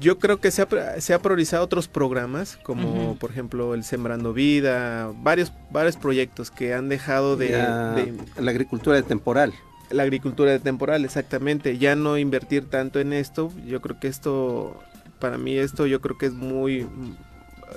[0.00, 4.32] Yo creo que se ha, se ha priorizado otros programas, como por ejemplo el Sembrando
[4.32, 9.52] Vida, varios, varios proyectos que han dejado de, La- de- la agricultura de temporal.
[9.90, 13.50] la agricultura de temporal, exactamente, ya no invertir tanto en esto.
[13.66, 14.78] Yo creo que esto,
[15.18, 16.86] para mí esto, yo creo que es muy,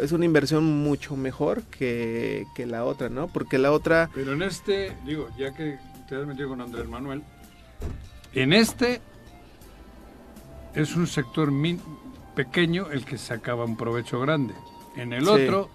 [0.02, 3.28] es una inversión mucho mejor que, que la otra, ¿no?
[3.30, 5.78] Porque la otra, Pero en este, digo, ya que
[6.10, 7.24] te has metido con Andrés Manuel,
[8.34, 9.02] en este
[10.76, 11.82] es un sector min-
[12.36, 14.54] pequeño el que sacaba un provecho grande.
[14.96, 15.30] En el Sí.
[15.30, 15.70] otro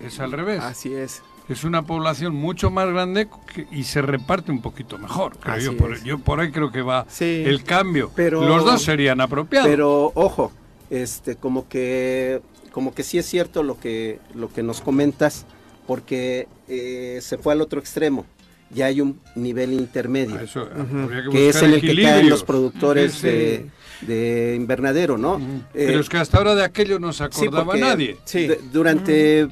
[0.00, 0.62] es al revés.
[0.62, 1.22] así es.
[1.48, 5.36] Es una población mucho más grande que- y se reparte un poquito mejor.
[5.38, 6.02] creo Así yo, por, es.
[6.02, 7.42] yo por ahí creo que va Sí.
[7.46, 8.10] el cambio.
[8.16, 9.68] Pero- Los dos serían apropiados.
[9.68, 10.50] Pero ojo,
[10.90, 12.42] este, como que,
[12.72, 15.46] como que sí es cierto lo que, lo que nos comentas,
[15.86, 18.26] porque eh, se fue al otro extremo.
[18.70, 20.40] Ya hay un nivel intermedio.
[20.40, 20.98] Eso, Ujú.
[21.04, 23.70] habría que que es en el que caen los productores de,
[24.02, 25.38] de invernadero, ¿no?
[25.38, 28.16] Eh, Pero es que hasta ahora de aquello no se sí, acordaba porque nadie.
[28.24, 28.46] Sí.
[28.46, 29.48] de- durante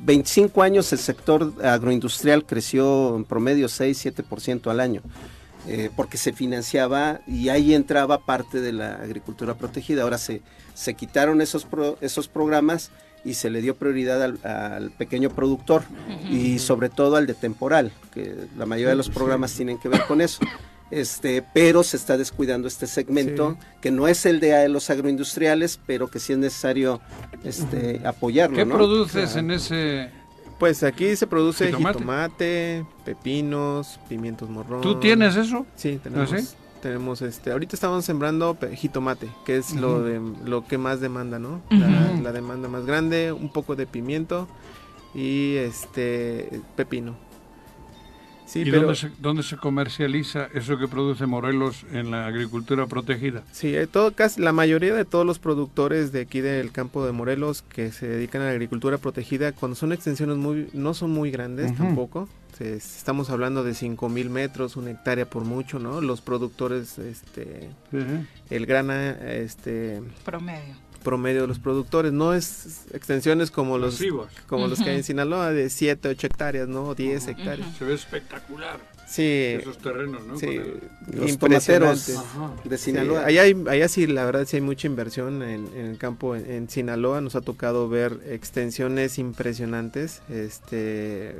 [0.00, 5.02] 25 años el sector agroindustrial creció en promedio 6-7% al año.
[5.66, 10.02] eh, porque se financiaba y ahí entraba parte de la agricultura protegida.
[10.04, 10.40] Ahora se,
[10.72, 12.90] se quitaron esos, pro- esos programas
[13.22, 15.82] y se le dio prioridad al, al pequeño productor
[16.30, 20.02] y sobre todo al de temporal, que la mayoría de los programas tienen que ver
[20.06, 20.40] con eso.
[20.90, 26.08] Este, pero se está descuidando este segmento que no es el de los agroindustriales, pero
[26.08, 27.00] que sí es necesario
[27.44, 28.56] este, apoyarlo.
[28.56, 28.74] ¿Qué ¿no?
[28.74, 30.10] produces en ese...?
[30.58, 31.98] Pues aquí se produce ¿Jitomate?
[31.98, 34.80] jitomate, pepinos, pimientos morrón.
[34.80, 35.64] ¿Tú tienes eso?
[35.76, 36.32] Sí, tenemos.
[36.32, 36.48] ¿Ah, sí?
[36.82, 41.60] Tenemos este, ahorita estamos sembrando jitomate, que es lo de lo que más demanda, ¿no?
[41.70, 44.48] La, la demanda más grande, un poco de pimiento
[45.14, 47.16] y este pepino.
[48.48, 52.86] Sí, ¿Y pero dónde, se, dónde se comercializa eso que produce Morelos en la agricultura
[52.86, 53.42] protegida?
[53.52, 57.12] Sí, hay todo, casi la mayoría de todos los productores de aquí del campo de
[57.12, 61.30] Morelos que se dedican a la agricultura protegida, cuando son extensiones muy, no son muy
[61.30, 62.26] grandes tampoco.
[62.56, 66.00] Se- estamos hablando de 5000 metros, una hectárea por mucho, ¿no?
[66.00, 67.68] Los productores, este,
[68.50, 70.74] el grana, este, Promedio.
[71.02, 74.28] Promedio de los productores, no es extensiones como los, Masivos.
[74.46, 75.04] como los que hay en.
[75.04, 76.94] Sinaloa de 7, 8 hectáreas, ¿no?
[76.94, 77.68] 10 hectáreas.
[77.76, 78.78] Se ve espectacular.
[79.06, 79.22] Sí.
[79.58, 80.38] Esos terrenos, ¿no?
[80.38, 80.54] Sí, Con
[81.14, 82.52] el- Los tomateros Ajá.
[82.64, 83.24] de Sí, Sinaloa.
[83.24, 86.50] allá, hay, allá sí, la verdad sí hay mucha inversión en, en el campo en,
[86.50, 87.22] en Sinaloa.
[87.22, 90.20] Nos ha tocado ver extensiones impresionantes.
[90.28, 91.36] Este,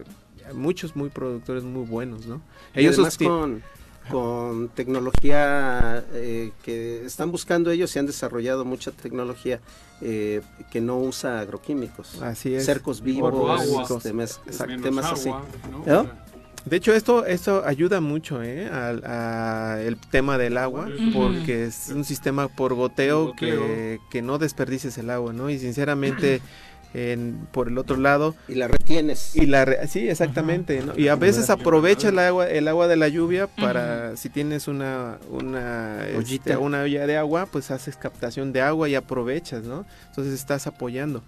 [0.54, 2.40] muchos muy productores muy buenos, ¿no?
[2.74, 3.62] Y además sosti- con,
[4.10, 9.60] con tecnología eh, que están buscando ellos y han desarrollado mucha tecnología
[10.00, 10.40] eh,
[10.70, 12.20] que no usa agroquímicos.
[12.22, 12.64] Así es.
[12.64, 15.28] Cercos vivos, temas, Menos temas así.
[15.28, 15.44] agua,
[15.86, 16.28] ¿No?
[16.64, 18.68] De hecho, esto, esto ayuda mucho ¿eh?
[18.68, 24.00] al a el tema del agua, porque es un sistema por goteo, Que, Goteo.
[24.10, 25.48] que no desperdices el agua, ¿no?
[25.48, 26.42] Y sinceramente,
[26.94, 28.34] en, por el otro lado...
[28.48, 29.34] Y la retienes.
[29.36, 30.98] Y la re- sí, exactamente, ¿no?
[30.98, 35.18] Y a veces aprovechas el agua, el agua de la lluvia para, si tienes una,
[35.30, 39.84] una, este, una olla de agua, pues haces captación de agua y aprovechas, ¿no?
[40.08, 41.22] Entonces estás apoyando.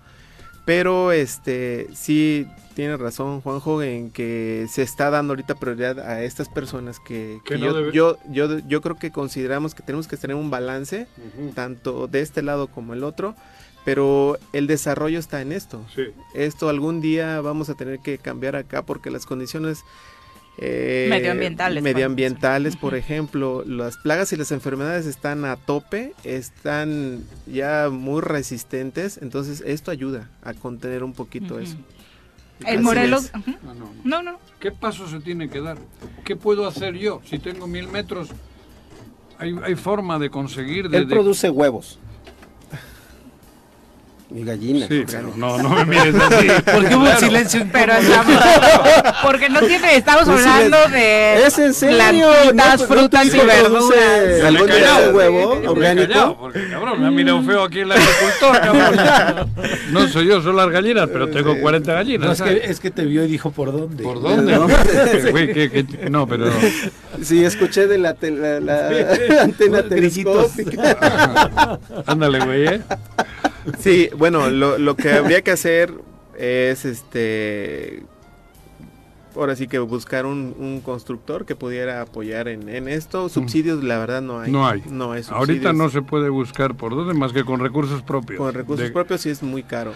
[0.67, 6.49] Pero este sí tiene razón Juanjo en que se está dando ahorita prioridad a estas
[6.49, 10.07] personas que, Que que no yo, debe- yo, yo, yo creo que consideramos que tenemos
[10.07, 11.07] que tener un balance
[11.55, 13.35] tanto de este lado como el otro,
[13.85, 15.85] pero el desarrollo está en esto.
[15.95, 16.03] Sí.
[16.35, 19.85] Esto algún día vamos a tener que cambiar acá porque las condiciones
[20.59, 27.25] eh, Medioambientales, por medioambientales, por ejemplo, las plagas y las enfermedades están a tope, están
[27.47, 31.77] ya muy resistentes, entonces esto ayuda a contener un poquito eso.
[32.67, 33.31] El Así Morelos.
[33.65, 33.91] no.
[34.05, 34.39] No, no.
[34.59, 35.79] ¿Qué paso se tiene que dar?
[36.27, 37.23] ¿Qué puedo hacer yo?
[37.25, 38.29] Si tengo mil metros,
[39.39, 40.91] hay, hay forma de conseguir...
[40.91, 41.99] De, Él de- produce huevos.
[44.33, 44.89] Y gallinas.
[44.89, 46.47] Sí, pero no, no me mires así.
[46.73, 47.19] ¿Por qué hubo un Claro.
[47.21, 48.35] silencio Pero estamos,
[49.25, 51.97] porque no tiene, estamos hablando de ¿Es en serio?
[51.99, 54.45] plantitas, ¿No- no frutas te y verduras.
[54.45, 55.11] algún callado.
[55.17, 56.09] huevo Me orgánico?
[56.13, 59.51] callado, porque cabrón, me ha mirado feo aquí el agricultor, cabrón.
[59.91, 62.27] No soy yo, son las gallinas, pero tengo 40 gallinas.
[62.27, 64.05] No, es, que, es que te vio y dijo por dónde.
[64.05, 64.53] ¿Por dónde?
[64.53, 64.69] No.
[65.33, 66.47] Güey, que- que- no, pero...
[67.23, 71.79] Sí, escuché de la, te- la- la antena telescópica.
[72.07, 72.81] Ándale, güey, ¿eh?
[73.79, 75.93] Sí, bueno, lo, lo que habría que hacer
[76.39, 78.03] es este
[79.37, 83.29] ahora sí que buscar un, un constructor que pudiera apoyar en, en esto.
[83.29, 84.51] Subsidios, la verdad, no hay.
[84.51, 84.83] No hay.
[84.91, 88.39] No hay Ahorita no se puede buscar por dónde más que con recursos propios.
[88.39, 89.93] Con recursos De- propios sí es muy caro.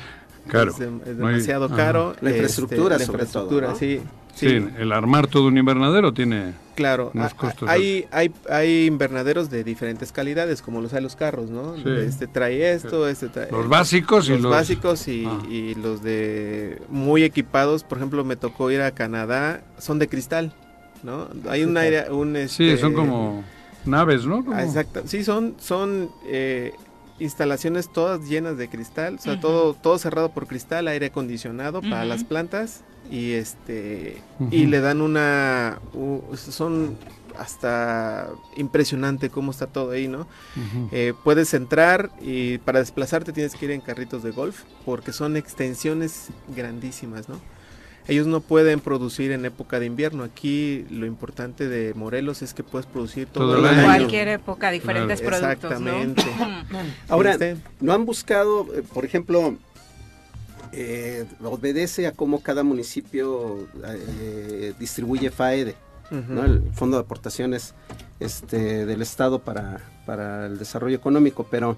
[0.48, 0.70] Caro.
[0.70, 2.14] Es, dem- es No hay- demasiado caro.
[2.20, 3.78] La infraestructura, la sobre infraestructura, todo, ¿no?
[3.78, 4.00] sí.
[4.34, 7.10] Sí, Sí, el armar todo un invernadero tiene claro.
[7.14, 7.68] unos costos.
[7.68, 11.76] Hay, hay, hay invernaderos de diferentes calidades, como los hay los carros, ¿no?
[11.76, 11.84] Sí.
[11.86, 13.50] Este trae esto, este trae...
[13.52, 15.38] Los básicos y los, básicos y, Ah.
[15.48, 20.52] y los de muy equipados, por ejemplo, me tocó ir a Canadá, son de cristal,
[21.04, 21.28] ¿no?
[21.48, 23.44] Hay un aire, un Sí, este, son como
[23.84, 24.44] naves, ¿no?
[24.44, 25.02] Como- ah, exacto.
[25.06, 26.72] Sí, son son eh,
[27.20, 32.04] instalaciones todas llenas de cristal, o sea, todo todo cerrado por cristal, aire acondicionado para
[32.04, 36.96] las plantas y este y le dan una u- son
[37.38, 40.26] hasta impresionante cómo está todo ahí, ¿no?
[40.92, 45.36] Eh, puedes entrar y para desplazarte tienes que ir en carritos de golf porque son
[45.36, 47.40] extensiones grandísimas, ¿no?
[48.06, 50.24] Ellos no pueden producir en época de invierno.
[50.24, 53.82] Aquí lo importante de Morelos es que puedes producir todo, Todo el año.
[53.84, 55.38] Cualquier época, diferentes Claro.
[55.38, 55.90] productos, ¿no?
[56.02, 56.22] Exactamente.
[57.08, 59.56] Ahora, Este, ¿no han buscado, eh, por ejemplo,
[60.76, 65.76] eh, obedece a cómo cada municipio eh, distribuye FAEDE.
[66.10, 66.44] ¿no?
[66.44, 67.74] el Fondo de Aportaciones
[68.20, 71.76] este, del Estado para, para el Desarrollo Económico, pero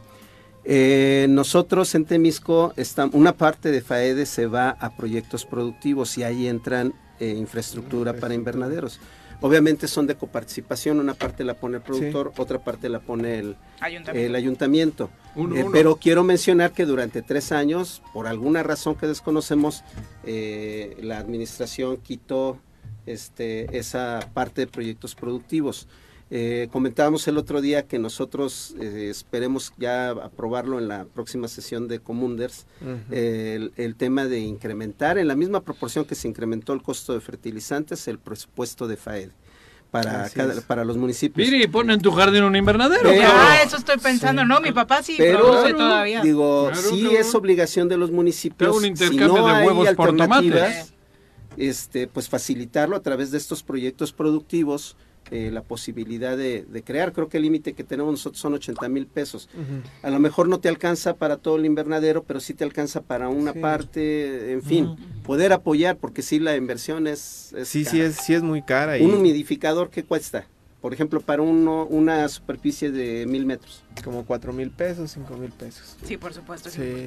[0.69, 6.25] eh, nosotros en Temisco, está, una parte de FAEDE se va a proyectos productivos y
[6.25, 8.99] ahí entran eh, infraestructura para invernaderos.
[9.41, 13.57] Obviamente son de coparticipación, una parte la pone el productor, otra parte la pone el
[13.81, 14.27] Ayuntamiento.
[14.27, 15.11] el ayuntamiento.
[15.35, 15.73] Uno, Eh, uno.
[15.73, 19.85] Pero quiero mencionar que durante tres años, por alguna razón que desconocemos,
[20.25, 22.59] eh, la administración quitó
[23.05, 25.87] este, esa parte de proyectos productivos.
[26.29, 31.87] Eh, comentábamos el otro día que nosotros eh, esperemos ya aprobarlo en la próxima sesión
[31.87, 33.15] de Comunders, Ujú.
[33.15, 37.21] el, el tema de incrementar en la misma proporción que se incrementó el costo de
[37.21, 39.31] fertilizantes, el presupuesto de FAED
[39.93, 41.49] para, cada- para los municipios.
[41.49, 43.05] Miri, pon en tu jardín un invernadero.
[43.09, 43.41] Pero- cabrón.
[43.49, 46.23] Ah, eso estoy pensando, no, mi papá sí Pero, produce todavía.
[46.23, 47.21] digo, Claro, sí cabrón.
[47.21, 48.75] es obligación de los municipios.
[48.75, 50.93] Un si intercambio no de hay huevos por alternativas, tomates.
[51.57, 54.97] Este, pues facilitarlo a través de estos proyectos productivos,
[55.31, 57.13] eh, la posibilidad de, de crear.
[57.13, 59.49] Creo que el límite que tenemos nosotros son 80 mil pesos.
[60.03, 63.29] A lo mejor no te alcanza para todo el invernadero, pero sí te alcanza para
[63.29, 63.59] una Sí.
[63.61, 67.53] parte, en fin, poder apoyar, porque sí la inversión es...
[67.57, 68.99] es Sí, sí es, sí es muy cara.
[68.99, 70.47] Y Un humidificador, ¿qué cuesta?
[70.81, 73.83] Por ejemplo, para uno, una superficie de mil metros.
[74.03, 75.97] Como cuatro mil pesos, cinco mil pesos.
[76.05, 76.71] Sí, por supuesto.
[76.71, 77.07] Sí.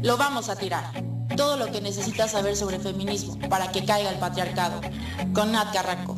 [0.01, 0.85] Lo vamos a tirar.
[1.37, 4.81] Todo lo que necesitas saber sobre feminismo para que caiga el patriarcado.
[5.33, 6.17] Con Nat Carranco.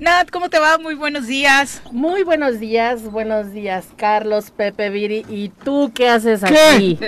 [0.00, 0.78] Nat, ¿cómo te va?
[0.78, 1.80] Muy buenos días.
[1.92, 5.24] Muy buenos días, buenos días, Carlos, Pepe, Viri.
[5.28, 6.58] ¿Y tú qué haces ¿Qué?
[6.58, 6.98] aquí?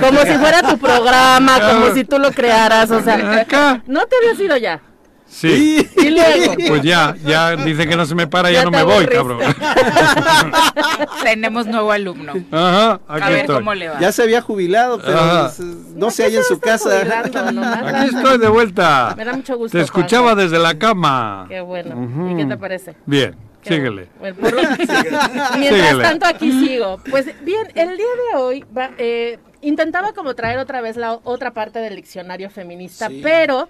[0.00, 3.82] Como si fuera tu programa, como si tú lo crearas, o sea, Acá.
[3.86, 4.80] ¿no te habías ido ya?
[5.28, 5.86] Sí.
[5.96, 6.54] Y luego.
[6.68, 9.40] Pues ya, ya dice que no se me para, ya, Ya no me voy, cabrón.
[11.22, 12.32] Tenemos nuevo alumno.
[12.50, 13.56] Ajá, A aquí ver estoy.
[13.56, 14.00] cómo le va.
[14.00, 15.52] Ya se había jubilado, pero Ajá.
[15.94, 17.00] no se halla en su casa.
[17.02, 19.14] Aquí estoy de vuelta.
[19.16, 19.76] Me da mucho gusto.
[19.76, 21.46] Te escuchaba desde la cama.
[21.48, 22.30] Qué bueno.
[22.32, 22.94] ¿Y qué te parece?
[23.06, 24.08] Bien, Qué síguele.
[24.18, 24.36] bueno.
[24.40, 24.78] Bueno, por-
[25.58, 26.02] Mientras Síguele.
[26.02, 27.00] tanto aquí sigo.
[27.10, 31.52] Pues bien, el día de hoy va- eh, intentaba como traer otra vez la otra
[31.52, 33.20] parte del diccionario feminista, Sí.
[33.22, 33.68] pero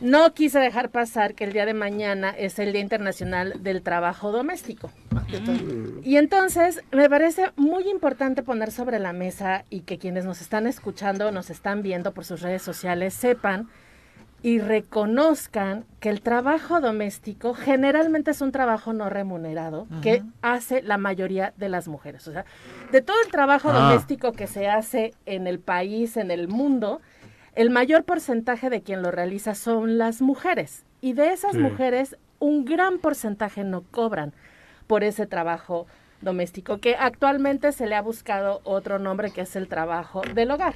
[0.00, 4.32] no quise dejar pasar que el día de mañana es el Día Internacional del Trabajo
[4.32, 4.90] Doméstico.
[6.02, 10.66] Y entonces me parece muy importante poner sobre la mesa y que quienes nos están
[10.66, 13.68] escuchando, nos están viendo por sus redes sociales, sepan
[14.42, 20.98] y reconozcan que el trabajo doméstico generalmente es un trabajo no remunerado que hace la
[20.98, 22.28] mayoría de las mujeres.
[22.28, 22.44] O sea,
[22.92, 23.88] de todo el trabajo Ah.
[23.90, 27.00] doméstico que se hace en el país, en el mundo,
[27.56, 30.84] el mayor porcentaje de quien lo realiza son las mujeres.
[31.00, 31.58] Y de esas Sí.
[31.58, 34.32] mujeres, un gran porcentaje no cobran
[34.86, 35.86] por ese trabajo
[36.22, 40.74] doméstico, que actualmente se le ha buscado otro nombre que es el trabajo del hogar,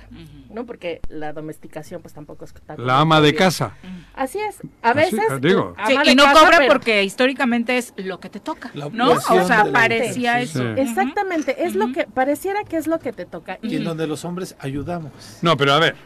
[0.50, 0.66] ¿no?
[0.66, 3.74] Porque la domesticación pues tampoco es tan La ama de casa.
[4.14, 4.58] Así es.
[4.82, 5.74] A Así, veces digo.
[5.86, 8.90] Sí, de y no casa, cobra pero- porque históricamente es lo que te toca, La
[8.90, 9.12] ¿no?
[9.12, 10.58] O sea, la parecía eso.
[10.74, 10.80] Sí.
[10.80, 13.58] Exactamente, es lo que pareciera que es lo que te toca.
[13.62, 15.38] Y en donde los hombres ayudamos.
[15.40, 15.96] No, pero a ver.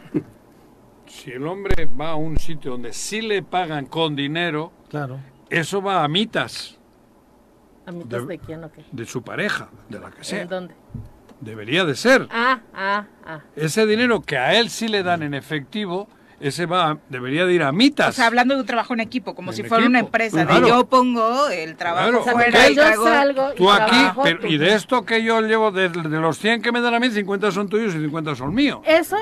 [1.15, 5.17] Si el hombre va a un sitio donde sí le pagan con dinero, Claro.
[5.49, 6.77] eso va a mitas
[7.85, 8.83] ¿A mitad de- de quién o qué?
[8.91, 10.41] de su pareja, de la que sea.
[10.41, 10.75] ¿En dónde?
[11.39, 12.27] Debería de ser.
[12.31, 13.39] Ah, ah, ah.
[13.55, 16.07] Ese dinero que a él sí le dan en efectivo,
[16.39, 18.09] ese va, debería de ir a mitas.
[18.09, 20.67] O sea, hablando de un trabajo en equipo, como En si fuera una empresa, de
[20.67, 22.23] yo pongo el trabajo Claro.
[22.23, 25.71] Fuera yo salgo y Tú aquí, trabajo, pero- tú- y de esto que yo llevo,
[25.71, 28.53] de, de los 100 que me dan a mí, 50 son tuyos y 50 son
[28.53, 28.79] míos.
[28.85, 29.17] Eso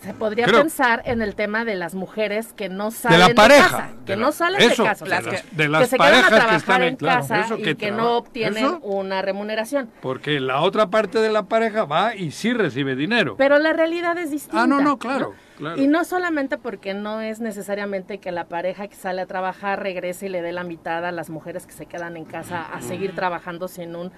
[0.00, 0.60] se podría Creo.
[0.60, 4.16] pensar en el tema de las mujeres que no salen la de, casa, que de
[4.16, 6.10] la- no salen eso, de casa, de las, que, de las que se quedan a
[6.10, 9.22] parejas que trabajar están en claro, casa eso y que que no obtienen eso, una
[9.22, 9.88] remuneración.
[10.02, 13.36] Porque la otra parte de la pareja va y sí recibe dinero.
[13.38, 14.62] Pero la realidad es distinta.
[14.62, 15.34] ah, no, no, claro.
[15.56, 15.80] Claro.
[15.80, 20.26] Y no solamente porque no es necesariamente que la pareja que sale a trabajar regrese
[20.26, 23.14] y le dé la mitad a las mujeres que se quedan en casa a seguir
[23.14, 24.12] trabajando sin un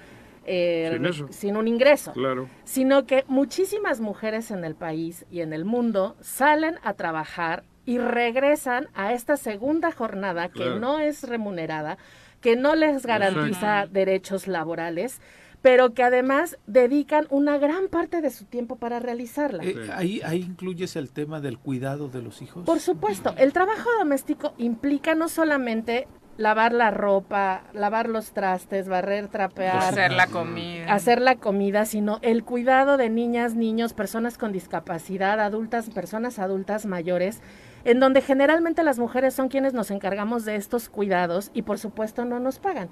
[0.51, 1.27] eh, Sin eso.
[1.29, 2.47] sin un ingreso, Claro.
[2.63, 7.97] sino que muchísimas mujeres en el país y en el mundo salen a trabajar y
[7.99, 10.79] regresan a esta segunda jornada que Claro.
[10.79, 11.97] no es remunerada,
[12.41, 13.93] que no les garantiza Exacto.
[13.93, 15.19] derechos laborales,
[15.61, 19.63] pero que además dedican una gran parte de su tiempo para realizarla.
[19.63, 22.65] Eh, ahí, ahí incluyes el tema del cuidado de los hijos.
[22.65, 26.07] Por supuesto, el trabajo doméstico implica no solamente
[26.37, 30.93] lavar la ropa, lavar los trastes, barrer, trapear, Hacer la comida.
[30.93, 36.85] hacer la comida, sino el cuidado de niñas, niños, personas con discapacidad, adultas, personas adultas
[36.85, 37.41] mayores,
[37.83, 42.23] en donde generalmente las mujeres son quienes nos encargamos de estos cuidados y por supuesto
[42.23, 42.87] no nos pagan.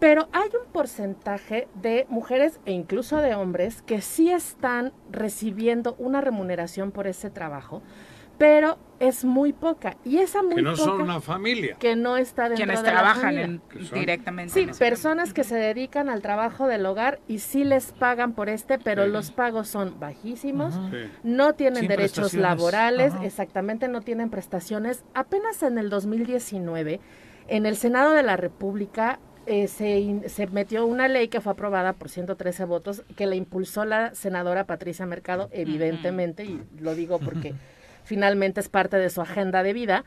[0.00, 6.20] Pero hay un porcentaje de mujeres e incluso de hombres que sí están recibiendo una
[6.20, 7.82] remuneración por ese trabajo,
[8.38, 9.98] pero es muy poca.
[10.02, 11.76] Y esa muy Que no son poca una familia.
[11.78, 14.54] que no está dentro Quienes de la trabajan en- son- directamente.
[14.54, 18.78] Sí, personas que se dedican al trabajo del hogar y sí les pagan por este,
[18.78, 19.10] pero Sí.
[19.10, 20.90] los pagos son bajísimos, Ajá.
[20.90, 21.10] Sí.
[21.24, 23.26] no tienen Sin derechos laborales, Ajá.
[23.26, 25.04] exactamente, no tienen prestaciones.
[25.12, 27.00] Apenas en el 2019,
[27.48, 31.92] en el Senado de la República eh, se, se metió una ley que fue aprobada
[31.94, 37.54] por 113 votos, que la impulsó la senadora Patricia Mercado, evidentemente, y lo digo porque
[38.04, 40.04] finalmente es parte de su agenda de vida.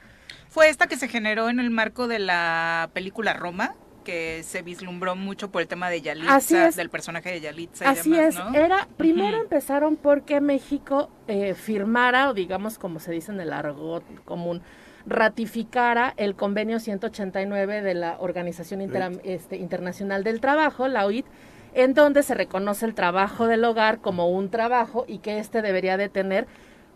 [0.49, 5.15] Fue esta que se generó en el marco de la película Roma, que se vislumbró
[5.15, 6.76] mucho por el tema de Yalitza, Así es.
[6.76, 12.30] del personaje de Yalitza y Así demás, es, era, primero empezaron porque México eh, firmara,
[12.30, 14.61] o digamos como se dice en el argot común,
[15.05, 18.81] ratificara el convenio 189 de la Organización
[19.23, 21.25] este, Internacional del Trabajo, la OIT,
[21.73, 25.97] en donde se reconoce el trabajo del hogar como un trabajo y que éste debería
[25.97, 26.47] de tener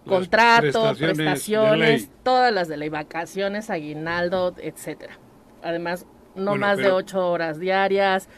[0.06, 5.18] Las contrato, prestaciones todas las de ley, vacaciones, aguinaldo, etcétera.
[5.64, 6.06] Además,
[6.36, 8.30] no Bueno, más de ocho horas diarias,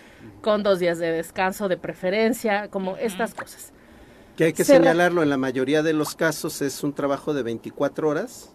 [0.42, 3.74] con dos días de descanso de preferencia, como estas cosas.
[4.38, 7.44] Que hay que Se señalarlo, en la mayoría de los casos es un trabajo de
[7.44, 8.54] 24 horas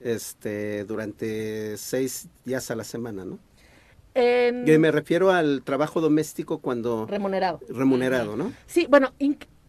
[0.00, 3.38] este, durante seis días a la semana, ¿no?
[4.14, 7.60] En- Y me refiero al trabajo doméstico cuando remunerado.
[7.68, 8.52] remunerado, ¿no?
[8.66, 9.12] Sí, bueno,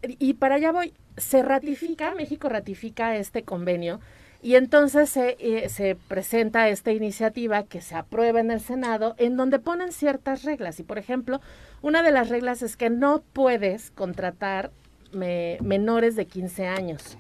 [0.02, 0.94] y para allá voy.
[1.18, 4.00] Se ratifica, México ratifica este convenio
[4.44, 9.36] y entonces se, eh, se presenta esta iniciativa que se aprueba en el Senado en
[9.36, 10.80] donde ponen ciertas reglas.
[10.80, 11.42] Y por ejemplo,
[11.82, 14.72] una de las reglas es que no puedes contratar
[15.12, 17.18] me- menores de 15 años.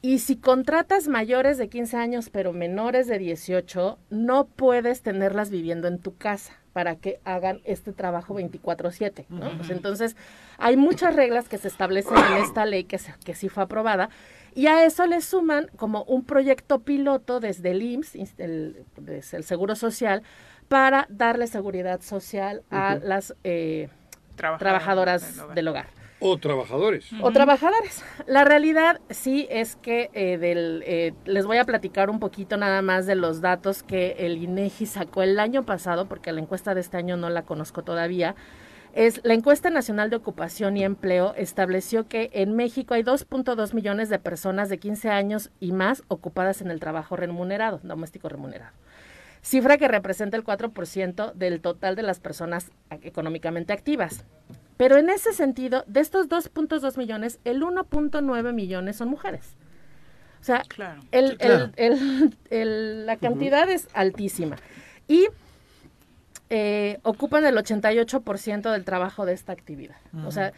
[0.00, 5.88] Y si contratas mayores de 15 años pero menores de 18, no puedes tenerlas viviendo
[5.88, 9.26] en tu casa para que hagan este trabajo 24/7.
[9.28, 9.50] ¿no?
[9.56, 10.16] Pues entonces,
[10.58, 14.10] hay muchas reglas que se establecen en esta ley que, se- que sí fue aprobada
[14.54, 19.42] y a eso le suman como un proyecto piloto desde el IMSS, el, desde el
[19.44, 20.22] Seguro Social,
[20.68, 23.88] para darle seguridad social a las eh,
[24.36, 25.54] Trabajadoras trabajadoras del hogar.
[25.56, 25.86] del hogar
[26.20, 27.10] O trabajadores.
[27.20, 28.04] o trabajadores.
[28.26, 32.82] La realidad sí es que eh, del, eh, les voy a platicar un poquito nada
[32.82, 36.80] más de los datos que el INEGI sacó el año pasado, porque la encuesta de
[36.80, 38.34] este año no la conozco todavía.
[38.94, 44.08] Es la encuesta nacional de ocupación y empleo estableció que en México hay 2.2 millones
[44.08, 48.72] de personas de 15 años y más ocupadas en el trabajo remunerado, doméstico remunerado.
[49.48, 52.70] Cifra que representa el 4% del total de las personas
[53.00, 54.26] económicamente activas.
[54.76, 59.56] Pero en ese sentido, de estos 2.2 millones, el 1.9 millones son mujeres.
[60.42, 61.00] O sea, Claro.
[61.12, 61.70] el- Sí, claro.
[61.76, 64.56] el- el- el- la cantidad es altísima.
[65.08, 65.28] Y
[66.50, 69.96] eh, ocupan el 88% del trabajo de esta actividad.
[70.26, 70.52] O sea,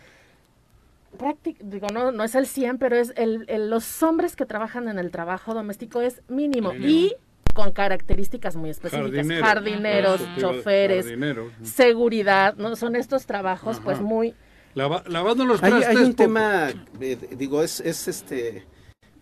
[1.61, 4.99] digo, no, no es el 100, pero es el, el- los hombres que trabajan en
[4.99, 6.73] el trabajo doméstico es mínimo.
[6.73, 6.89] Mínimo.
[6.89, 7.15] Y
[7.53, 9.11] con características muy específicas.
[9.13, 9.45] Jardinero.
[9.45, 11.53] Jardineros, choferes, jardineros.
[11.63, 12.77] seguridad, ¿no?
[12.77, 14.35] Son estos trabajos pues muy...
[14.75, 15.97] Lava- lavando los Hay, trastes.
[15.97, 16.17] hay un poco.
[16.17, 16.69] tema,
[17.01, 18.65] eh, digo, es, es este,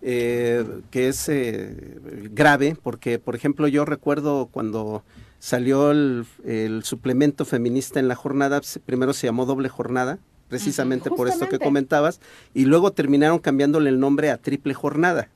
[0.02, 1.98] eh, que es eh,
[2.32, 5.04] grave, porque, por ejemplo, yo recuerdo cuando
[5.38, 10.18] salió el, el suplemento feminista en la jornada, primero se llamó doble jornada,
[10.48, 12.20] precisamente por esto que comentabas,
[12.52, 15.30] y luego terminaron cambiándole el nombre a triple jornada,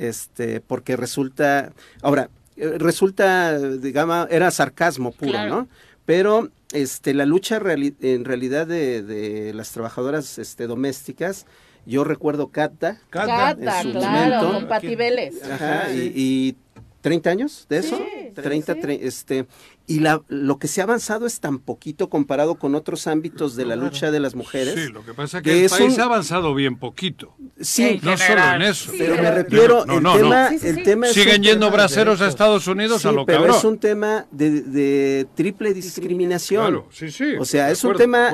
[0.00, 1.72] este, porque resulta,
[2.02, 5.50] ahora, eh, resulta, digamos, era sarcasmo puro, Claro.
[5.54, 5.68] ¿no?
[6.06, 11.46] Pero este, la lucha reali- en realidad de, de las trabajadoras este, domésticas,
[11.86, 14.52] yo recuerdo Cata, Cata, en su claro, momento.
[14.54, 15.34] con Pati Vélez.
[15.44, 16.56] Ajá, y, y
[17.00, 18.80] 30 años de eso, Sí, 30, sí.
[18.80, 19.46] tre- este,
[19.90, 23.64] y la, lo que se ha avanzado es tan poquito comparado con otros ámbitos de
[23.66, 24.74] la lucha de las mujeres.
[24.74, 27.34] Sí, lo que pasa es que que el es país un- ha avanzado bien poquito.
[27.60, 28.92] Sí, En No solo en eso.
[28.96, 30.16] pero me pero- refiero, No, el, no, no.
[30.22, 33.12] tema, Sí, sí, el tema es Siguen yendo tema- braceros a Estados Unidos Sí, a
[33.12, 33.56] lo pero cabrón.
[33.58, 36.62] es un tema de, de triple discriminación.
[36.62, 37.34] Claro, sí, sí.
[37.38, 38.30] O sea, es un acuerdo, tema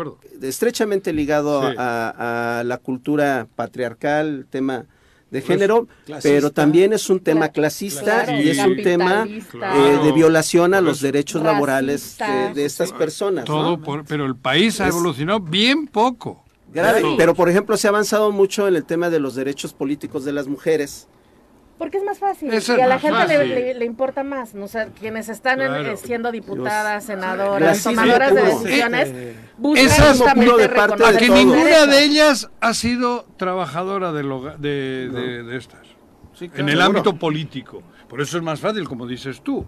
[0.46, 1.74] estrechamente ligado Sí.
[1.78, 4.86] a, a la cultura patriarcal, el tema
[5.30, 6.28] de género, clasista.
[6.28, 10.72] pero también es un tema Cla- clasista claro, y es un tema eh, de violación
[10.74, 12.48] a los Pues, derechos laborales racista.
[12.48, 13.40] de, de estas personas.
[13.48, 13.54] ¿no?
[13.54, 16.44] Todo por- pero el país ha Es- evolucionado bien poco.
[16.72, 20.24] Grave, pero por ejemplo se ha avanzado mucho en el tema de los derechos políticos
[20.24, 21.08] de las mujeres.
[21.78, 23.48] Porque es más fácil y a la gente le, fácil.
[23.54, 24.64] le- le importa más, ¿no?
[24.64, 25.96] O sea, quienes están Claro.
[25.98, 27.18] siendo diputadas, Dios.
[27.20, 31.86] senadoras, tomadoras de decisiones, Eh, buscan Esas justamente puro de parte de reconocer que ninguna
[31.86, 34.22] de ellas ha sido trabajadora de,
[35.10, 35.80] de- de estas.
[36.32, 36.84] sí, en el Seguro.
[36.86, 37.82] ámbito político.
[38.08, 39.66] Por eso es más fácil, como dices tú.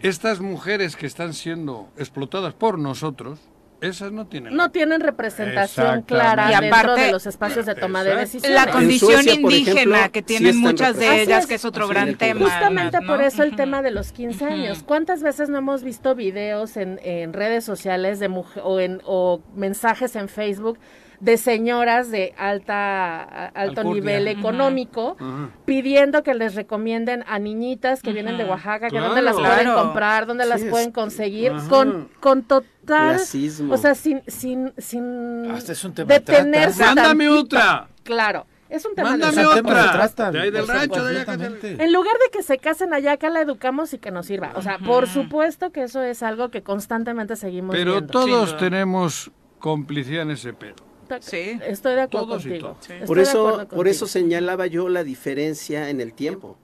[0.00, 3.38] Estas mujeres que están siendo explotadas por nosotros,
[3.80, 4.56] esas no tienen...
[4.56, 8.50] No tienen representación clara Y dentro aparte- de los espacios de toma de decisiones.
[8.64, 11.64] La condición Suecia, indígena ejemplo, que tienen muchas de ellas, que es.
[11.64, 12.18] otro gran es.
[12.18, 12.40] tema.
[12.40, 14.82] Justamente por eso el tema de los 15 años.
[14.82, 19.42] ¿Cuántas veces no hemos visto videos en, en redes sociales de mujer, o, en, o
[19.54, 20.78] mensajes en Facebook
[21.20, 23.94] de señoras de alta a- alto Alcurnia.
[24.18, 25.16] nivel económico
[25.64, 28.44] pidiendo que les recomienden a niñitas que vienen de.
[28.44, 29.06] Oaxaca, que Claro.
[29.08, 33.74] dónde las pueden comprar, dónde las Sí, pueden conseguir, con, con total, Clasismo.
[33.74, 36.94] o sea, sin, sin, sin Hasta es un tema de detenerse trata.
[36.94, 37.44] ¡Mándame tantito.
[37.56, 37.88] otra!
[38.04, 39.92] Claro, es un tema Mándame de otra.
[39.92, 41.36] trata, De ahí del rancho, de allá.
[41.62, 44.52] En lugar de que se casen allá, acá la educamos y que nos sirva.
[44.54, 48.10] O sea, por supuesto que eso es algo que constantemente seguimos Pero viendo.
[48.12, 50.76] todos tenemos complicidad en ese pedo.
[51.20, 51.58] Sí.
[51.66, 52.76] Estoy de acuerdo Todos contigo.
[53.06, 56.56] Por eso, por eso señalaba yo la diferencia en el tiempo.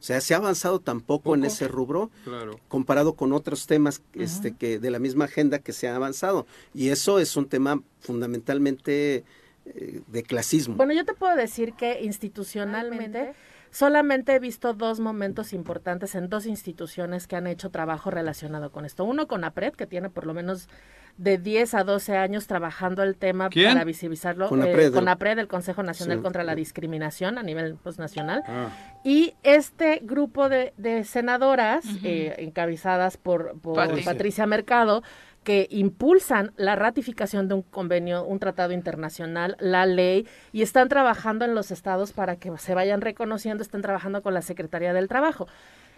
[0.00, 2.58] O sea, se ha avanzado tan poco en ese rubro Claro.
[2.68, 6.46] comparado con otros temas este, que de la misma agenda que se ha avanzado.
[6.72, 9.24] Y eso es un tema fundamentalmente
[9.66, 10.76] eh, de clasismo.
[10.76, 13.34] Bueno, yo te puedo decir que institucionalmente
[13.70, 18.84] solamente he visto dos momentos importantes en dos instituciones que han hecho trabajo relacionado con
[18.84, 19.04] esto.
[19.04, 20.68] Uno con APRED, que tiene por lo menos
[21.16, 23.72] de 10 a 12 años trabajando el tema ¿Quién?
[23.72, 24.48] para visibilizarlo.
[24.48, 24.94] CONAPRED, eh, ¿no?
[24.96, 26.22] CONAPRED, el Consejo Nacional Sí.
[26.22, 28.42] contra la Discriminación a nivel pues, nacional.
[28.46, 28.68] Ah.
[29.04, 34.12] Y este grupo de, de senadoras, eh, encabezadas por, por Patricia.
[34.12, 34.46] Patricia.
[34.46, 35.02] Mercado,
[35.44, 41.44] que impulsan la ratificación de un convenio, un tratado internacional, la ley, y están trabajando
[41.44, 45.48] en los estados para que se vayan reconociendo, están trabajando con la Secretaría del Trabajo.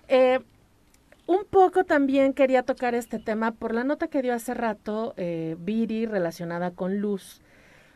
[0.08, 0.40] Eh,
[1.26, 5.56] un poco también quería tocar este tema por la nota que dio hace rato eh,
[5.58, 7.41] Viri relacionada con Luz.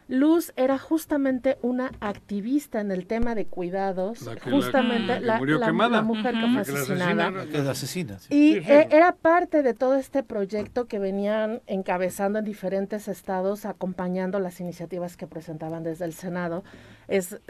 [0.08, 5.20] Luz era justamente una activista en el tema de cuidados, La que- la justamente que
[5.20, 5.96] la, murió la- quemada.
[5.96, 7.46] la mujer que fue La que la asesinada.
[7.46, 8.18] Que es asesina.
[8.20, 8.28] sí.
[8.34, 8.72] Y Sí, sí.
[8.72, 14.60] eh, era parte de todo este proyecto que venían encabezando en diferentes estados, acompañando las
[14.60, 16.62] iniciativas que presentaban desde el Senado.
[17.08, 17.40] Es,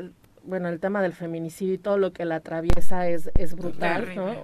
[0.43, 4.35] bueno, el tema del feminicidio y todo lo que la atraviesa es, es brutal, ¿no?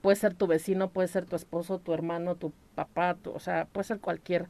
[0.00, 3.66] Puede ser tu vecino, puede ser tu esposo, tu hermano, tu papá, tu- o sea,
[3.66, 4.46] puede ser cualquier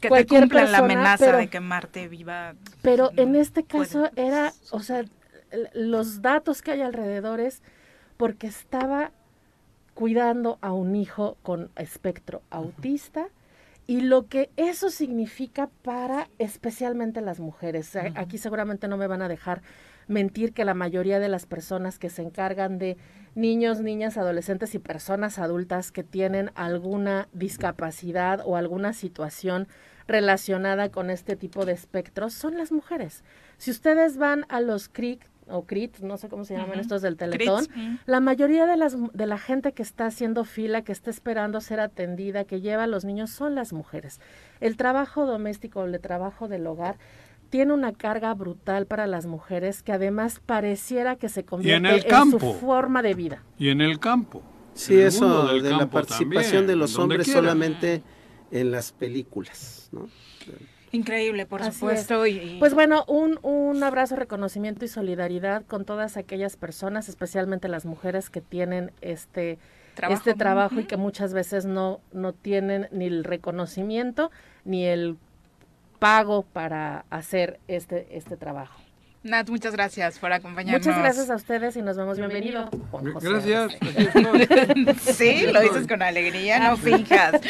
[0.00, 2.54] Que te cumplan la amenaza pero- de quemarte viva.
[2.82, 3.86] pero no en este puede.
[3.86, 5.04] caso era, o sea,
[5.74, 7.62] los datos que hay alrededor es
[8.16, 9.12] porque estaba
[9.94, 13.28] cuidando a un hijo con espectro autista
[13.86, 17.94] y lo que eso significa para especialmente las mujeres.
[17.96, 19.62] A- Aquí seguramente no me van a dejar
[20.08, 22.96] mentir que la mayoría de las personas que se encargan de
[23.34, 29.68] niños, niñas, adolescentes y personas adultas que tienen alguna discapacidad o alguna situación
[30.06, 33.24] relacionada con este tipo de espectros son las mujeres.
[33.58, 37.16] Si ustedes van a los CRIC o CRIT, no sé cómo se llaman estos del
[37.16, 41.10] Teletón, Crits, la mayoría de, las, de la gente que está haciendo fila, que está
[41.10, 44.20] esperando ser atendida, que lleva a los niños, son las mujeres.
[44.60, 46.96] El trabajo doméstico, el trabajo del hogar,
[47.54, 52.30] tiene una carga brutal para las mujeres que además pareciera que se convierte el en
[52.32, 53.44] su forma de vida.
[53.60, 54.42] Y en el campo.
[54.74, 57.38] Sí, el eso de la participación también, de los hombres quiera.
[57.38, 58.02] solamente
[58.50, 60.08] en las películas, ¿no?
[60.90, 62.26] Increíble, por Así supuesto.
[62.26, 67.68] y- y- Pues bueno, un, un abrazo, reconocimiento y solidaridad con todas aquellas personas, especialmente
[67.68, 69.60] las mujeres que tienen este
[69.94, 70.18] Trabajo.
[70.18, 74.32] este trabajo y que muchas veces no, no tienen ni el reconocimiento
[74.64, 75.16] ni el
[76.04, 78.78] pago para hacer este, este trabajo.
[79.24, 80.86] Nat, muchas gracias por acompañarnos.
[80.86, 82.18] Muchas gracias a ustedes y nos vemos.
[82.18, 82.68] Bienvenido.
[83.22, 83.72] Gracias.
[85.14, 87.40] Sí, lo dices con alegría, no finjas.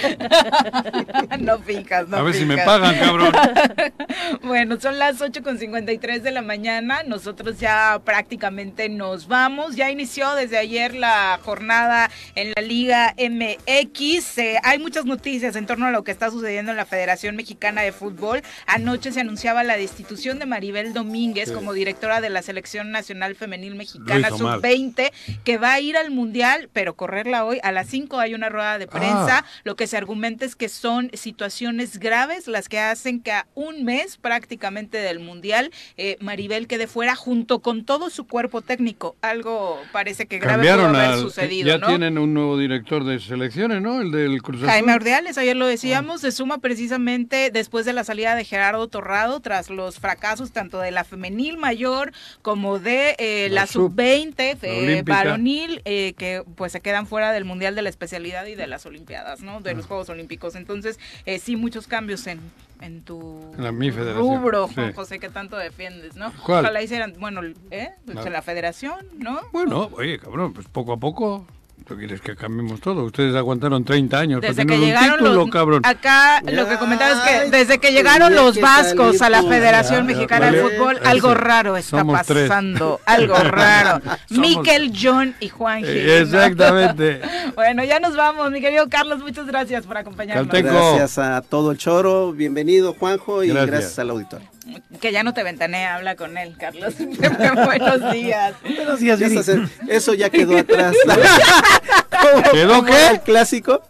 [1.41, 3.33] no finjas, no A ver si me pagan, cabrón.
[4.43, 7.03] Bueno, son las 8 con 53 de la mañana.
[7.03, 9.75] Nosotros ya prácticamente nos vamos.
[9.75, 14.39] Ya inició desde ayer la jornada en la Liga MX.
[14.39, 17.83] Eh, hay muchas noticias en torno a lo que está sucediendo en la Federación Mexicana
[17.83, 18.43] de Fútbol.
[18.67, 23.35] Anoche se anunciaba la destitución de Maribel Domínguez como como directora de la Selección Nacional
[23.35, 24.61] Femenil Mexicana Lo hizo mal.
[24.61, 25.11] Sub-20,
[25.45, 27.59] que va a ir al Mundial, pero correrla hoy.
[27.62, 29.39] A las 5 hay una rueda de prensa.
[29.39, 29.45] Ah.
[29.65, 33.85] Lo que se argumenta es que son situaciones graves las que hacen que a un
[33.85, 39.16] mes prácticamente del Mundial eh, Maribel quede fuera junto con todo su cuerpo técnico.
[39.23, 41.20] Algo parece que grave Cambiaron pudo haber al...
[41.20, 41.86] sucedido, Ya ¿no?
[41.86, 44.03] tienen un nuevo director de selecciones, ¿no?
[44.03, 44.69] El del Cruz Azul.
[44.69, 46.19] Jaime Ordeales, ayer lo decíamos, Ah.
[46.19, 50.91] se suma precisamente después de la salida de Gerardo Torrado tras los fracasos tanto de
[50.91, 52.12] la femenil mayor
[52.43, 55.16] como de eh, La la, sub, sub-20 la eh, olímpica.
[55.24, 58.86] varonil eh, que pues se quedan fuera del Mundial de la especialidad y de las
[58.86, 59.60] Olimpiadas, ¿no?
[59.60, 59.74] De Ah.
[59.74, 60.55] los Juegos Olímpicos.
[60.55, 62.40] Entonces, eh, sí, muchos cambios en,
[62.81, 64.81] en tu la mi rubro, sí.
[64.94, 66.32] José, que tanto defiendes, ¿no?
[66.44, 66.64] ¿Cuál?
[66.64, 67.40] Ojalá hicieran, bueno,
[67.70, 67.90] ¿eh?
[68.06, 69.40] Pues la federación, ¿no?
[69.52, 71.47] Bueno, oye, cabrón, pues poco a poco.
[71.86, 73.05] ¿Tú quieres que cambiemos todo?
[73.05, 75.82] Ustedes aguantaron 30 años Desde para que llegaron un título, los cabrón.
[75.85, 80.06] acá lo que comentaba es que desde que llegaron los que vascos a la Federación
[80.06, 80.62] Mexicana de.
[80.62, 82.48] Fútbol, algo raro está somos tres.
[82.48, 84.01] pasando, algo raro.
[84.31, 85.89] Miquel, John y Juan Gil.
[85.89, 87.20] Eh, Exactamente.
[87.55, 90.48] Bueno, ya nos vamos, mi querido Carlos, muchas gracias por acompañarnos.
[90.48, 90.74] Calteco.
[90.97, 93.66] Gracias a todo el choro, bienvenido Juanjo y Gracias.
[93.70, 94.53] gracias, al auditorio.
[95.01, 96.95] Que ya no te ventanea, habla con él, Carlos.
[97.65, 98.55] Buenos días.
[98.62, 99.69] Buenos días, Viri.
[99.89, 100.95] Eso ya quedó atrás.
[102.53, 103.07] ¿Quedó ¿Cómo qué?
[103.09, 103.82] El clásico.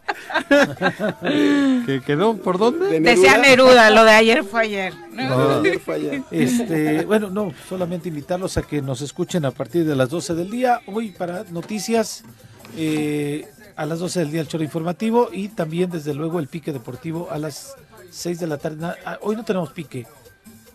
[1.86, 2.88] ¿Que quedó por dónde?
[2.88, 4.94] de Decía Neruda, lo de ayer fue ayer.
[5.18, 6.22] Ah, ayer fue ayer.
[6.30, 10.51] Este, bueno, no, solamente invitarlos a que nos escuchen a partir de las 12 del
[10.51, 10.80] día.
[10.86, 12.24] Hoy para noticias,
[12.76, 13.46] eh,
[13.76, 17.28] a las 12 del día el choro informativo y también desde luego el pique deportivo
[17.30, 17.74] a las
[18.10, 18.94] 6 de la tarde.
[19.05, 20.06] Ah, Hoy no tenemos pique,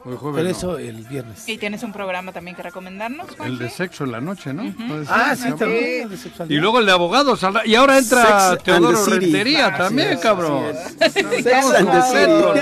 [0.06, 0.50] Hoy jueves pero no.
[0.50, 1.48] eso el viernes.
[1.48, 4.74] Y tienes un programa también que recomendarnos, El de sexo en la noche, ¿no?
[5.10, 6.10] Ah, sí, también.
[6.48, 7.42] Y luego el de abogados.
[7.66, 9.06] Y ahora entra Sex Teodoro.
[9.06, 10.66] Rentería también, es, cabrón.
[11.00, 11.14] así es.
[11.14, 12.62] Sex Estamos and the contentos, City.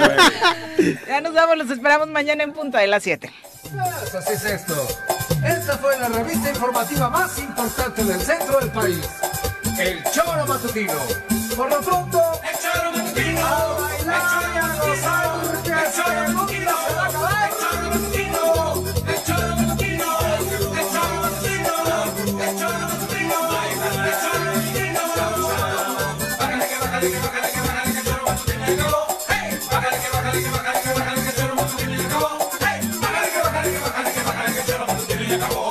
[0.78, 0.98] güey.
[1.08, 3.32] Ya nos vamos, los esperamos mañana en punto de las 7.
[3.62, 4.88] Pues así es esto.
[5.44, 9.00] Esta fue la revista informativa más importante del centro del país.
[9.80, 10.94] El Choro Matutino.
[11.56, 13.46] Por lo pronto, el Choro Matutino.
[13.46, 14.58] A bailar.
[35.36, 35.67] acabó.